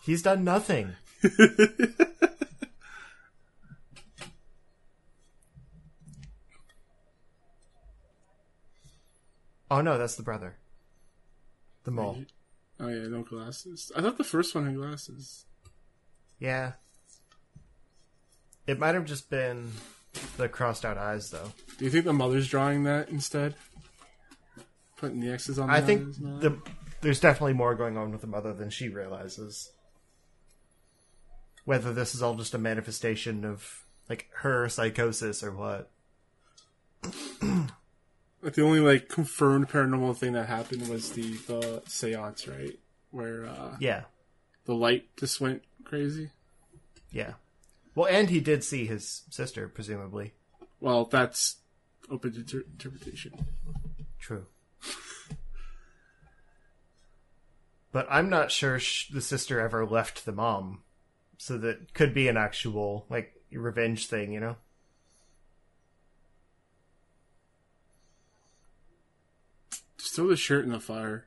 He's 0.02 0.22
done 0.22 0.44
nothing. 0.44 0.94
Oh 9.70 9.80
no, 9.80 9.96
that's 9.98 10.16
the 10.16 10.22
brother. 10.22 10.56
The 11.84 11.90
mole. 11.90 12.24
Oh 12.78 12.88
yeah, 12.88 13.06
no 13.08 13.22
glasses. 13.22 13.92
I 13.94 14.00
thought 14.00 14.18
the 14.18 14.24
first 14.24 14.54
one 14.54 14.66
had 14.66 14.76
glasses. 14.76 15.44
Yeah. 16.38 16.72
It 18.66 18.78
might 18.78 18.94
have 18.94 19.04
just 19.04 19.30
been 19.30 19.70
the 20.36 20.48
crossed 20.48 20.84
out 20.84 20.98
eyes 20.98 21.30
though. 21.30 21.52
Do 21.78 21.84
you 21.84 21.90
think 21.90 22.04
the 22.04 22.12
mother's 22.12 22.48
drawing 22.48 22.84
that 22.84 23.08
instead? 23.10 23.54
Putting 24.96 25.20
the 25.20 25.32
X's 25.32 25.58
on. 25.58 25.70
I 25.70 25.80
think 25.80 26.08
eyes 26.08 26.18
and 26.18 26.34
all 26.34 26.40
the 26.40 26.58
there's 27.02 27.20
definitely 27.20 27.54
more 27.54 27.74
going 27.74 27.96
on 27.96 28.10
with 28.12 28.20
the 28.20 28.26
mother 28.26 28.52
than 28.52 28.70
she 28.70 28.88
realizes. 28.88 29.72
Whether 31.64 31.92
this 31.92 32.14
is 32.14 32.22
all 32.22 32.34
just 32.34 32.54
a 32.54 32.58
manifestation 32.58 33.44
of 33.44 33.84
like 34.08 34.28
her 34.38 34.68
psychosis 34.68 35.42
or 35.42 35.52
what. 35.52 35.90
Like 38.42 38.54
the 38.54 38.62
only 38.62 38.80
like 38.80 39.08
confirmed 39.08 39.68
paranormal 39.68 40.16
thing 40.16 40.32
that 40.32 40.46
happened 40.46 40.88
was 40.88 41.12
the 41.12 41.22
the 41.46 41.82
séance, 41.86 42.48
right? 42.50 42.78
Where 43.10 43.46
uh, 43.46 43.76
Yeah. 43.80 44.04
the 44.64 44.74
light 44.74 45.14
just 45.16 45.40
went 45.40 45.62
crazy. 45.84 46.30
Yeah. 47.10 47.34
Well, 47.94 48.06
and 48.06 48.30
he 48.30 48.40
did 48.40 48.62
see 48.64 48.86
his 48.86 49.22
sister, 49.30 49.68
presumably. 49.68 50.32
Well, 50.80 51.04
that's 51.04 51.56
open 52.08 52.32
to 52.32 52.38
inter- 52.40 52.64
interpretation. 52.72 53.46
True. 54.18 54.46
But 57.92 58.06
I'm 58.08 58.30
not 58.30 58.52
sure 58.52 58.78
sh- 58.78 59.08
the 59.08 59.20
sister 59.20 59.60
ever 59.60 59.84
left 59.84 60.24
the 60.24 60.32
mom. 60.32 60.82
So 61.38 61.58
that 61.58 61.92
could 61.94 62.14
be 62.14 62.28
an 62.28 62.36
actual, 62.36 63.06
like, 63.10 63.34
revenge 63.50 64.06
thing, 64.06 64.32
you 64.32 64.40
know? 64.40 64.56
Just 70.10 70.16
throw 70.16 70.26
the 70.26 70.36
shirt 70.36 70.64
in 70.64 70.72
the 70.72 70.80
fire. 70.80 71.26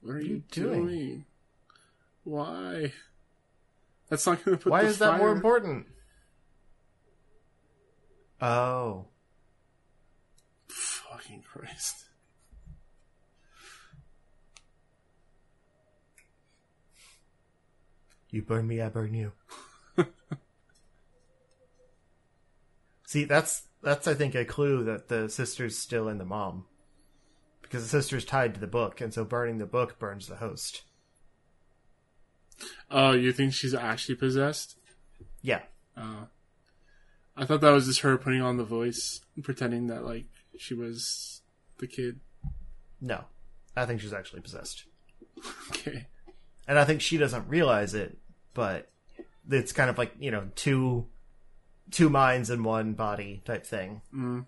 What 0.00 0.12
are 0.14 0.18
you, 0.18 0.36
you 0.36 0.42
doing? 0.50 0.86
doing? 0.86 1.24
Why? 2.24 2.94
That's 4.08 4.26
not 4.26 4.42
going 4.42 4.56
to 4.56 4.62
put. 4.62 4.64
The 4.64 4.70
fire. 4.70 4.78
Why 4.78 4.82
the 4.84 4.88
is 4.88 4.98
that 5.00 5.18
more 5.18 5.30
important? 5.30 5.88
Oh. 8.40 9.08
Fucking 10.68 11.42
Christ! 11.42 12.06
You 18.30 18.40
burn 18.40 18.66
me, 18.66 18.80
I 18.80 18.88
burn 18.88 19.12
you. 19.12 19.32
See, 23.06 23.24
that's 23.24 23.64
that's 23.82 24.06
I 24.06 24.14
think 24.14 24.34
a 24.34 24.44
clue 24.44 24.84
that 24.84 25.08
the 25.08 25.28
sister's 25.28 25.78
still 25.78 26.08
in 26.08 26.18
the 26.18 26.24
mom. 26.24 26.66
Because 27.62 27.82
the 27.84 27.88
sister's 27.88 28.24
tied 28.24 28.54
to 28.54 28.60
the 28.60 28.66
book, 28.66 29.00
and 29.00 29.14
so 29.14 29.24
burning 29.24 29.58
the 29.58 29.66
book 29.66 29.98
burns 29.98 30.26
the 30.26 30.36
host. 30.36 30.82
Oh, 32.90 33.12
you 33.12 33.32
think 33.32 33.54
she's 33.54 33.74
actually 33.74 34.14
possessed? 34.14 34.76
Yeah. 35.40 35.62
Uh, 35.96 36.26
I 37.36 37.46
thought 37.46 37.62
that 37.62 37.70
was 37.70 37.86
just 37.86 38.00
her 38.00 38.18
putting 38.18 38.42
on 38.42 38.58
the 38.58 38.64
voice, 38.64 39.20
and 39.34 39.44
pretending 39.44 39.86
that 39.86 40.04
like 40.04 40.26
she 40.58 40.74
was 40.74 41.40
the 41.78 41.86
kid. 41.86 42.20
No. 43.00 43.24
I 43.76 43.86
think 43.86 44.00
she's 44.00 44.12
actually 44.12 44.40
possessed. 44.40 44.84
Okay. 45.70 46.06
And 46.68 46.78
I 46.78 46.84
think 46.84 47.00
she 47.00 47.16
doesn't 47.16 47.48
realize 47.48 47.94
it, 47.94 48.16
but 48.54 48.88
it's 49.50 49.72
kind 49.72 49.90
of 49.90 49.98
like, 49.98 50.12
you 50.20 50.30
know, 50.30 50.48
two 50.54 51.08
two 51.90 52.08
minds 52.08 52.50
in 52.50 52.62
one 52.64 52.92
body 52.94 53.42
type 53.44 53.66
thing. 53.66 54.02
Mm. 54.14 54.46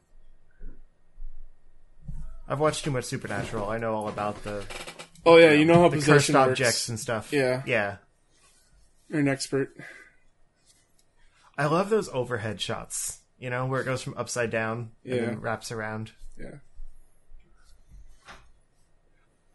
I've 2.49 2.61
watched 2.61 2.85
too 2.85 2.91
much 2.91 3.05
Supernatural. 3.05 3.69
I 3.69 3.79
know 3.79 3.95
all 3.95 4.09
about 4.09 4.43
the, 4.45 4.65
Oh 5.27 5.37
yeah, 5.37 5.53
you 5.53 5.65
know 5.65 5.81
how 5.81 5.89
the 5.89 5.97
possession 5.97 6.35
cursed 6.35 6.49
works. 6.49 6.51
objects 6.61 6.89
and 6.89 7.01
stuff. 7.01 7.33
Yeah. 7.33 7.63
Yeah. 7.67 7.97
You're 9.09 9.21
an 9.21 9.29
expert. 9.29 9.75
I 11.57 11.67
love 11.67 11.89
those 11.89 12.09
overhead 12.11 12.61
shots. 12.61 13.21
You 13.39 13.51
know, 13.51 13.67
where 13.67 13.81
it 13.81 13.85
goes 13.85 14.03
from 14.03 14.15
upside 14.17 14.51
down 14.51 14.91
and 15.05 15.13
then 15.21 15.41
wraps 15.41 15.71
around. 15.73 16.13
Yeah. 16.39 16.57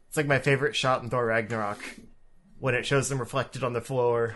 It's 0.07 0.17
like 0.17 0.27
my 0.27 0.39
favorite 0.39 0.75
shot 0.75 1.03
in 1.03 1.09
Thor 1.09 1.25
Ragnarok 1.25 1.79
when 2.59 2.75
it 2.75 2.85
shows 2.85 3.09
them 3.09 3.19
reflected 3.19 3.63
on 3.63 3.73
the 3.73 3.81
floor. 3.81 4.35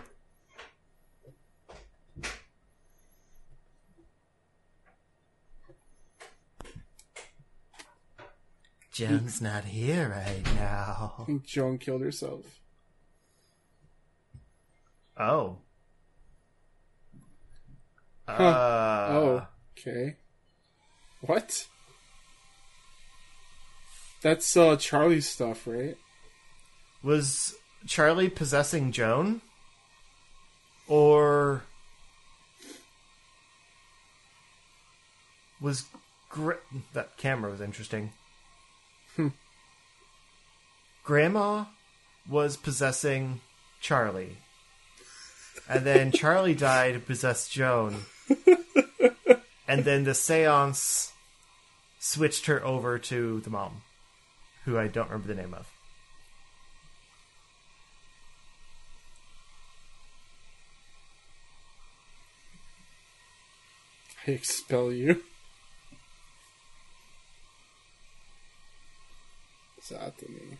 Joan's 8.93 9.41
not 9.41 9.65
here 9.65 10.09
right 10.09 10.45
now. 10.55 11.15
I 11.19 11.23
think 11.23 11.45
Joan 11.45 11.79
killed 11.79 12.01
herself. 12.01 12.45
Oh. 15.17 15.57
Uh, 18.27 19.07
oh. 19.09 19.47
Okay. 19.77 20.15
What? 21.21 21.67
That's 24.21 24.55
uh 24.55 24.77
Charlie's 24.77 25.27
stuff, 25.27 25.67
right? 25.67 25.97
Was 27.03 27.55
Charlie 27.85 28.29
possessing 28.29 28.91
Joan? 28.91 29.41
Or 30.87 31.63
was 35.59 35.85
Gra- 36.29 36.57
that 36.93 37.17
camera 37.17 37.51
was 37.51 37.61
interesting. 37.61 38.11
Hmm. 39.15 39.29
Grandma 41.03 41.65
was 42.27 42.57
possessing 42.57 43.41
Charlie. 43.81 44.37
And 45.69 45.85
then 45.85 46.11
Charlie 46.11 46.55
died 46.55 46.95
and 46.95 47.05
possessed 47.05 47.51
Joan. 47.51 48.05
and 49.67 49.83
then 49.83 50.03
the 50.03 50.13
seance 50.13 51.13
switched 51.99 52.47
her 52.47 52.63
over 52.65 52.99
to 52.99 53.39
the 53.41 53.49
mom, 53.49 53.81
who 54.65 54.77
I 54.77 54.87
don't 54.87 55.09
remember 55.09 55.27
the 55.27 55.41
name 55.41 55.53
of. 55.53 55.69
I 64.25 64.31
expel 64.31 64.91
you. 64.91 65.21
Satani. 69.83 70.57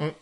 Mm. 0.00 0.14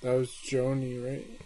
That 0.00 0.14
was 0.14 0.30
Joni, 0.30 1.04
right? 1.04 1.41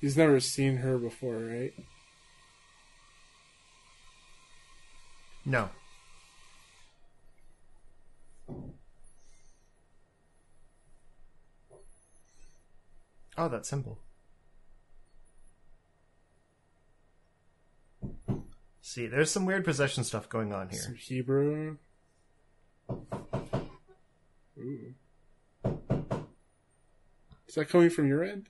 He's 0.00 0.16
never 0.16 0.40
seen 0.40 0.78
her 0.78 0.96
before, 0.96 1.36
right? 1.36 1.74
No. 5.44 5.68
Oh, 13.36 13.48
that's 13.48 13.68
simple. 13.68 13.98
See, 18.80 19.06
there's 19.06 19.30
some 19.30 19.46
weird 19.46 19.64
possession 19.64 20.04
stuff 20.04 20.28
going 20.28 20.52
on 20.52 20.68
here. 20.68 20.80
Some 20.80 20.94
Hebrew. 20.94 21.76
Ooh. 24.58 24.94
Is 27.48 27.54
that 27.54 27.68
coming 27.68 27.90
from 27.90 28.08
your 28.08 28.24
end? 28.24 28.48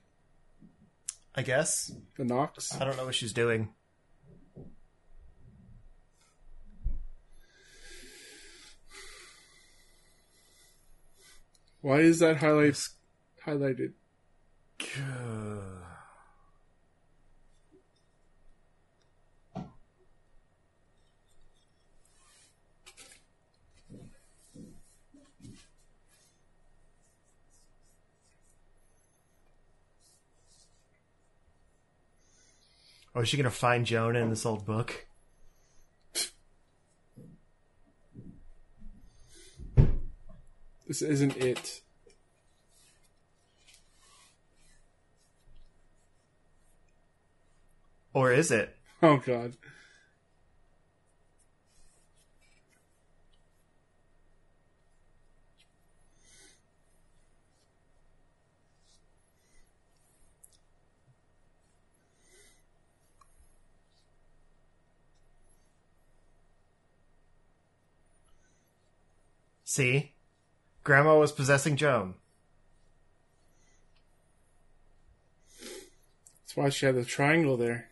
I 1.33 1.41
guess. 1.43 1.91
The 2.17 2.25
Knox? 2.25 2.75
I 2.75 2.83
don't 2.83 2.97
know 2.97 3.05
what 3.05 3.15
she's 3.15 3.33
doing. 3.33 3.69
Why 11.81 12.01
is 12.01 12.19
that 12.19 12.37
highlight 12.37 12.77
highlighted? 13.45 13.93
Oh, 33.13 33.21
is 33.21 33.29
she 33.29 33.37
gonna 33.37 33.49
find 33.49 33.85
Jonah 33.85 34.19
in 34.19 34.29
this 34.29 34.45
old 34.45 34.65
book? 34.65 35.05
This 40.87 41.01
isn't 41.01 41.37
it. 41.37 41.81
Or 48.13 48.31
is 48.31 48.51
it? 48.51 48.75
Oh 49.01 49.17
god. 49.17 49.55
See? 69.71 70.11
Grandma 70.83 71.17
was 71.17 71.31
possessing 71.31 71.77
Joan. 71.77 72.15
That's 76.41 76.57
why 76.57 76.67
she 76.67 76.85
had 76.85 76.95
the 76.95 77.05
triangle 77.05 77.55
there. 77.55 77.87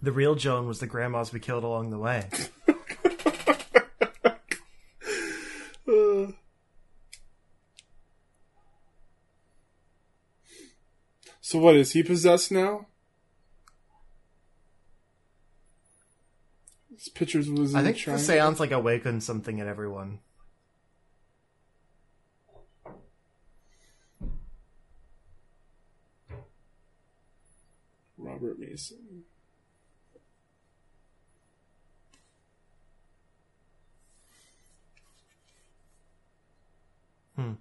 The 0.00 0.12
real 0.12 0.36
Joan 0.36 0.68
was 0.68 0.78
the 0.78 0.86
grandmas 0.86 1.32
we 1.32 1.40
killed 1.40 1.64
along 1.64 1.90
the 1.90 1.98
way. 1.98 2.28
Uh. 5.86 6.32
So 11.46 11.58
what 11.58 11.76
is 11.76 11.92
he 11.92 12.02
possessed 12.02 12.50
now? 12.50 12.86
His 16.96 17.10
pictures 17.10 17.50
was 17.50 17.74
in 17.74 17.76
I 17.76 17.82
the 17.82 17.88
think 17.88 17.98
the 17.98 18.02
triangle. 18.04 18.26
seance 18.26 18.60
like 18.60 18.70
awakened 18.70 19.22
something 19.22 19.58
in 19.58 19.68
everyone. 19.68 20.20
Robert 28.16 28.58
Mason. 28.58 29.24
Hmm. 37.36 37.52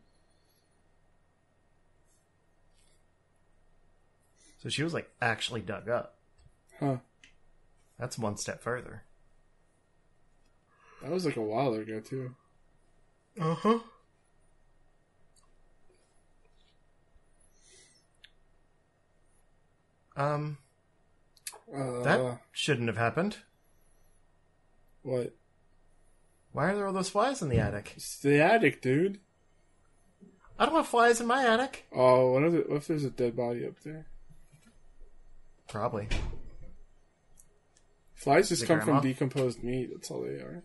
So 4.64 4.70
she 4.70 4.82
was 4.82 4.94
like 4.94 5.12
actually 5.22 5.60
dug 5.60 5.90
up. 5.90 6.16
Huh. 6.80 6.98
That's 8.00 8.18
one 8.18 8.38
step 8.38 8.62
further. 8.64 9.04
That 11.02 11.12
was 11.12 11.26
like 11.26 11.36
a 11.36 11.42
while 11.42 11.74
ago 11.74 12.00
too. 12.00 12.34
Uh 13.38 13.56
huh. 13.56 13.80
Um, 20.16 20.58
Uh, 21.74 22.04
That 22.04 22.42
shouldn't 22.52 22.88
have 22.88 22.98
happened. 22.98 23.38
what? 25.02 25.34
Why 26.52 26.70
are 26.72 26.76
there 26.76 26.86
all 26.86 26.94
those 26.94 27.10
flies 27.10 27.42
in 27.42 27.50
the 27.50 27.58
attic? 27.58 27.94
It's 27.98 28.20
the 28.20 28.40
attic, 28.42 28.80
dude. 28.82 29.20
I 30.60 30.66
don't 30.68 30.76
have 30.76 30.88
flies 30.88 31.20
in 31.20 31.26
my 31.26 31.44
attic. 31.46 31.88
Oh, 31.92 32.32
what 32.34 32.44
if, 32.44 32.54
what 32.70 32.78
if 32.78 32.88
there's 32.88 33.04
a 33.04 33.10
dead 33.10 33.36
body 33.36 33.66
up 33.66 33.80
there? 33.84 34.06
Probably. 35.68 36.08
Flies 38.14 38.50
just 38.50 38.66
come 38.68 38.78
grandma? 38.78 39.00
from 39.00 39.10
decomposed 39.10 39.64
meat. 39.64 39.90
That's 39.92 40.10
all 40.10 40.22
they 40.22 40.36
are. 40.36 40.64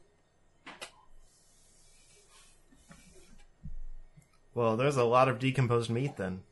Well, 4.55 4.77
there's 4.77 4.97
a 4.97 5.05
lot 5.05 5.29
of 5.29 5.39
decomposed 5.39 5.91
meat 5.91 6.17
then. 6.17 6.43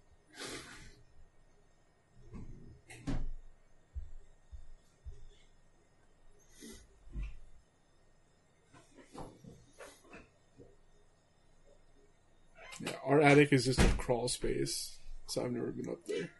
Yeah, 12.80 12.92
our 13.04 13.20
attic 13.20 13.52
is 13.52 13.64
just 13.64 13.80
a 13.80 13.88
crawl 13.96 14.28
space, 14.28 14.98
so 15.26 15.44
I've 15.44 15.50
never 15.50 15.72
been 15.72 15.88
up 15.88 16.04
there. 16.06 16.30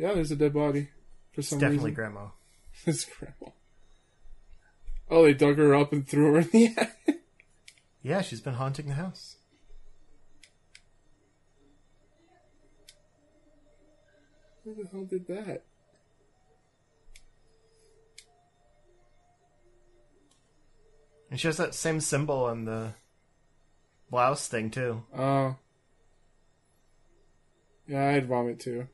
Yeah, 0.00 0.14
there's 0.14 0.30
a 0.30 0.36
dead 0.36 0.54
body 0.54 0.88
for 1.34 1.42
some 1.42 1.58
Definitely 1.58 1.90
reason. 1.90 1.94
grandma. 1.94 2.28
it's 2.86 3.04
grandma. 3.04 3.52
Oh, 5.10 5.24
they 5.24 5.34
dug 5.34 5.58
her 5.58 5.74
up 5.74 5.92
and 5.92 6.08
threw 6.08 6.32
her 6.32 6.38
in 6.38 6.48
the 6.50 6.66
attic. 6.78 7.20
Yeah, 8.02 8.22
she's 8.22 8.40
been 8.40 8.54
haunting 8.54 8.86
the 8.88 8.94
house. 8.94 9.36
Who 14.64 14.74
the 14.74 14.88
hell 14.88 15.04
did 15.04 15.26
that? 15.26 15.64
And 21.30 21.38
she 21.38 21.46
has 21.46 21.58
that 21.58 21.74
same 21.74 22.00
symbol 22.00 22.44
on 22.44 22.64
the 22.64 22.94
blouse 24.10 24.48
thing 24.48 24.70
too. 24.70 25.02
Oh. 25.14 25.56
Yeah, 27.86 28.08
I'd 28.08 28.26
vomit 28.26 28.60
too. 28.60 28.88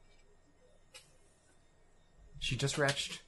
She 2.38 2.56
just 2.56 2.78
retched. 2.78 3.20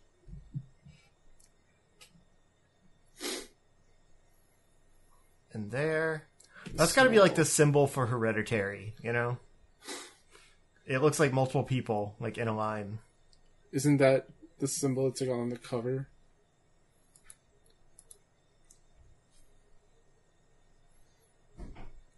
And 5.53 5.71
there. 5.71 6.29
That's 6.75 6.93
got 6.93 7.05
to 7.05 7.11
be 7.11 7.21
like 7.21 7.35
the 7.35 7.45
symbol 7.45 7.87
for 7.87 8.07
hereditary, 8.07 8.95
you 9.03 9.13
know? 9.13 9.39
It 10.87 11.03
looks 11.03 11.19
like 11.19 11.33
multiple 11.33 11.65
people, 11.65 12.15
like 12.21 12.39
in 12.39 12.49
a 12.49 12.57
line. 12.57 12.99
Isn't 13.73 13.99
that 13.99 14.29
the 14.59 14.69
symbol 14.69 15.09
it's 15.09 15.21
like 15.21 15.31
on 15.31 15.49
the 15.49 15.59
cover? 15.59 16.09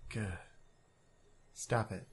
Good. 0.08 0.38
Stop 1.54 1.92
it. 1.92 2.06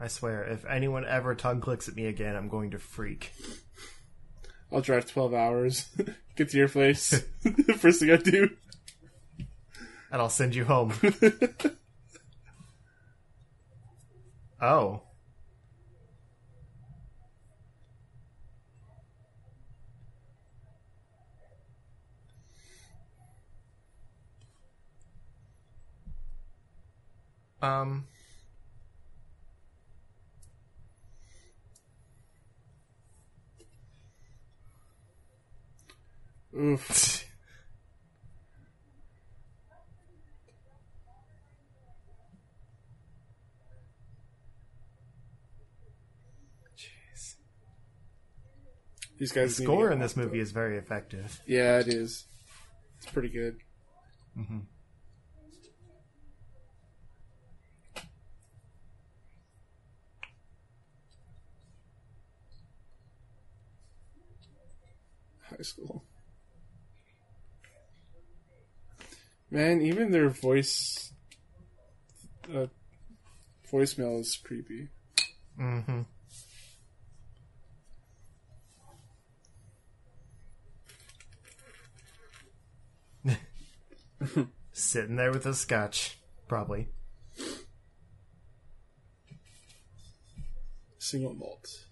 I 0.00 0.06
swear, 0.06 0.44
if 0.44 0.64
anyone 0.64 1.04
ever 1.04 1.34
tongue 1.34 1.60
clicks 1.60 1.88
at 1.88 1.96
me 1.96 2.06
again, 2.06 2.36
I'm 2.36 2.48
going 2.48 2.70
to 2.70 2.78
freak. 2.78 3.32
I'll 4.70 4.80
drive 4.80 5.10
12 5.10 5.34
hours, 5.34 5.88
get 6.36 6.50
to 6.50 6.56
your 6.56 6.68
place. 6.68 7.20
First 7.78 8.00
thing 8.00 8.10
I 8.12 8.16
do. 8.16 8.50
And 10.10 10.22
I'll 10.22 10.28
send 10.28 10.54
you 10.54 10.64
home. 10.64 10.92
oh. 14.62 15.02
Um. 27.60 28.06
Jeez. 36.58 37.24
These 49.18 49.30
guys 49.30 49.56
to 49.56 49.62
score 49.62 49.92
in 49.92 50.00
this 50.00 50.16
movie 50.16 50.40
up. 50.40 50.42
is 50.42 50.50
very 50.50 50.78
effective. 50.78 51.40
Yeah, 51.46 51.78
it 51.78 51.86
is. 51.86 52.24
It's 52.96 53.12
pretty 53.12 53.28
good. 53.28 53.58
Mm-hmm. 54.36 54.58
High 65.50 65.62
school. 65.62 66.07
Man, 69.50 69.80
even 69.80 70.10
their 70.10 70.28
voice, 70.28 71.12
uh, 72.54 72.66
voicemail 73.72 74.20
is 74.20 74.36
creepy. 74.36 74.88
Mm-hmm. 75.58 76.02
Sitting 84.72 85.16
there 85.16 85.32
with 85.32 85.46
a 85.46 85.54
scotch, 85.54 86.18
probably. 86.46 86.88
Single 90.98 91.34
malt. 91.34 91.87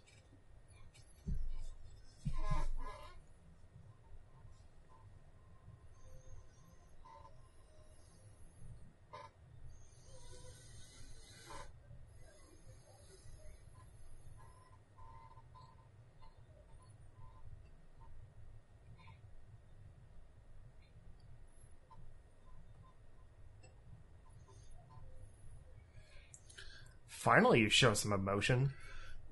Finally, 27.26 27.58
you 27.58 27.68
show 27.68 27.92
some 27.92 28.12
emotion. 28.12 28.70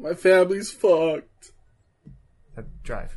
My 0.00 0.14
family's 0.14 0.68
fucked. 0.68 1.52
Uh, 2.58 2.62
drive. 2.82 3.16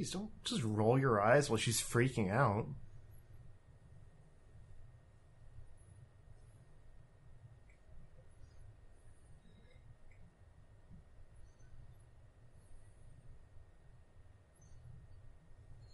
Jeez, 0.00 0.12
don't 0.12 0.30
just 0.44 0.62
roll 0.64 0.98
your 0.98 1.20
eyes 1.20 1.50
while 1.50 1.58
she's 1.58 1.82
freaking 1.82 2.32
out. 2.32 2.66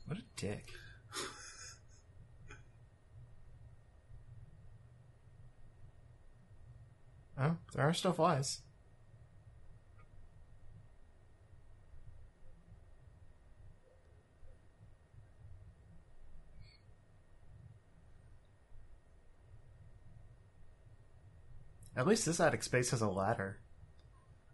What 0.06 0.18
a 0.18 0.22
dick. 0.36 0.72
oh, 7.40 7.56
there 7.74 7.88
are 7.88 7.92
still 7.92 8.12
flies. 8.12 8.60
At 22.06 22.10
least 22.10 22.26
this 22.26 22.38
attic 22.38 22.62
space 22.62 22.92
has 22.92 23.02
a 23.02 23.08
ladder. 23.08 23.58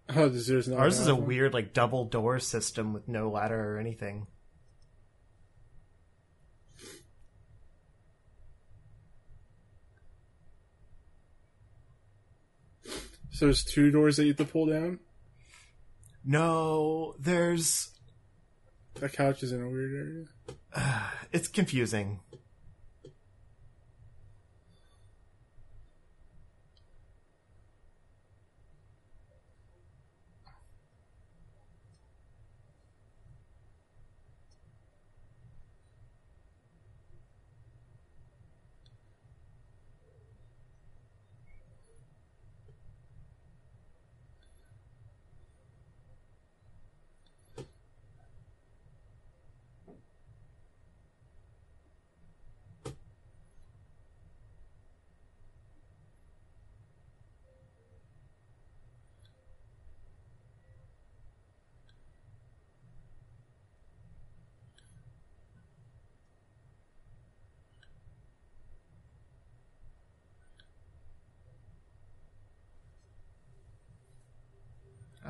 Oh, 0.08 0.30
does 0.30 0.48
yours 0.48 0.68
not? 0.68 0.78
Ours 0.78 0.98
is 0.98 1.06
a 1.06 1.14
weird, 1.14 1.52
like, 1.52 1.74
double 1.74 2.06
door 2.06 2.38
system 2.38 2.94
with 2.94 3.08
no 3.08 3.28
ladder 3.28 3.74
or 3.74 3.78
anything. 3.78 4.26
So 13.32 13.44
there's 13.44 13.64
two 13.64 13.90
doors 13.90 14.16
that 14.16 14.22
you 14.22 14.30
have 14.30 14.38
to 14.38 14.46
pull 14.46 14.64
down. 14.64 15.00
No, 16.24 17.16
there's. 17.18 17.90
That 18.94 19.12
couch 19.12 19.42
is 19.42 19.52
in 19.52 19.60
a 19.60 19.68
weird 19.68 20.26
area. 20.74 21.00
It's 21.32 21.48
confusing. 21.48 22.20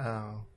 Oh. 0.05 0.52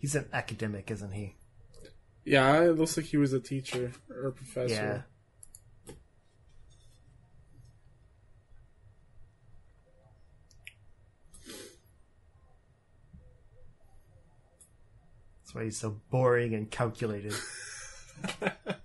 He's 0.00 0.14
an 0.14 0.28
academic, 0.32 0.90
isn't 0.90 1.12
he? 1.12 1.36
Yeah, 2.24 2.62
it 2.62 2.78
looks 2.78 2.96
like 2.96 3.06
he 3.06 3.18
was 3.18 3.34
a 3.34 3.40
teacher 3.40 3.92
or 4.08 4.28
a 4.28 4.32
professor. 4.32 4.74
Yeah. 4.74 5.02
That's 15.42 15.54
why 15.54 15.64
he's 15.64 15.76
so 15.76 16.00
boring 16.10 16.54
and 16.54 16.70
calculated. 16.70 17.34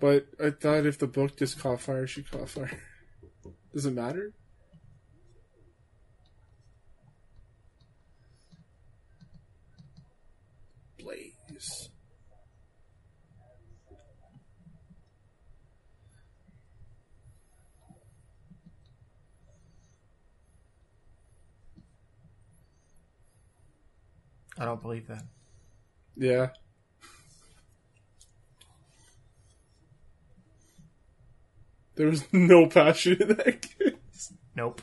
But 0.00 0.28
I 0.42 0.50
thought 0.50 0.86
if 0.86 0.98
the 0.98 1.08
book 1.08 1.36
just 1.36 1.58
caught 1.58 1.80
fire, 1.80 2.06
she 2.06 2.22
caught 2.22 2.48
fire. 2.48 2.80
Does 3.72 3.86
it 3.86 3.92
matter? 3.92 4.32
Blaze. 10.98 11.90
I 24.60 24.64
don't 24.64 24.82
believe 24.82 25.06
that. 25.06 25.22
Yeah. 26.16 26.48
There 31.98 32.06
was 32.06 32.32
no 32.32 32.68
passion 32.68 33.20
in 33.20 33.28
that 33.28 33.60
case. 33.60 34.32
Nope. 34.54 34.80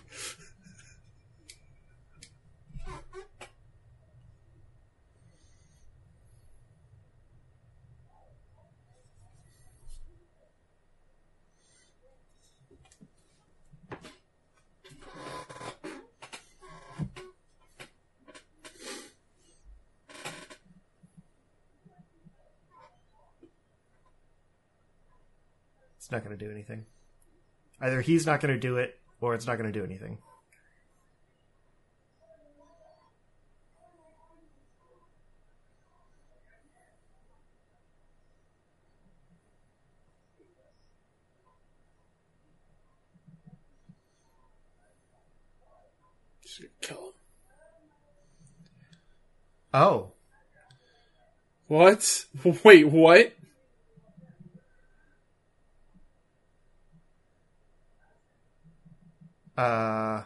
It's 25.96 26.12
not 26.12 26.26
going 26.26 26.38
to 26.38 26.46
do 26.46 26.52
anything. 26.52 26.86
Either 27.82 28.02
he's 28.02 28.26
not 28.26 28.40
going 28.40 28.54
to 28.54 28.60
do 28.60 28.78
it, 28.78 29.00
or 29.22 29.34
it's 29.34 29.46
not 29.46 29.58
going 29.58 29.72
to 29.72 29.78
do 29.78 29.86
anything. 29.86 30.18
Kill 46.82 46.98
him. 46.98 47.12
Oh, 49.74 50.12
What? 51.68 52.26
Wait, 52.64 52.88
what? 52.88 53.34
Uh, 59.58 60.24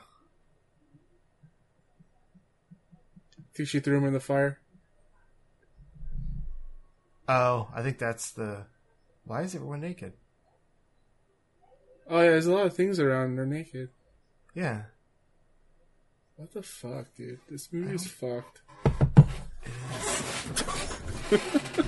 Think 3.53 3.67
she 3.67 3.79
threw 3.81 3.97
him 3.97 4.05
in 4.05 4.13
the 4.13 4.19
fire? 4.19 4.59
oh, 7.27 7.67
I 7.75 7.81
think 7.83 7.99
that's 7.99 8.31
the. 8.31 8.65
Why 9.25 9.41
is 9.41 9.53
everyone 9.53 9.81
naked? 9.81 10.13
Oh 12.09 12.21
yeah, 12.21 12.29
there's 12.29 12.47
a 12.47 12.53
lot 12.53 12.65
of 12.65 12.75
things 12.75 12.99
around. 12.99 13.35
They're 13.35 13.45
naked. 13.45 13.89
Yeah. 14.55 14.83
What 16.37 16.53
the 16.53 16.63
fuck, 16.63 17.13
dude? 17.15 17.39
This 17.49 17.67
movie 17.71 17.95
is 17.95 18.07
fucked. 18.07 18.61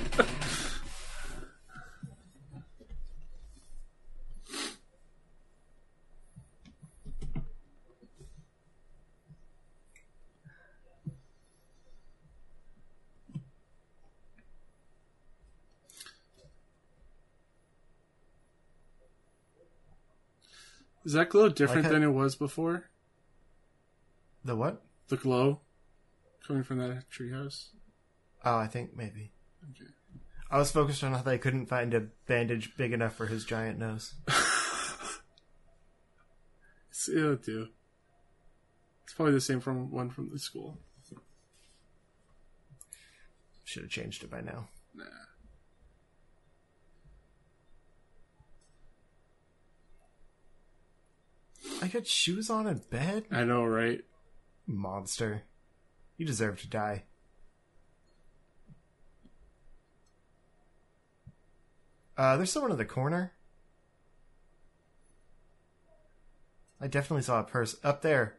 Is 21.12 21.16
that 21.16 21.28
glow 21.28 21.50
different 21.50 21.84
Like 21.84 21.92
than 21.92 22.04
it 22.04 22.14
was 22.14 22.38
before? 22.38 22.86
The 24.46 24.56
what? 24.56 24.82
The 25.10 25.18
glow 25.18 25.60
coming 26.48 26.64
from 26.64 26.78
that 26.78 27.04
treehouse. 27.10 27.72
Oh, 28.46 28.56
I 28.56 28.68
think 28.68 28.96
maybe. 28.96 29.34
Okay. 29.72 29.92
I 30.50 30.58
was 30.58 30.72
focused 30.72 31.04
on 31.04 31.12
how 31.12 31.22
they 31.22 31.38
couldn't 31.38 31.66
find 31.66 31.94
a 31.94 32.08
bandage 32.28 32.78
big 32.78 32.94
enough 32.94 33.14
for 33.14 33.26
his 33.26 33.44
giant 33.44 33.78
nose. 33.78 34.14
It's, 36.92 37.10
it'll 37.10 37.36
do. 37.36 37.68
It's 39.04 39.14
probably 39.14 39.34
the 39.34 39.42
same 39.42 39.60
from 39.60 39.92
one 39.92 40.12
from 40.12 40.30
the 40.30 40.40
school. 40.40 40.78
Should 43.66 43.84
have 43.84 43.92
changed 43.92 44.24
it 44.24 44.30
by 44.30 44.40
now. 44.40 44.70
Nah. 44.94 45.06
I 51.82 51.88
got 51.88 52.06
shoes 52.06 52.50
on 52.50 52.68
in 52.68 52.82
bed? 52.90 53.26
I 53.32 53.44
know, 53.44 53.66
right? 53.66 54.02
Monster. 54.68 55.44
You 56.18 56.26
deserve 56.26 56.62
to 56.62 56.68
die. 56.68 57.04
Uh, 62.18 62.38
there's 62.38 62.52
someone 62.52 62.72
in 62.72 62.78
the 62.78 62.86
corner. 62.86 63.32
I 66.80 66.88
definitely 66.88 67.24
saw 67.24 67.40
a 67.40 67.44
person 67.44 67.80
up 67.84 68.02
there. 68.02 68.38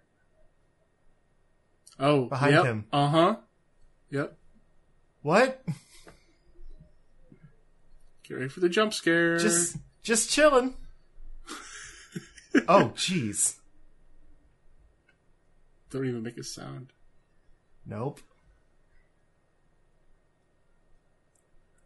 Oh, 1.99 2.27
Behind 2.27 2.55
yep. 2.55 2.65
him. 2.65 2.85
Uh 2.93 3.09
huh. 3.09 3.37
Yep. 4.11 4.37
What? 5.23 5.65
Get 8.25 8.35
ready 8.35 8.49
for 8.49 8.61
the 8.61 8.69
jump 8.69 8.95
scare. 8.95 9.37
Just, 9.39 9.77
just 10.03 10.31
chilling. 10.31 10.75
Oh, 12.69 12.93
jeez. 12.95 13.57
don't 15.91 16.07
even 16.07 16.23
make 16.23 16.39
a 16.39 16.45
sound. 16.45 16.93
Nope. 17.87 18.21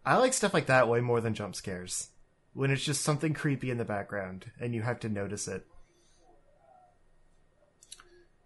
I 0.05 0.17
like 0.17 0.33
stuff 0.33 0.55
like 0.55 0.67
that 0.67 0.89
way 0.89 1.01
more 1.01 1.21
than 1.21 1.35
jump 1.35 1.57
scares. 1.57 2.09
When 2.53 2.71
it's 2.71 2.85
just 2.85 3.03
something 3.03 3.35
creepy 3.35 3.71
in 3.71 3.79
the 3.79 3.85
background 3.85 4.51
and 4.61 4.75
you 4.75 4.83
have 4.83 5.01
to 5.01 5.09
notice 5.09 5.49
it. 5.49 5.67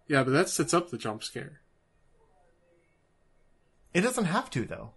Yeah, 0.07 0.23
but 0.23 0.31
that 0.31 0.49
sets 0.49 0.73
up 0.73 0.89
the 0.89 0.97
jump 0.97 1.23
scare. 1.23 1.61
It 3.93 4.01
doesn't 4.01 4.25
have 4.25 4.49
to, 4.51 4.65
though. 4.65 4.91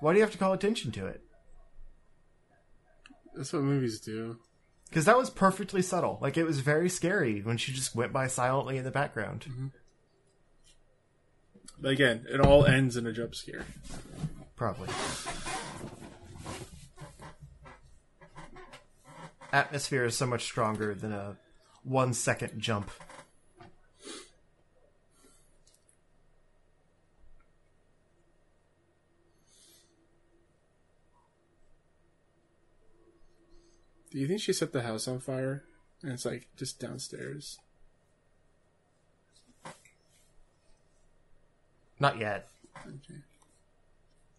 Why 0.00 0.12
do 0.12 0.18
you 0.18 0.24
have 0.24 0.32
to 0.32 0.38
call 0.38 0.52
attention 0.52 0.92
to 0.92 1.06
it? 1.06 1.22
That's 3.34 3.52
what 3.52 3.62
movies 3.62 4.00
do. 4.00 4.38
Because 4.88 5.04
that 5.04 5.18
was 5.18 5.30
perfectly 5.30 5.82
subtle. 5.82 6.18
Like, 6.20 6.36
it 6.36 6.44
was 6.44 6.60
very 6.60 6.88
scary 6.88 7.40
when 7.42 7.56
she 7.56 7.72
just 7.72 7.94
went 7.94 8.12
by 8.12 8.28
silently 8.28 8.76
in 8.78 8.84
the 8.84 8.90
background. 8.90 9.46
Mm-hmm. 9.48 9.66
But 11.78 11.92
again, 11.92 12.24
it 12.30 12.40
all 12.40 12.64
ends 12.64 12.96
in 12.96 13.06
a 13.06 13.12
jump 13.12 13.34
scare. 13.34 13.66
Probably. 14.54 14.88
Atmosphere 19.52 20.04
is 20.04 20.16
so 20.16 20.26
much 20.26 20.44
stronger 20.44 20.94
than 20.94 21.12
a 21.12 21.36
one 21.82 22.14
second 22.14 22.60
jump. 22.60 22.90
Do 34.10 34.18
you 34.18 34.28
think 34.28 34.40
she 34.40 34.52
set 34.52 34.72
the 34.72 34.82
house 34.82 35.08
on 35.08 35.20
fire? 35.20 35.64
And 36.02 36.12
it's 36.12 36.24
like 36.24 36.46
just 36.56 36.78
downstairs. 36.78 37.58
Not 41.98 42.18
yet. 42.18 42.48
Okay. 42.86 43.20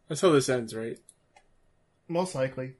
That's 0.08 0.22
how 0.22 0.30
this 0.30 0.50
ends, 0.50 0.76
right? 0.76 1.00
Most 2.08 2.36
likely. 2.36 2.76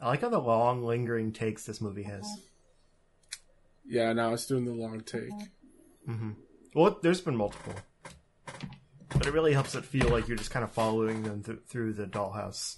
I 0.00 0.08
like 0.08 0.22
how 0.22 0.28
the 0.30 0.38
long, 0.38 0.84
lingering 0.84 1.32
takes 1.32 1.64
this 1.64 1.80
movie 1.80 2.04
has. 2.04 2.26
Yeah, 3.86 4.12
now 4.12 4.32
it's 4.32 4.46
doing 4.46 4.64
the 4.64 4.72
long 4.72 5.00
take. 5.00 5.30
Mm-hmm. 6.08 6.30
Well, 6.74 6.98
there's 7.02 7.20
been 7.20 7.36
multiple, 7.36 7.74
but 9.12 9.26
it 9.26 9.32
really 9.32 9.52
helps 9.52 9.74
it 9.74 9.84
feel 9.84 10.08
like 10.08 10.28
you're 10.28 10.36
just 10.36 10.50
kind 10.50 10.64
of 10.64 10.70
following 10.70 11.22
them 11.24 11.42
th- 11.42 11.58
through 11.66 11.94
the 11.94 12.06
dollhouse. 12.06 12.76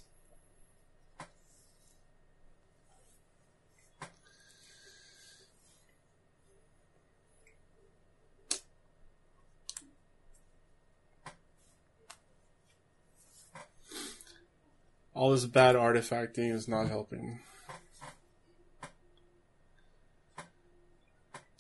All 15.15 15.31
this 15.31 15.45
bad 15.45 15.77
artifacting 15.77 16.53
is 16.53 16.69
not 16.69 16.89
helping. 16.89 17.41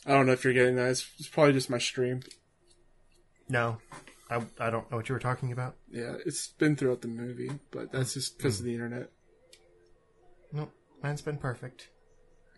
I 0.06 0.12
don't 0.12 0.26
know 0.26 0.32
if 0.32 0.42
you're 0.42 0.52
getting 0.52 0.76
that. 0.76 0.90
It's, 0.90 1.08
it's 1.18 1.28
probably 1.28 1.52
just 1.52 1.70
my 1.70 1.78
stream. 1.78 2.22
No, 3.48 3.78
I 4.30 4.42
I 4.58 4.70
don't 4.70 4.90
know 4.90 4.96
what 4.96 5.08
you 5.08 5.14
were 5.14 5.20
talking 5.20 5.52
about. 5.52 5.76
Yeah, 5.90 6.16
it's 6.24 6.48
been 6.48 6.74
throughout 6.74 7.02
the 7.02 7.08
movie, 7.08 7.50
but 7.70 7.92
that's 7.92 8.14
just 8.14 8.36
because 8.36 8.58
of 8.58 8.64
the 8.64 8.74
internet. 8.74 9.10
Nope, 10.52 10.72
mine's 11.02 11.22
been 11.22 11.36
perfect. 11.36 11.88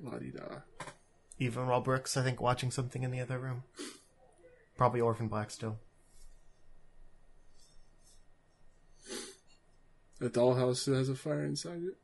La 0.01 0.19
di 0.19 0.31
da. 0.31 0.61
Even 1.39 1.67
while 1.67 1.81
Brooks, 1.81 2.17
I 2.17 2.23
think, 2.23 2.41
watching 2.41 2.71
something 2.71 3.03
in 3.03 3.11
the 3.11 3.21
other 3.21 3.39
room. 3.39 3.65
Probably 4.77 5.01
Orphan 5.01 5.29
Black 5.29 5.51
still. 5.51 5.79
A 10.25 10.31
dollhouse 10.31 10.87
that 10.87 10.95
has 10.95 11.11
a 11.11 11.15
fire 11.15 11.45
inside 11.45 11.83
it. 11.83 11.99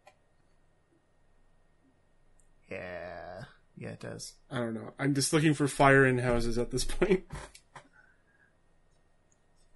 Yeah. 2.70 3.44
Yeah, 3.78 3.88
it 3.88 4.00
does. 4.00 4.34
I 4.50 4.58
don't 4.58 4.74
know. 4.74 4.92
I'm 4.98 5.14
just 5.14 5.32
looking 5.32 5.54
for 5.54 5.66
fire 5.66 6.04
in 6.04 6.18
houses 6.18 6.58
at 6.58 6.70
this 6.70 6.84
point. 6.84 7.24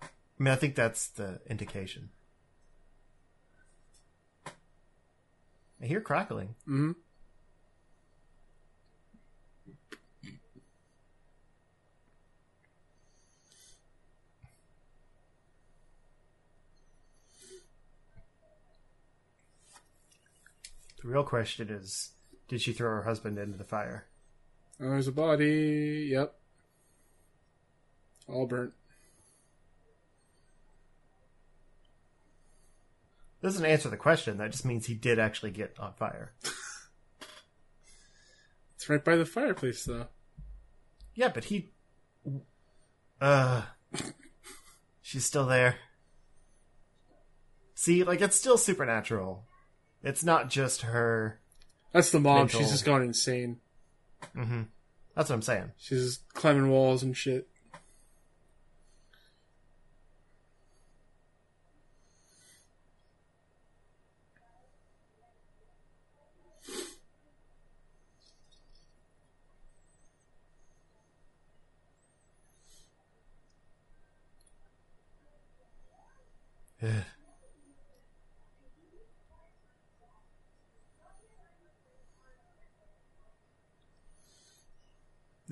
I 0.02 0.08
mean, 0.38 0.52
I 0.52 0.56
think 0.56 0.74
that's 0.74 1.06
the 1.08 1.40
indication. 1.48 2.10
I 4.46 5.86
hear 5.86 6.02
crackling. 6.02 6.54
Mm-hmm. 6.68 6.92
The 21.04 21.10
real 21.10 21.22
question 21.22 21.68
is 21.68 22.12
did 22.48 22.62
she 22.62 22.72
throw 22.72 22.88
her 22.88 23.02
husband 23.02 23.38
into 23.38 23.58
the 23.58 23.64
fire? 23.64 24.06
Oh, 24.80 24.88
there's 24.88 25.06
a 25.06 25.12
body. 25.12 26.08
Yep. 26.10 26.34
All 28.26 28.46
burnt. 28.46 28.72
Doesn't 33.42 33.66
answer 33.66 33.90
the 33.90 33.98
question. 33.98 34.38
That 34.38 34.52
just 34.52 34.64
means 34.64 34.86
he 34.86 34.94
did 34.94 35.18
actually 35.18 35.50
get 35.50 35.78
on 35.78 35.92
fire. 35.92 36.32
It's 38.76 38.90
right 38.90 39.02
by 39.02 39.16
the 39.16 39.24
fireplace, 39.24 39.84
though. 39.84 40.08
Yeah, 41.14 41.28
but 41.28 41.44
he. 41.44 41.70
Uh. 43.18 43.62
She's 45.00 45.24
still 45.24 45.46
there. 45.46 45.76
See, 47.74 48.04
like, 48.04 48.20
it's 48.20 48.36
still 48.36 48.58
supernatural. 48.58 49.46
It's 50.04 50.22
not 50.22 50.50
just 50.50 50.82
her. 50.82 51.40
That's 51.92 52.10
the 52.10 52.20
mom. 52.20 52.40
Mental. 52.40 52.60
She's 52.60 52.70
just 52.70 52.84
gone 52.84 53.02
insane. 53.02 53.58
Mm-hmm. 54.36 54.62
That's 55.16 55.30
what 55.30 55.36
I'm 55.36 55.42
saying. 55.42 55.72
She's 55.78 56.20
climbing 56.34 56.68
walls 56.68 57.02
and 57.02 57.16
shit. 57.16 57.48
Ugh. 76.82 76.90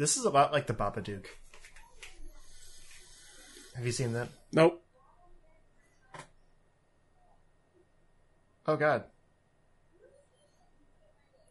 This 0.03 0.17
is 0.17 0.25
about 0.25 0.53
like 0.53 0.67
the 0.67 0.75
Babadook. 0.75 1.27
Have 3.77 3.87
you 3.87 3.93
seen 3.93 4.15
that? 4.15 4.31
Nope. 4.53 4.83
Oh 8.67 8.75
God. 8.75 9.05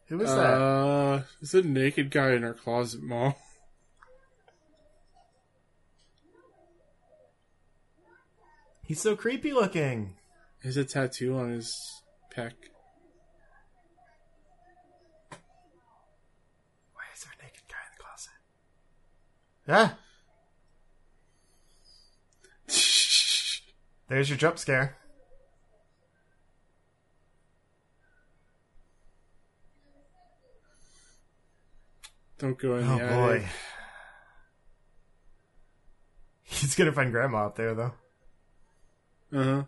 Who 0.08 0.20
is 0.20 0.28
that? 0.28 0.52
Uh, 0.52 1.22
is 1.40 1.54
a 1.54 1.62
naked 1.62 2.10
guy 2.10 2.32
in 2.32 2.44
our 2.44 2.52
closet, 2.52 3.02
mom? 3.02 3.32
He's 8.84 9.00
so 9.00 9.16
creepy 9.16 9.54
looking. 9.54 10.16
He 10.60 10.68
has 10.68 10.76
a 10.76 10.84
tattoo 10.84 11.38
on 11.38 11.52
his 11.52 11.74
pec. 12.36 12.52
Why 16.92 17.04
is 17.14 17.24
there 17.24 17.32
a 17.32 17.36
naked 17.42 17.62
guy 17.66 17.80
in 17.80 17.92
the 17.96 18.02
closet? 18.04 18.36
Ah, 19.74 19.96
there's 24.08 24.28
your 24.28 24.36
jump 24.36 24.58
scare. 24.58 24.98
Don't 32.38 32.58
go 32.58 32.76
in 32.76 32.88
Oh 32.88 32.98
the 32.98 33.04
boy. 33.06 33.34
attic. 33.36 33.46
He's 36.42 36.74
gonna 36.74 36.92
find 36.92 37.10
grandma 37.12 37.46
up 37.46 37.56
there 37.56 37.74
though. 37.74 37.92
Uh 39.32 39.44
huh. 39.44 39.62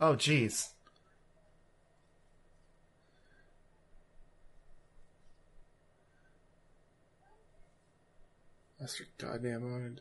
Oh 0.00 0.14
jeez. 0.14 0.68
That's 8.88 9.00
your 9.00 9.08
goddamn 9.32 9.70
mind. 9.70 10.00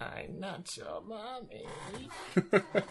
I'm 0.00 0.40
not 0.40 0.76
your 0.76 1.00
mommy. 1.02 1.68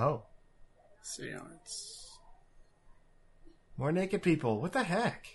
Oh, 0.00 0.22
Seance. 1.08 2.18
more 3.78 3.90
naked 3.90 4.22
people. 4.22 4.60
What 4.60 4.72
the 4.72 4.82
heck? 4.82 5.26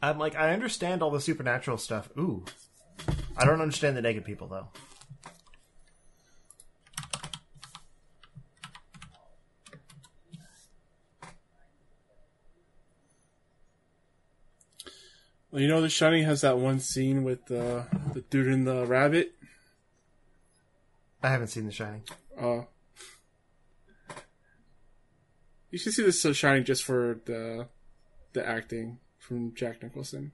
I'm 0.00 0.18
like, 0.18 0.36
I 0.36 0.52
understand 0.52 1.02
all 1.02 1.10
the 1.10 1.20
supernatural 1.20 1.78
stuff. 1.78 2.10
Ooh. 2.16 2.44
I 3.36 3.44
don't 3.44 3.60
understand 3.60 3.96
the 3.96 4.02
naked 4.02 4.24
people, 4.24 4.46
though. 4.46 4.68
Well, 15.52 15.60
you 15.60 15.68
know, 15.68 15.82
The 15.82 15.90
Shining 15.90 16.24
has 16.24 16.40
that 16.40 16.56
one 16.56 16.80
scene 16.80 17.24
with 17.24 17.44
the 17.44 17.84
the 18.14 18.22
dude 18.22 18.46
and 18.46 18.66
the 18.66 18.86
rabbit. 18.86 19.34
I 21.22 21.28
haven't 21.28 21.48
seen 21.48 21.66
The 21.66 21.72
Shining. 21.72 22.04
Uh, 22.40 22.62
you 25.70 25.78
should 25.78 25.92
see 25.92 26.02
this 26.02 26.24
uh, 26.24 26.32
Shining 26.32 26.64
just 26.64 26.82
for 26.82 27.20
the 27.26 27.68
the 28.32 28.48
acting 28.48 28.98
from 29.18 29.54
Jack 29.54 29.82
Nicholson. 29.82 30.32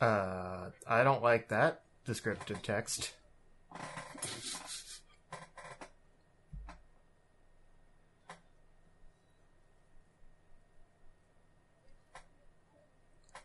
Uh, 0.00 0.70
I 0.86 1.04
don't 1.04 1.22
like 1.22 1.48
that 1.50 1.82
descriptive 2.06 2.62
text. 2.62 3.12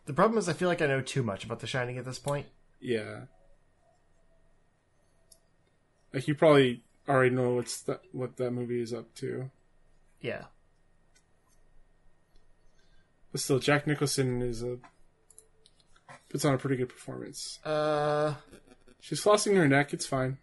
The 0.10 0.15
problem 0.15 0.40
is, 0.40 0.49
I 0.49 0.53
feel 0.53 0.68
like 0.68 0.81
I 0.81 0.88
know 0.88 1.02
too 1.02 1.22
much 1.22 1.44
about 1.45 1.60
The 1.60 1.68
Shining 1.68 1.99
at 1.99 2.03
this 2.03 2.18
point. 2.18 2.48
Yeah, 2.81 3.26
like 6.11 6.27
you 6.27 6.34
probably 6.34 6.81
already 7.07 7.36
know 7.36 7.52
what's 7.53 7.81
that 7.81 8.02
what 8.11 8.38
that 8.38 8.49
movie 8.49 8.81
is 8.81 8.91
up 8.91 9.14
to. 9.18 9.52
Yeah. 10.19 10.45
But 13.31 13.41
still, 13.41 13.60
Jack 13.60 13.86
Nicholson 13.86 14.41
is 14.41 14.64
a 14.64 14.80
puts 16.31 16.44
on 16.44 16.56
a 16.56 16.57
pretty 16.57 16.77
good 16.77 16.90
performance. 16.90 17.60
Uh, 17.64 18.34
She's 19.02 19.22
flossing 19.23 19.56
her 19.57 19.68
neck. 19.68 19.94
It's 19.94 20.07
fine. 20.07 20.40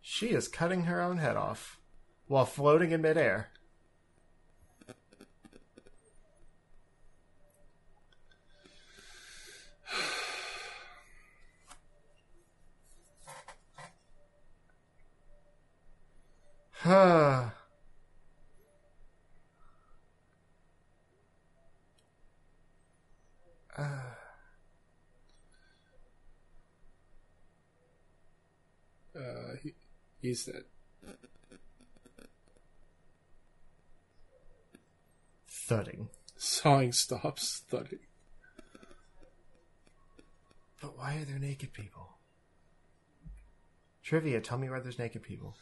she 0.00 0.30
is 0.30 0.48
cutting 0.48 0.86
her 0.86 1.00
own 1.00 1.18
head 1.18 1.36
off 1.36 1.78
while 2.26 2.46
floating 2.46 2.90
in 2.90 3.00
midair. 3.00 3.50
Uh. 16.88 17.50
Uh, 29.16 29.56
he, 29.64 29.74
he's 30.22 30.44
dead. 30.44 30.62
Thudding. 35.48 36.08
Sawing 36.36 36.92
stops 36.92 37.64
thudding. 37.68 37.98
But 40.80 40.96
why 40.96 41.16
are 41.16 41.24
there 41.24 41.40
naked 41.40 41.72
people? 41.72 42.18
Trivia, 44.04 44.40
tell 44.40 44.58
me 44.58 44.70
why 44.70 44.78
there's 44.78 45.00
naked 45.00 45.24
people. 45.24 45.56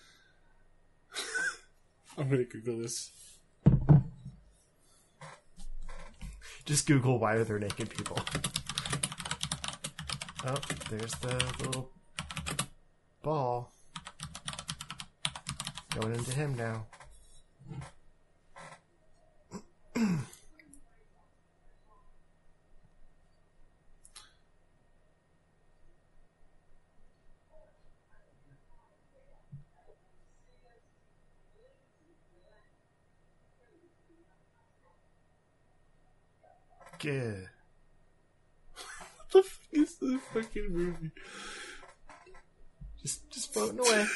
I'm 2.19 2.31
gonna 2.31 2.45
Google 2.45 2.79
this. 2.79 3.11
Just 6.65 6.87
Google 6.87 7.19
why 7.19 7.35
are 7.35 7.45
there 7.45 7.59
naked 7.59 7.91
people. 7.91 8.19
Oh, 10.47 10.57
there's 10.91 11.13
the 11.13 11.35
little 11.61 11.91
ball. 13.23 13.73
Going 15.95 16.15
into 16.15 16.33
him 16.33 16.55
now. 16.55 16.87
Good. 37.07 37.49
What 38.74 39.31
the 39.31 39.43
fuck 39.45 39.69
is 39.70 39.95
this 39.99 40.20
fucking 40.35 40.73
movie? 40.73 41.12
Just 43.01 43.31
just 43.31 43.55
floating 43.55 43.78
away. 43.78 44.07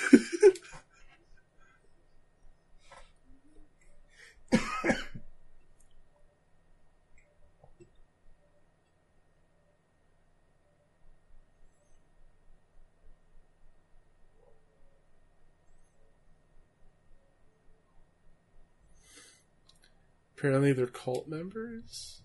Apparently 20.37 20.73
they're 20.73 20.89
cult 20.89 21.29
members? 21.29 22.23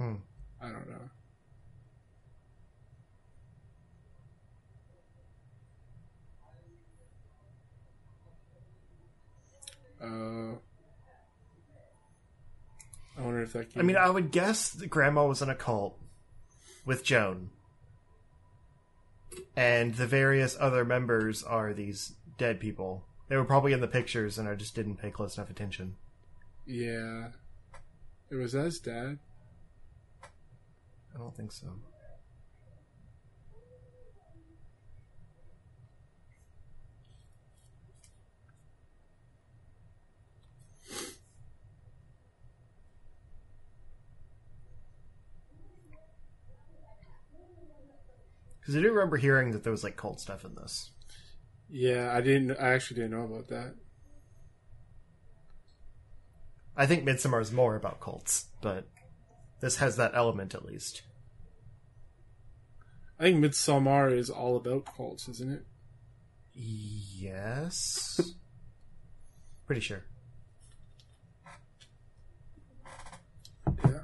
Hmm. 0.00 0.14
I 0.62 0.68
don't 0.70 0.88
know. 0.88 1.10
Uh, 10.02 10.54
I 13.18 13.22
wonder 13.22 13.42
if 13.42 13.52
that. 13.52 13.68
I 13.76 13.82
mean, 13.82 13.96
I 13.96 14.08
would 14.08 14.30
guess 14.32 14.70
that 14.70 14.86
Grandma 14.88 15.26
was 15.26 15.42
in 15.42 15.50
a 15.50 15.54
cult 15.54 15.98
with 16.86 17.04
Joan, 17.04 17.50
and 19.54 19.94
the 19.96 20.06
various 20.06 20.56
other 20.58 20.84
members 20.86 21.42
are 21.42 21.74
these 21.74 22.14
dead 22.38 22.58
people. 22.58 23.04
They 23.28 23.36
were 23.36 23.44
probably 23.44 23.74
in 23.74 23.80
the 23.80 23.86
pictures, 23.88 24.38
and 24.38 24.48
I 24.48 24.54
just 24.54 24.74
didn't 24.74 24.96
pay 24.96 25.10
close 25.10 25.36
enough 25.36 25.50
attention. 25.50 25.96
yeah, 26.66 27.28
it 28.30 28.36
was 28.36 28.54
as 28.54 28.78
dad. 28.78 29.18
I 31.14 31.18
don't 31.18 31.36
think 31.36 31.52
so. 31.52 31.66
Because 48.60 48.76
I 48.76 48.82
do 48.82 48.92
remember 48.92 49.16
hearing 49.16 49.50
that 49.50 49.64
there 49.64 49.72
was 49.72 49.82
like 49.82 49.96
cult 49.96 50.20
stuff 50.20 50.44
in 50.44 50.54
this. 50.54 50.90
Yeah, 51.68 52.12
I 52.14 52.20
didn't. 52.20 52.52
I 52.52 52.72
actually 52.72 53.00
didn't 53.00 53.12
know 53.12 53.24
about 53.24 53.48
that. 53.48 53.74
I 56.76 56.86
think 56.86 57.04
Midsommar 57.04 57.40
is 57.42 57.50
more 57.50 57.74
about 57.74 58.00
cults, 58.00 58.46
but 58.62 58.86
this 59.60 59.76
has 59.76 59.96
that 59.96 60.12
element 60.14 60.54
at 60.54 60.64
least. 60.64 61.02
I 63.18 63.24
think 63.24 63.44
Midsommar 63.44 64.16
is 64.16 64.30
all 64.30 64.56
about 64.56 64.86
cults, 64.86 65.28
isn't 65.28 65.52
it? 65.52 65.66
Yes. 66.54 68.18
Pretty 69.66 69.82
sure. 69.82 70.04
Yeah. 73.84 74.00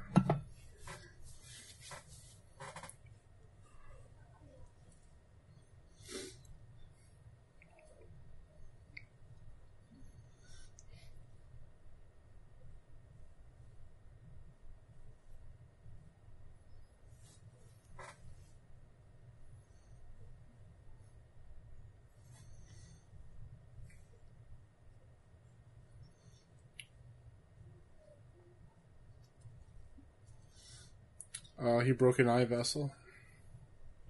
Uh, 31.59 31.76
he 31.87 31.93
broke 31.93 32.19
an 32.19 32.29
eye 32.29 32.45
vessel. 32.45 32.93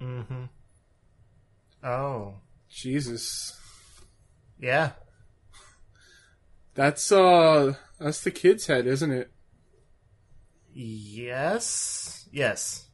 Mm-hmm. 0.02 0.44
Oh. 1.84 2.36
Jesus, 2.70 3.56
Yeah. 4.60 4.92
that's 6.74 7.12
uh, 7.12 7.76
that's 7.98 8.22
the 8.22 8.32
kid's 8.32 8.68
head, 8.68 8.86
isn't 8.86 9.12
it? 9.12 9.32
Yes. 10.74 12.28
Yes. 12.32 12.88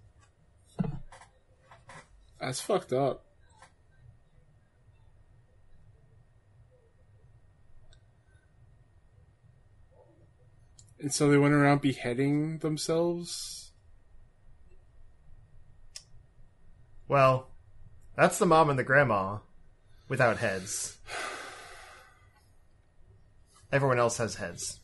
That's 2.39 2.61
fucked 2.61 2.93
up. 2.93 3.26
And 10.99 11.14
so 11.14 11.30
they 11.30 11.38
went 11.38 11.53
around 11.53 11.81
beheading 11.81 12.60
themselves. 12.60 13.62
Well, 17.14 17.49
that's 18.15 18.40
the 18.40 18.48
mom 18.48 18.72
and 18.72 18.80
the 18.80 18.84
grandma 18.84 19.38
without 20.10 20.38
heads. 20.38 20.98
Everyone 23.72 23.99
else 23.99 24.18
has 24.18 24.34
heads. 24.34 24.80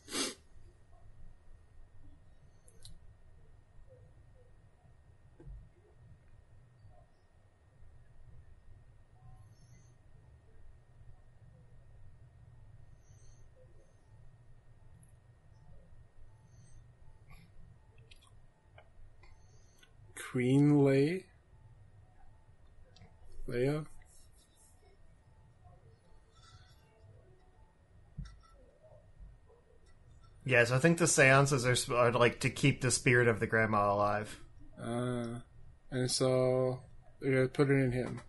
Queen. 20.30 21.24
Leia. 23.50 23.84
Yes, 30.44 30.70
I 30.70 30.78
think 30.78 30.98
the 30.98 31.06
seances 31.06 31.66
are, 31.66 31.94
are 31.94 32.12
like 32.12 32.40
to 32.40 32.50
keep 32.50 32.80
the 32.80 32.90
spirit 32.90 33.28
of 33.28 33.40
the 33.40 33.46
grandma 33.46 33.92
alive. 33.92 34.40
Uh, 34.82 35.40
and 35.90 36.10
so 36.10 36.80
they're 37.20 37.32
gonna 37.32 37.48
put 37.48 37.70
it 37.70 37.74
in 37.74 37.92
him. 37.92 38.20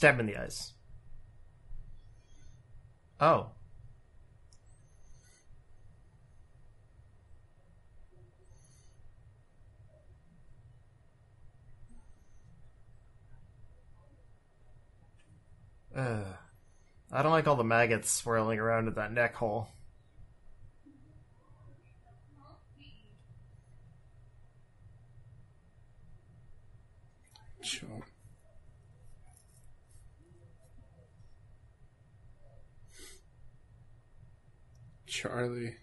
Stab 0.00 0.14
him 0.14 0.20
in 0.20 0.26
the 0.28 0.36
eyes. 0.38 0.72
Oh. 3.20 3.50
I 15.94 17.22
don't 17.22 17.30
like 17.30 17.46
all 17.46 17.56
the 17.56 17.62
maggots 17.62 18.10
swirling 18.10 18.58
around 18.58 18.88
in 18.88 18.94
that 18.94 19.12
neck 19.12 19.34
hole. 19.34 19.68
Chomp. 27.62 28.09
Charlie. 35.20 35.74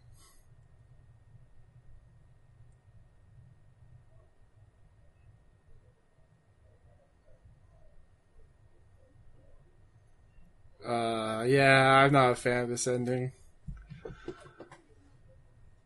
Uh, 10.84 11.44
yeah, 11.48 12.00
I'm 12.00 12.14
not 12.14 12.32
a 12.32 12.36
fan 12.36 12.64
of 12.64 12.70
this 12.70 12.88
ending. 12.88 13.32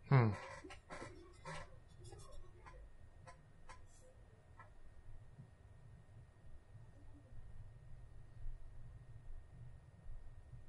Hmm. 0.07 0.30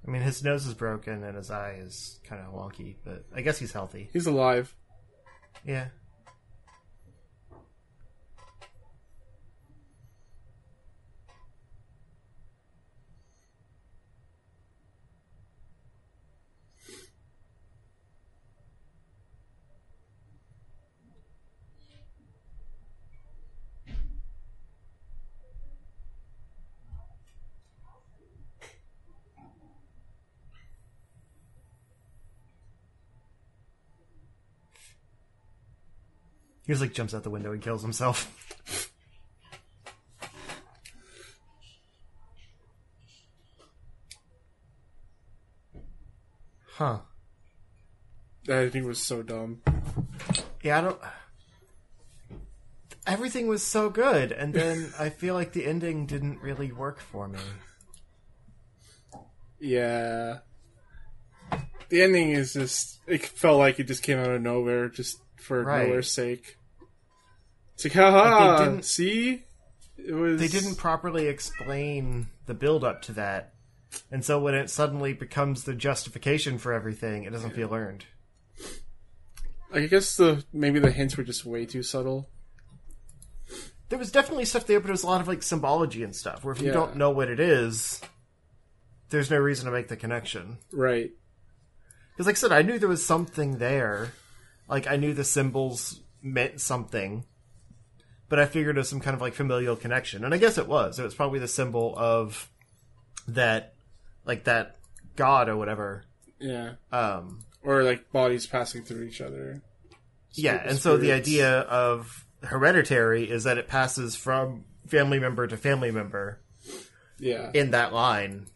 I 0.05 0.11
mean, 0.11 0.21
his 0.21 0.43
nose 0.43 0.65
is 0.65 0.73
broken 0.73 1.23
and 1.23 1.37
his 1.37 1.49
eye 1.49 1.77
is 1.79 2.19
kind 2.25 2.41
of 2.41 2.53
wonky, 2.53 2.95
but 3.05 3.25
I 3.33 3.41
guess 3.41 3.57
he's 3.57 3.71
healthy. 3.71 4.09
He's 4.11 4.25
alive. 4.25 4.75
Yeah. 5.65 5.87
He 36.65 36.71
just 36.71 36.81
like 36.81 36.93
jumps 36.93 37.13
out 37.13 37.23
the 37.23 37.29
window 37.29 37.51
and 37.51 37.61
kills 37.61 37.81
himself. 37.81 38.31
huh. 46.75 46.99
That 48.45 48.63
ending 48.63 48.85
was 48.85 49.01
so 49.01 49.23
dumb. 49.23 49.61
Yeah, 50.61 50.77
I 50.77 50.81
don't. 50.81 50.99
Everything 53.05 53.47
was 53.47 53.65
so 53.65 53.89
good, 53.89 54.31
and 54.31 54.53
then 54.53 54.93
I 54.99 55.09
feel 55.09 55.33
like 55.33 55.51
the 55.51 55.65
ending 55.65 56.05
didn't 56.05 56.39
really 56.39 56.71
work 56.71 56.99
for 56.99 57.27
me. 57.27 57.39
Yeah. 59.59 60.39
The 61.89 62.01
ending 62.01 62.31
is 62.31 62.53
just. 62.53 62.99
It 63.05 63.25
felt 63.25 63.59
like 63.59 63.79
it 63.79 63.87
just 63.87 64.03
came 64.03 64.17
out 64.17 64.31
of 64.31 64.41
nowhere, 64.41 64.87
just 64.89 65.22
for 65.43 65.63
Right. 65.63 65.87
nowhere's 65.87 66.11
sake. 66.11 66.57
It's 67.75 67.85
like, 67.85 67.93
haha, 67.93 68.47
Like, 68.47 68.57
they 68.59 68.65
didn't- 68.65 68.85
see? 68.85 69.43
It 69.97 70.13
was. 70.13 70.39
They 70.39 70.47
didn't 70.47 70.75
properly 70.75 71.27
explain 71.27 72.27
the 72.45 72.53
build 72.53 72.83
up 72.83 73.01
to 73.03 73.11
that, 73.13 73.53
and 74.11 74.25
so 74.25 74.39
when 74.39 74.55
it 74.55 74.69
suddenly 74.69 75.13
becomes 75.13 75.63
the 75.63 75.73
justification 75.75 76.57
for 76.57 76.73
everything, 76.73 77.23
it 77.23 77.29
doesn't 77.31 77.51
feel 77.53 77.73
earned. 77.73 78.05
I 79.71 79.87
guess 79.87 80.17
the 80.17 80.43
maybe 80.51 80.79
the 80.79 80.91
hints 80.91 81.15
were 81.17 81.23
just 81.23 81.45
way 81.45 81.65
too 81.65 81.83
subtle. 81.83 82.29
There 83.89 83.99
was 83.99 84.11
definitely 84.11 84.45
stuff 84.45 84.65
there, 84.65 84.79
but 84.79 84.89
it 84.89 84.91
was 84.91 85.03
a 85.03 85.07
lot 85.07 85.21
of 85.21 85.27
like 85.27 85.43
symbology 85.43 86.03
and 86.03 86.15
stuff. 86.15 86.43
Where 86.43 86.53
if 86.53 86.61
you 86.61 86.71
don't 86.71 86.95
know 86.95 87.11
what 87.11 87.29
it 87.29 87.39
is, 87.39 88.01
there's 89.09 89.29
no 89.29 89.37
reason 89.37 89.65
to 89.65 89.71
make 89.71 89.87
the 89.87 89.95
connection. 89.97 90.57
Right. 90.71 91.11
Because, 92.11 92.25
like 92.27 92.35
I 92.35 92.39
said, 92.39 92.51
I 92.51 92.61
knew 92.61 92.77
there 92.79 92.89
was 92.89 93.05
something 93.05 93.57
there. 93.57 94.13
Like, 94.67 94.87
I 94.87 94.95
knew 94.95 95.13
the 95.13 95.23
symbols 95.23 96.01
meant 96.21 96.61
something. 96.61 97.25
But 98.29 98.39
I 98.39 98.45
figured 98.45 98.77
it 98.77 98.79
was 98.79 98.89
some 98.89 98.99
kind 99.01 99.13
of, 99.13 99.21
like, 99.21 99.33
familial 99.33 99.75
connection. 99.75 100.23
And 100.23 100.33
I 100.33 100.37
guess 100.37 100.57
it 100.57 100.67
was. 100.67 100.97
It 100.99 101.03
was 101.03 101.13
probably 101.13 101.39
the 101.39 101.47
symbol 101.47 101.93
of 101.97 102.49
that, 103.27 103.73
like, 104.25 104.45
that 104.45 104.77
god 105.15 105.49
or 105.49 105.55
whatever. 105.57 106.03
Yeah. 106.39 106.73
Um, 106.91 107.45
Or 107.61 107.83
like 107.83 108.11
bodies 108.11 108.47
passing 108.47 108.83
through 108.83 109.03
each 109.03 109.21
other. 109.21 109.61
yeah, 110.33 110.61
and 110.67 110.77
so 110.77 110.97
the 110.97 111.11
idea 111.13 111.59
of 111.59 112.25
hereditary 112.41 113.29
is 113.29 113.43
that 113.45 113.57
it 113.57 113.67
passes 113.67 114.15
from 114.15 114.65
family 114.87 115.19
member 115.19 115.45
to 115.47 115.55
family 115.55 115.91
member 115.91 116.41
Yeah. 117.19 117.51
in 117.53 117.71
that 117.71 117.93
line. 117.93 118.47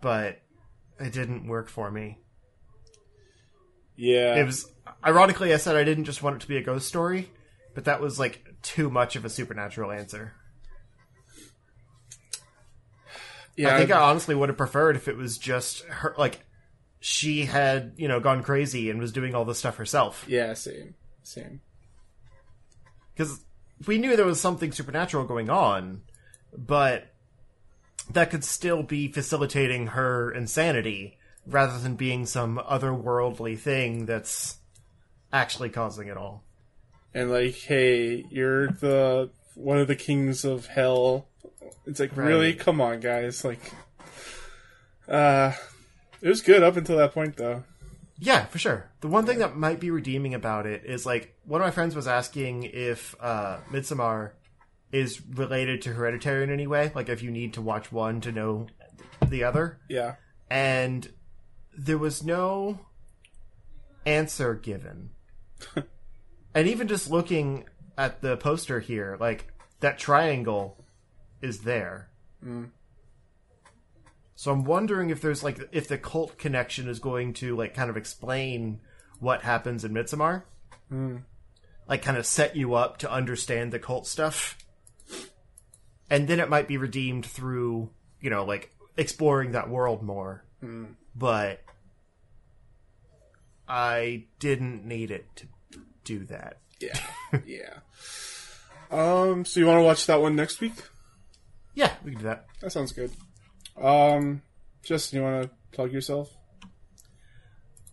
But 0.00 0.40
it 0.98 1.12
didn't 1.12 1.46
work 1.46 1.68
for 1.68 1.90
me. 1.90 2.18
yeah. 3.96 4.36
It 4.36 4.46
was 4.46 4.70
ironically 5.04 5.52
I 5.52 5.56
said 5.56 5.76
I 5.76 5.84
didn't 5.84 6.04
just 6.04 6.22
want 6.22 6.36
it 6.36 6.40
to 6.40 6.48
be 6.48 6.56
a 6.56 6.62
ghost 6.62 6.86
story, 6.86 7.30
but 7.74 7.84
that 7.84 8.00
was 8.00 8.18
like 8.18 8.44
too 8.62 8.90
much 8.90 9.16
of 9.16 9.24
a 9.24 9.30
supernatural 9.30 9.92
answer. 9.92 10.34
yeah. 13.56 13.74
I 13.74 13.78
think 13.78 13.90
I 13.90 14.00
honestly 14.00 14.34
would 14.34 14.48
have 14.48 14.58
preferred 14.58 14.96
if 14.96 15.08
it 15.08 15.16
was 15.16 15.38
just 15.38 15.82
her 15.84 16.14
like 16.18 16.40
she 17.00 17.44
had, 17.44 17.92
you 17.96 18.08
know, 18.08 18.20
gone 18.20 18.42
crazy 18.42 18.90
and 18.90 19.00
was 19.00 19.12
doing 19.12 19.34
all 19.34 19.44
this 19.44 19.58
stuff 19.58 19.76
herself. 19.76 20.24
yeah. 20.28 20.54
Same. 20.54 20.94
Same. 21.22 21.60
Cuz 23.16 23.44
we 23.86 23.98
knew 23.98 24.16
there 24.16 24.26
was 24.26 24.40
something 24.40 24.72
supernatural 24.72 25.24
going 25.24 25.50
on, 25.50 26.02
but 26.56 27.12
that 28.10 28.30
could 28.30 28.44
still 28.44 28.82
be 28.82 29.08
facilitating 29.08 29.88
her 29.88 30.30
insanity 30.30 31.18
rather 31.46 31.78
than 31.78 31.94
being 31.94 32.26
some 32.26 32.58
otherworldly 32.68 33.58
thing 33.58 34.06
that's 34.06 34.57
actually 35.32 35.68
causing 35.70 36.08
it 36.08 36.16
all. 36.16 36.44
And 37.14 37.30
like, 37.30 37.54
hey, 37.56 38.24
you're 38.30 38.68
the 38.68 39.30
one 39.54 39.78
of 39.78 39.88
the 39.88 39.96
kings 39.96 40.44
of 40.44 40.66
hell. 40.66 41.26
It's 41.86 41.98
like, 42.00 42.16
Right. 42.16 42.26
really? 42.28 42.54
Come 42.54 42.80
on, 42.80 43.00
guys. 43.00 43.44
Like, 43.44 43.60
uh, 45.08 45.52
it 46.20 46.28
was 46.28 46.42
good 46.42 46.62
up 46.62 46.76
until 46.76 46.96
that 46.98 47.12
point, 47.14 47.36
though. 47.36 47.64
Yeah, 48.18 48.46
for 48.46 48.58
sure. 48.58 48.90
The 49.00 49.08
one 49.08 49.26
thing 49.26 49.38
that 49.38 49.56
might 49.56 49.78
be 49.80 49.90
redeeming 49.90 50.34
about 50.34 50.66
it 50.66 50.84
is 50.84 51.06
like 51.06 51.36
one 51.44 51.60
of 51.60 51.66
my 51.66 51.70
friends 51.70 51.94
was 51.94 52.08
asking 52.08 52.64
if 52.64 53.14
uh, 53.20 53.58
Midsommar 53.70 54.32
is 54.90 55.20
related 55.24 55.82
to 55.82 55.92
Hereditary 55.92 56.42
in 56.42 56.50
any 56.50 56.66
way, 56.66 56.90
like 56.94 57.08
if 57.08 57.22
you 57.22 57.30
need 57.30 57.54
to 57.54 57.62
watch 57.62 57.92
one 57.92 58.20
to 58.22 58.32
know 58.32 58.66
the 59.24 59.44
other, 59.44 59.78
Yeah. 59.88 60.16
and 60.50 61.08
there 61.76 61.98
was 61.98 62.24
no 62.24 62.80
answer 64.04 64.54
given. 64.54 65.10
And 66.54 66.68
even 66.68 66.88
just 66.88 67.10
looking 67.10 67.64
at 67.96 68.20
the 68.20 68.36
poster 68.36 68.80
here, 68.80 69.16
like 69.20 69.52
that 69.80 69.98
triangle 69.98 70.84
is 71.42 71.60
there. 71.60 72.08
Mm. 72.44 72.70
So 74.34 74.52
I'm 74.52 74.64
wondering 74.64 75.10
if 75.10 75.20
there's 75.20 75.42
like 75.42 75.58
if 75.72 75.88
the 75.88 75.98
cult 75.98 76.38
connection 76.38 76.88
is 76.88 77.00
going 77.00 77.32
to 77.34 77.56
like 77.56 77.74
kind 77.74 77.90
of 77.90 77.96
explain 77.96 78.80
what 79.18 79.42
happens 79.42 79.84
in 79.84 79.92
Midsommar. 79.92 80.44
Mm. 80.92 81.22
Like 81.88 82.02
kind 82.02 82.16
of 82.16 82.26
set 82.26 82.54
you 82.54 82.74
up 82.74 82.98
to 82.98 83.10
understand 83.10 83.72
the 83.72 83.78
cult 83.78 84.06
stuff. 84.06 84.56
And 86.10 86.28
then 86.28 86.40
it 86.40 86.48
might 86.48 86.68
be 86.68 86.76
redeemed 86.76 87.26
through, 87.26 87.90
you 88.20 88.30
know, 88.30 88.44
like 88.44 88.70
exploring 88.96 89.52
that 89.52 89.68
world 89.68 90.02
more. 90.02 90.44
Mm. 90.62 90.94
But 91.14 91.60
I 93.68 94.24
didn't 94.38 94.84
need 94.86 95.10
it 95.10 95.26
to 95.36 95.46
do 96.04 96.24
that. 96.26 96.58
Yeah. 96.80 96.98
yeah. 97.46 97.80
Um, 98.90 99.44
so 99.44 99.60
you 99.60 99.66
want 99.66 99.78
to 99.78 99.82
watch 99.82 100.06
that 100.06 100.20
one 100.20 100.34
next 100.34 100.60
week? 100.60 100.72
Yeah, 101.74 101.92
we 102.02 102.12
can 102.12 102.20
do 102.20 102.26
that. 102.26 102.46
That 102.60 102.72
sounds 102.72 102.92
good. 102.92 103.10
Um, 103.76 104.42
Justin, 104.82 105.18
you 105.18 105.24
want 105.24 105.42
to 105.44 105.50
plug 105.72 105.92
yourself? 105.92 106.34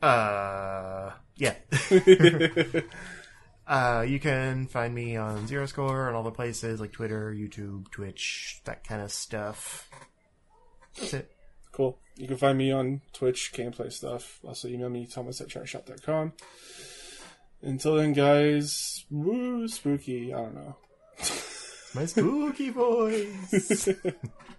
Uh, 0.02 1.12
yeah. 1.36 1.56
uh, 3.68 4.06
you 4.08 4.20
can 4.20 4.68
find 4.68 4.96
me 4.96 5.18
on 5.18 5.48
Zero 5.48 5.66
Score 5.66 6.08
and 6.08 6.16
all 6.16 6.24
the 6.24 6.32
places 6.32 6.80
like 6.80 6.94
Twitter, 6.94 7.34
YouTube, 7.38 7.92
Twitch, 7.92 8.62
that 8.64 8.84
kind 8.88 9.02
of 9.02 9.12
stuff. 9.12 9.90
That's 10.96 11.14
it. 11.14 11.32
Cool. 11.72 12.00
You 12.18 12.28
can 12.28 12.38
find 12.38 12.58
me 12.58 12.72
on 12.72 13.02
Twitch, 13.14 13.52
gameplay 13.54 13.92
stuff. 13.92 14.40
Also, 14.46 14.68
email 14.68 14.90
me, 14.90 15.06
thomas 15.06 15.42
at 15.42 15.48
charshop.com. 15.48 16.34
Until 17.62 17.96
then, 17.96 18.14
guys, 18.14 19.06
woo, 19.10 19.68
spooky. 19.68 20.34
I 20.34 20.38
don't 20.38 20.56
know. 20.56 20.76
My 21.94 22.06
spooky 22.06 22.70
voice. 22.70 23.90